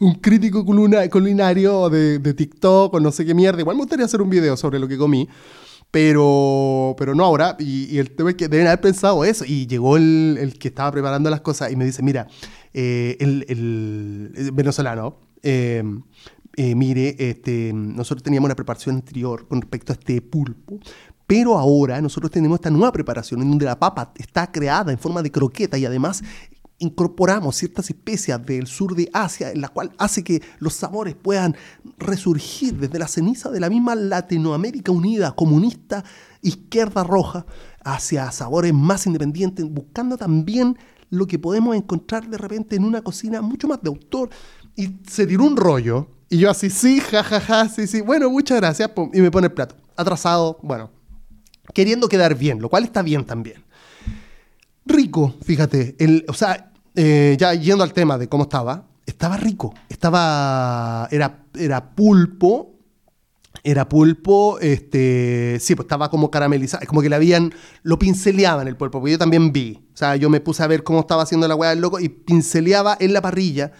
un 0.00 0.14
crítico 0.16 0.64
culina- 0.64 1.08
culinario 1.08 1.88
de, 1.88 2.18
de 2.18 2.34
TikTok 2.34 2.94
o 2.94 3.00
no 3.00 3.12
sé 3.12 3.24
qué 3.24 3.34
mierda. 3.34 3.60
Igual 3.60 3.76
me 3.76 3.82
gustaría 3.82 4.04
hacer 4.06 4.20
un 4.20 4.30
video 4.30 4.56
sobre 4.56 4.78
lo 4.78 4.88
que 4.88 4.98
comí. 4.98 5.28
Pero, 5.92 6.94
pero 6.98 7.14
no 7.14 7.22
ahora. 7.24 7.54
Y, 7.60 7.98
el 7.98 8.10
tema 8.10 8.30
es 8.30 8.36
que 8.36 8.48
deben 8.48 8.66
haber 8.66 8.80
pensado 8.80 9.24
eso. 9.24 9.44
Y 9.44 9.66
llegó 9.66 9.96
el, 9.96 10.38
el 10.40 10.58
que 10.58 10.68
estaba 10.68 10.90
preparando 10.90 11.30
las 11.30 11.42
cosas 11.42 11.70
y 11.70 11.76
me 11.76 11.84
dice, 11.84 12.02
mira, 12.02 12.26
eh, 12.74 13.16
el, 13.20 13.44
el- 13.48 14.32
el 14.34 14.52
venezolano, 14.52 15.18
eh, 15.42 15.84
eh, 16.56 16.74
mire, 16.74 17.14
este, 17.18 17.72
nosotros 17.74 18.22
teníamos 18.22 18.46
una 18.46 18.56
preparación 18.56 18.96
anterior 18.96 19.46
con 19.46 19.60
respecto 19.60 19.92
a 19.92 19.94
este 19.94 20.20
pulpo. 20.22 20.80
Pero 21.26 21.56
ahora 21.58 22.00
nosotros 22.00 22.30
tenemos 22.30 22.56
esta 22.56 22.70
nueva 22.70 22.90
preparación 22.92 23.42
en 23.42 23.50
donde 23.50 23.64
la 23.66 23.78
papa 23.78 24.12
está 24.16 24.50
creada 24.50 24.92
en 24.92 24.98
forma 24.98 25.22
de 25.22 25.30
croqueta 25.30 25.78
y 25.78 25.84
además 25.86 26.22
incorporamos 26.82 27.56
ciertas 27.56 27.88
especias 27.88 28.44
del 28.44 28.66
sur 28.66 28.94
de 28.94 29.08
Asia, 29.12 29.52
en 29.52 29.60
la 29.60 29.68
cual 29.68 29.92
hace 29.98 30.24
que 30.24 30.42
los 30.58 30.74
sabores 30.74 31.14
puedan 31.14 31.56
resurgir 31.96 32.74
desde 32.74 32.98
la 32.98 33.08
ceniza 33.08 33.50
de 33.50 33.60
la 33.60 33.70
misma 33.70 33.94
Latinoamérica 33.94 34.90
unida, 34.90 35.32
comunista, 35.32 36.04
izquierda 36.42 37.04
roja, 37.04 37.46
hacia 37.84 38.30
sabores 38.32 38.74
más 38.74 39.06
independientes, 39.06 39.64
buscando 39.64 40.16
también 40.16 40.76
lo 41.10 41.26
que 41.26 41.38
podemos 41.38 41.76
encontrar 41.76 42.28
de 42.28 42.38
repente 42.38 42.76
en 42.76 42.84
una 42.84 43.02
cocina 43.02 43.40
mucho 43.42 43.68
más 43.68 43.80
de 43.82 43.88
autor. 43.88 44.30
Y 44.74 44.96
se 45.08 45.26
tiró 45.26 45.44
un 45.44 45.56
rollo, 45.56 46.08
y 46.28 46.38
yo 46.38 46.50
así, 46.50 46.68
sí, 46.68 47.00
jajaja, 47.00 47.68
sí, 47.68 47.86
sí, 47.86 48.00
bueno, 48.00 48.28
muchas 48.28 48.58
gracias, 48.58 48.90
y 49.12 49.20
me 49.20 49.30
pone 49.30 49.46
el 49.46 49.52
plato. 49.52 49.76
Atrasado, 49.96 50.58
bueno, 50.62 50.90
queriendo 51.74 52.08
quedar 52.08 52.34
bien, 52.34 52.60
lo 52.60 52.68
cual 52.68 52.84
está 52.84 53.02
bien 53.02 53.24
también 53.24 53.62
rico, 54.84 55.34
fíjate. 55.42 55.96
El, 55.98 56.24
o 56.28 56.34
sea, 56.34 56.71
eh, 56.94 57.36
ya 57.38 57.54
yendo 57.54 57.84
al 57.84 57.92
tema 57.92 58.18
de 58.18 58.28
cómo 58.28 58.44
estaba, 58.44 58.86
estaba 59.06 59.36
rico. 59.36 59.74
Estaba. 59.88 61.08
Era, 61.10 61.44
era 61.54 61.94
pulpo. 61.94 62.70
Era 63.64 63.88
pulpo, 63.88 64.58
este. 64.60 65.58
Sí, 65.60 65.74
pues 65.74 65.84
estaba 65.84 66.10
como 66.10 66.30
caramelizado. 66.30 66.82
Es 66.82 66.88
como 66.88 67.02
que 67.02 67.08
le 67.08 67.16
habían. 67.16 67.52
Lo 67.82 67.98
pinceleaban 67.98 68.66
el 68.66 68.76
pulpo, 68.76 68.98
porque 68.98 69.12
yo 69.12 69.18
también 69.18 69.52
vi. 69.52 69.78
O 69.92 69.96
sea, 69.96 70.16
yo 70.16 70.28
me 70.30 70.40
puse 70.40 70.62
a 70.62 70.66
ver 70.66 70.82
cómo 70.82 71.00
estaba 71.00 71.22
haciendo 71.22 71.46
la 71.46 71.54
weá 71.54 71.70
del 71.70 71.80
loco 71.80 72.00
y 72.00 72.08
pinceleaba 72.08 72.96
en 72.98 73.12
la 73.12 73.20
parrilla. 73.20 73.72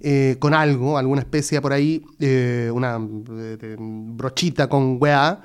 eh, 0.00 0.36
con 0.38 0.54
algo, 0.54 0.98
alguna 0.98 1.20
especie 1.22 1.60
por 1.60 1.72
ahí, 1.72 2.04
eh, 2.20 2.70
una 2.72 2.98
brochita 3.00 4.68
con 4.68 4.98
weá, 5.00 5.40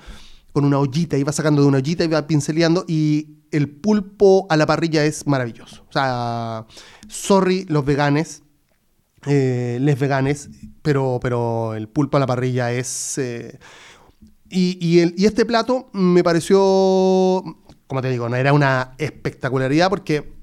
con 0.51 0.65
una 0.65 0.79
ollita, 0.79 1.17
iba 1.17 1.31
sacando 1.31 1.61
de 1.61 1.67
una 1.67 1.77
ollita, 1.77 2.03
iba 2.03 2.25
pinceleando 2.27 2.83
y 2.87 3.37
el 3.51 3.69
pulpo 3.69 4.47
a 4.49 4.57
la 4.57 4.65
parrilla 4.65 5.05
es 5.05 5.25
maravilloso. 5.25 5.83
O 5.87 5.91
sea, 5.91 6.65
sorry 7.09 7.65
los 7.67 7.83
veganes, 7.85 8.43
eh, 9.25 9.77
les 9.81 9.99
veganes, 9.99 10.49
pero, 10.81 11.19
pero 11.21 11.73
el 11.75 11.87
pulpo 11.89 12.17
a 12.17 12.19
la 12.21 12.27
parrilla 12.27 12.71
es... 12.71 13.17
eh, 13.17 13.59
y, 14.49 14.77
y 14.85 14.99
el- 15.01 15.13
y 15.17 15.25
este 15.25 15.45
plato 15.45 15.89
me 15.93 16.23
pareció, 16.23 16.57
como 17.87 18.01
te 18.01 18.09
digo, 18.09 18.29
no 18.29 18.35
era 18.35 18.53
una 18.53 18.93
espectacularidad 18.97 19.89
porque, 19.89 20.33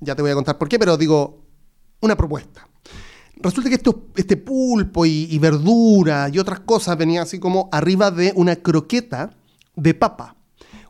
ya 0.00 0.16
te 0.16 0.22
voy 0.22 0.30
a 0.30 0.34
contar 0.34 0.58
por 0.58 0.68
qué, 0.68 0.78
pero 0.78 0.96
digo, 0.96 1.44
una 2.00 2.16
propuesta. 2.16 2.66
Resulta 3.36 3.68
que 3.68 3.76
esto- 3.76 4.06
este 4.16 4.36
pulpo 4.36 5.04
y, 5.06 5.26
y 5.30 5.38
verdura 5.38 6.28
y 6.32 6.38
otras 6.38 6.60
cosas 6.60 6.96
venía 6.96 7.22
así 7.22 7.38
como 7.38 7.68
arriba 7.72 8.10
de 8.10 8.32
una 8.36 8.56
croqueta 8.56 9.30
de 9.76 9.94
papa. 9.94 10.36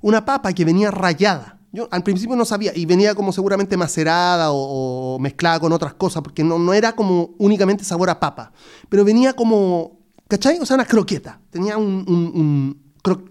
Una 0.00 0.24
papa 0.24 0.52
que 0.52 0.64
venía 0.64 0.90
rayada. 0.90 1.58
Yo 1.72 1.88
al 1.90 2.02
principio 2.02 2.36
no 2.36 2.44
sabía 2.44 2.72
y 2.76 2.84
venía 2.84 3.14
como 3.14 3.32
seguramente 3.32 3.76
macerada 3.78 4.48
o, 4.52 5.18
mezclada 5.18 5.58
con 5.58 5.72
otras 5.72 5.94
cosas 5.94 6.22
porque 6.22 6.44
no, 6.44 6.58
no 6.58 6.74
era 6.74 6.94
como 6.94 7.30
únicamente 7.38 7.82
sabor 7.82 8.10
a 8.10 8.20
papa. 8.20 8.52
Pero 8.90 9.04
venía 9.04 9.32
como, 9.32 9.98
¿cachai? 10.28 10.58
O 10.58 10.66
sea, 10.66 10.74
una 10.76 10.84
croqueta. 10.86 11.40
Tenía 11.50 11.76
un... 11.78 12.04
un- 12.06 12.82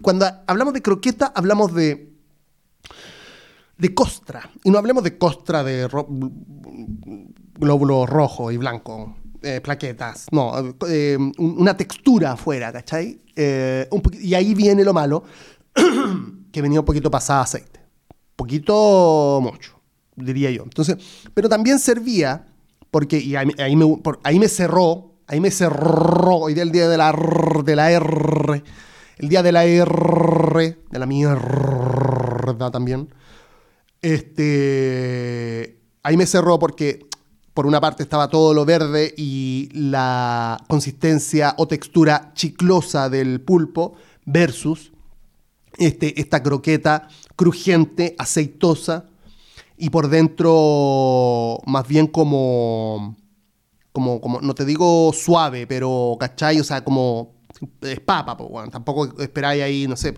cuando 0.02 0.26
hablamos 0.46 0.74
de 0.74 0.82
croqueta 0.82 1.32
hablamos 1.34 1.72
de 1.72 2.12
de 3.78 3.94
costra. 3.94 4.50
Y 4.64 4.70
no 4.70 4.78
hablemos 4.78 5.02
de 5.02 5.16
costra 5.18 5.64
de 5.64 5.88
ro- 5.88 6.06
glóbulo 7.58 8.06
rojo 8.06 8.50
y 8.52 8.56
blanco, 8.56 9.16
eh, 9.42 9.60
plaquetas. 9.60 10.26
No, 10.30 10.52
eh, 10.88 11.16
un- 11.18 11.34
una 11.58 11.76
textura 11.76 12.32
afuera, 12.32 12.72
¿cachai? 12.72 13.20
Eh, 13.34 13.88
y 14.20 14.34
ahí 14.34 14.54
viene 14.54 14.84
lo 14.84 14.92
malo, 14.92 15.24
que 16.52 16.62
venía 16.62 16.80
un 16.80 16.86
poquito 16.86 17.10
pasada 17.10 17.42
aceite. 17.42 17.80
Poquito 18.36 19.40
mucho, 19.42 19.80
diría 20.16 20.50
yo. 20.50 20.62
Entonces, 20.64 20.96
pero 21.34 21.48
también 21.48 21.78
servía, 21.78 22.46
porque 22.90 23.18
y 23.18 23.36
ahí, 23.36 23.76
me, 23.76 23.84
ahí 24.22 24.38
me 24.38 24.48
cerró, 24.48 25.12
ahí 25.26 25.40
me 25.40 25.50
cerró, 25.50 26.36
hoy 26.36 26.54
día 26.54 26.62
el 26.62 26.72
día 26.72 26.88
de 26.88 26.96
la, 26.96 27.14
de 27.64 27.76
la 27.76 27.90
R, 27.90 28.62
el 29.18 29.28
día 29.28 29.42
de 29.42 29.52
la 29.52 29.64
R, 29.64 30.78
de 30.90 30.98
la 30.98 31.06
mierda 31.06 32.70
también. 32.70 33.08
Este, 34.00 35.78
ahí 36.02 36.16
me 36.16 36.26
cerró 36.26 36.58
porque 36.58 37.06
por 37.54 37.66
una 37.66 37.80
parte 37.80 38.02
estaba 38.02 38.28
todo 38.28 38.54
lo 38.54 38.64
verde 38.64 39.14
y 39.16 39.68
la 39.72 40.58
consistencia 40.68 41.54
o 41.58 41.68
textura 41.68 42.32
chiclosa 42.34 43.08
del 43.08 43.40
pulpo 43.40 43.94
versus 44.24 44.92
este, 45.78 46.20
esta 46.20 46.42
croqueta 46.42 47.08
crujiente, 47.36 48.14
aceitosa 48.18 49.06
y 49.76 49.90
por 49.90 50.08
dentro 50.08 51.58
más 51.66 51.88
bien 51.88 52.06
como, 52.06 53.16
como, 53.92 54.20
como 54.20 54.40
no 54.40 54.54
te 54.54 54.64
digo 54.64 55.12
suave, 55.12 55.66
pero 55.66 56.16
¿cachai? 56.20 56.60
O 56.60 56.64
sea, 56.64 56.84
como 56.84 57.34
es 57.80 58.00
papa, 58.00 58.36
po, 58.36 58.44
weón. 58.46 58.70
tampoco 58.70 59.20
esperáis 59.20 59.62
ahí, 59.62 59.86
no 59.88 59.96
sé, 59.96 60.14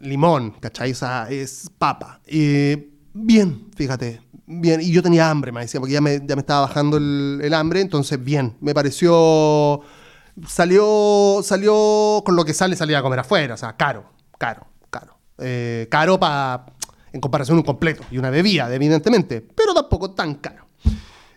limón, 0.00 0.52
¿cachai? 0.60 0.92
O 0.92 0.94
sea, 0.94 1.26
es 1.28 1.70
papa. 1.76 2.20
Eh, 2.26 2.90
bien, 3.12 3.68
fíjate, 3.76 4.20
bien. 4.46 4.80
Y 4.80 4.92
yo 4.92 5.02
tenía 5.02 5.30
hambre, 5.30 5.52
me 5.52 5.60
decía, 5.60 5.80
porque 5.80 5.94
ya 5.94 6.00
me, 6.00 6.20
ya 6.24 6.36
me 6.36 6.40
estaba 6.40 6.62
bajando 6.62 6.96
el, 6.96 7.40
el 7.42 7.54
hambre, 7.54 7.80
entonces 7.80 8.22
bien, 8.22 8.56
me 8.60 8.74
pareció... 8.74 9.80
Salió, 10.46 11.40
salió 11.42 12.22
con 12.24 12.36
lo 12.36 12.44
que 12.44 12.54
sale, 12.54 12.76
salía 12.76 13.00
a 13.00 13.02
comer 13.02 13.18
afuera, 13.18 13.54
o 13.54 13.56
sea, 13.56 13.76
caro, 13.76 14.04
caro. 14.38 14.67
Eh, 15.38 15.86
caro 15.90 16.18
para, 16.18 16.66
en 17.12 17.20
comparación 17.20 17.56
a 17.56 17.60
un 17.60 17.66
completo 17.66 18.04
y 18.10 18.18
una 18.18 18.30
bebida, 18.30 18.72
evidentemente, 18.74 19.40
pero 19.40 19.74
tampoco 19.74 20.10
tan 20.12 20.34
caro. 20.36 20.66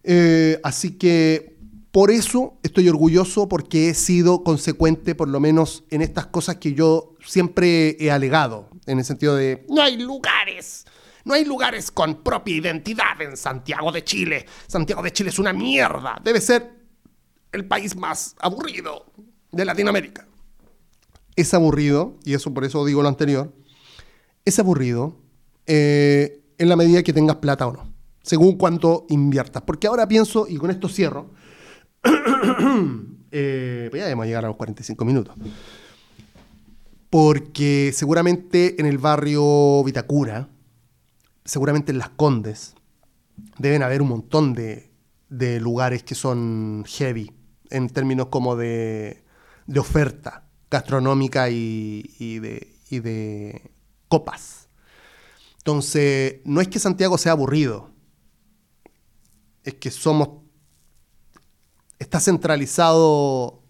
Eh, 0.03 0.59
así 0.63 0.97
que 0.97 1.57
por 1.91 2.09
eso 2.09 2.57
estoy 2.63 2.87
orgulloso 2.89 3.47
porque 3.47 3.89
he 3.89 3.93
sido 3.93 4.43
consecuente 4.43 5.13
por 5.13 5.27
lo 5.27 5.39
menos 5.39 5.83
en 5.89 6.01
estas 6.01 6.25
cosas 6.25 6.55
que 6.55 6.73
yo 6.73 7.15
siempre 7.25 7.97
he 7.99 8.09
alegado, 8.09 8.69
en 8.85 8.99
el 8.99 9.05
sentido 9.05 9.35
de 9.35 9.65
No 9.69 9.81
hay 9.81 9.97
lugares. 9.97 10.85
No 11.23 11.35
hay 11.35 11.45
lugares 11.45 11.91
con 11.91 12.23
propia 12.23 12.55
identidad 12.55 13.21
en 13.21 13.37
Santiago 13.37 13.91
de 13.91 14.03
Chile. 14.03 14.45
Santiago 14.65 15.03
de 15.03 15.11
Chile 15.11 15.29
es 15.29 15.37
una 15.37 15.53
mierda. 15.53 16.19
Debe 16.23 16.41
ser 16.41 16.71
el 17.51 17.65
país 17.65 17.95
más 17.95 18.35
aburrido 18.39 19.05
de 19.51 19.65
Latinoamérica. 19.65 20.25
es 21.35 21.53
aburrido, 21.53 22.17
y 22.23 22.33
eso 22.33 22.53
por 22.53 22.65
eso 22.65 22.85
digo 22.85 23.01
lo 23.01 23.07
anterior, 23.09 23.53
es 24.45 24.59
aburrido 24.59 25.17
eh, 25.65 26.43
en 26.57 26.69
la 26.69 26.75
medida 26.75 27.03
que 27.03 27.13
tengas 27.13 27.37
plata 27.37 27.67
o 27.67 27.73
no, 27.73 27.93
según 28.21 28.57
cuánto 28.57 29.05
inviertas. 29.09 29.63
Porque 29.63 29.87
ahora 29.87 30.07
pienso, 30.07 30.47
y 30.47 30.57
con 30.57 30.71
esto 30.71 30.89
cierro, 30.89 31.31
eh, 33.31 33.87
pues 33.89 33.99
ya 33.99 34.05
debemos 34.05 34.25
llegar 34.25 34.45
a 34.45 34.49
los 34.49 34.57
45 34.57 35.05
minutos. 35.05 35.35
Porque 37.09 37.91
seguramente 37.93 38.79
en 38.79 38.85
el 38.85 38.97
barrio 38.97 39.83
Vitacura, 39.83 40.47
seguramente 41.43 41.91
en 41.91 41.97
Las 41.97 42.09
Condes, 42.09 42.75
deben 43.57 43.83
haber 43.83 44.01
un 44.01 44.09
montón 44.09 44.53
de, 44.53 44.89
lugares 45.59 46.03
que 46.03 46.13
son 46.13 46.83
heavy 46.85 47.31
en 47.69 47.89
términos 47.89 48.27
como 48.27 48.55
de, 48.55 49.23
de 49.65 49.79
oferta 49.79 50.43
gastronómica 50.69 51.49
y 51.49 52.39
de, 52.39 52.75
y 52.89 52.99
de 52.99 53.71
copas. 54.11 54.67
Entonces, 55.59 56.41
no 56.43 56.59
es 56.59 56.67
que 56.67 56.79
Santiago 56.79 57.17
sea 57.17 57.31
aburrido, 57.31 57.89
es 59.63 59.75
que 59.75 59.89
somos... 59.89 60.29
Está 61.97 62.19
centralizado... 62.19 63.63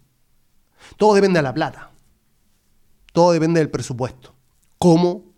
Todo 0.97 1.13
depende 1.13 1.37
de 1.37 1.43
la 1.43 1.53
plata. 1.53 1.91
Todo 3.13 3.33
depende 3.33 3.59
del 3.59 3.69
presupuesto. 3.69 4.33
Como 4.79 5.31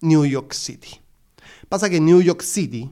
New 0.00 0.26
York 0.26 0.52
City. 0.54 1.00
Pasa 1.68 1.88
que 1.88 1.98
en 1.98 2.06
New 2.06 2.20
York 2.20 2.42
City, 2.42 2.90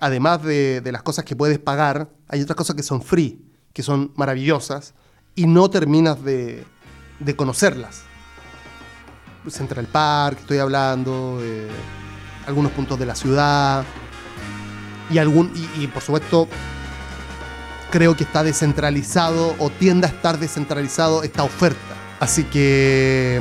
además 0.00 0.42
de, 0.42 0.80
las 0.90 1.02
cosas 1.02 1.26
que 1.26 1.36
puedes 1.36 1.58
pagar, 1.58 2.10
hay 2.28 2.40
otras 2.40 2.56
cosas 2.56 2.76
que 2.76 2.82
son 2.82 3.02
free, 3.02 3.44
que 3.74 3.82
son 3.82 4.14
maravillosas, 4.16 4.94
y 5.34 5.46
no 5.46 5.68
terminas 5.68 6.24
de 6.24 6.64
conocerlas. 7.36 8.07
Central 9.50 9.86
Park, 9.86 10.38
estoy 10.40 10.58
hablando, 10.58 11.38
eh, 11.42 11.68
algunos 12.46 12.72
puntos 12.72 12.98
de 12.98 13.06
la 13.06 13.14
ciudad, 13.14 13.84
y, 15.10 15.18
algún, 15.18 15.52
y, 15.78 15.86
por 15.86 16.02
supuesto 16.02 16.48
creo 17.90 18.14
que 18.14 18.24
está 18.24 18.42
descentralizado 18.42 19.54
o 19.58 19.70
tiende 19.70 20.06
a 20.06 20.10
estar 20.10 20.38
descentralizado 20.38 21.22
esta 21.22 21.42
oferta. 21.42 21.78
Así 22.20 22.44
que 22.44 23.40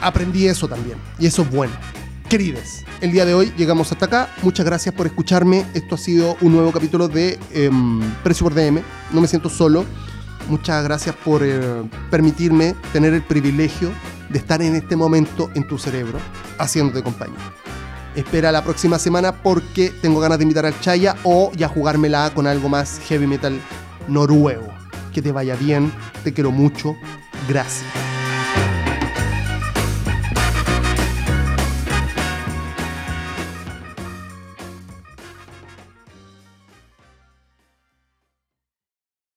aprendí 0.00 0.48
eso 0.48 0.68
también, 0.68 0.98
y 1.18 1.26
eso 1.26 1.42
es 1.42 1.50
bueno. 1.50 1.74
Querides, 2.28 2.84
el 3.00 3.12
día 3.12 3.24
de 3.24 3.34
hoy 3.34 3.52
llegamos 3.56 3.92
hasta 3.92 4.06
acá. 4.06 4.30
Muchas 4.42 4.66
gracias 4.66 4.94
por 4.94 5.06
escucharme. 5.06 5.64
Esto 5.74 5.94
ha 5.94 5.98
sido 5.98 6.36
un 6.40 6.52
nuevo 6.54 6.72
capítulo 6.72 7.06
de 7.06 7.38
eh, 7.52 7.70
Precio 8.24 8.44
por 8.44 8.54
DM. 8.54 8.82
No 9.12 9.20
me 9.20 9.28
siento 9.28 9.48
solo. 9.48 9.84
Muchas 10.48 10.82
gracias 10.84 11.14
por 11.14 11.42
eh, 11.44 11.60
permitirme 12.10 12.74
tener 12.92 13.14
el 13.14 13.22
privilegio 13.22 13.90
de 14.28 14.38
estar 14.38 14.62
en 14.62 14.74
este 14.74 14.96
momento 14.96 15.50
en 15.54 15.66
tu 15.66 15.78
cerebro, 15.78 16.18
haciéndote 16.58 17.02
compañía. 17.02 17.38
Espera 18.14 18.52
la 18.52 18.62
próxima 18.62 18.98
semana 18.98 19.42
porque 19.42 19.90
tengo 20.00 20.20
ganas 20.20 20.38
de 20.38 20.44
invitar 20.44 20.66
al 20.66 20.78
Chaya 20.80 21.16
o 21.24 21.50
ya 21.56 21.68
jugármela 21.68 22.30
con 22.34 22.46
algo 22.46 22.68
más 22.68 23.00
heavy 23.08 23.26
metal 23.26 23.60
noruego. 24.06 24.68
Que 25.12 25.20
te 25.20 25.32
vaya 25.32 25.56
bien, 25.56 25.92
te 26.22 26.32
quiero 26.32 26.50
mucho, 26.50 26.96
gracias. 27.48 28.13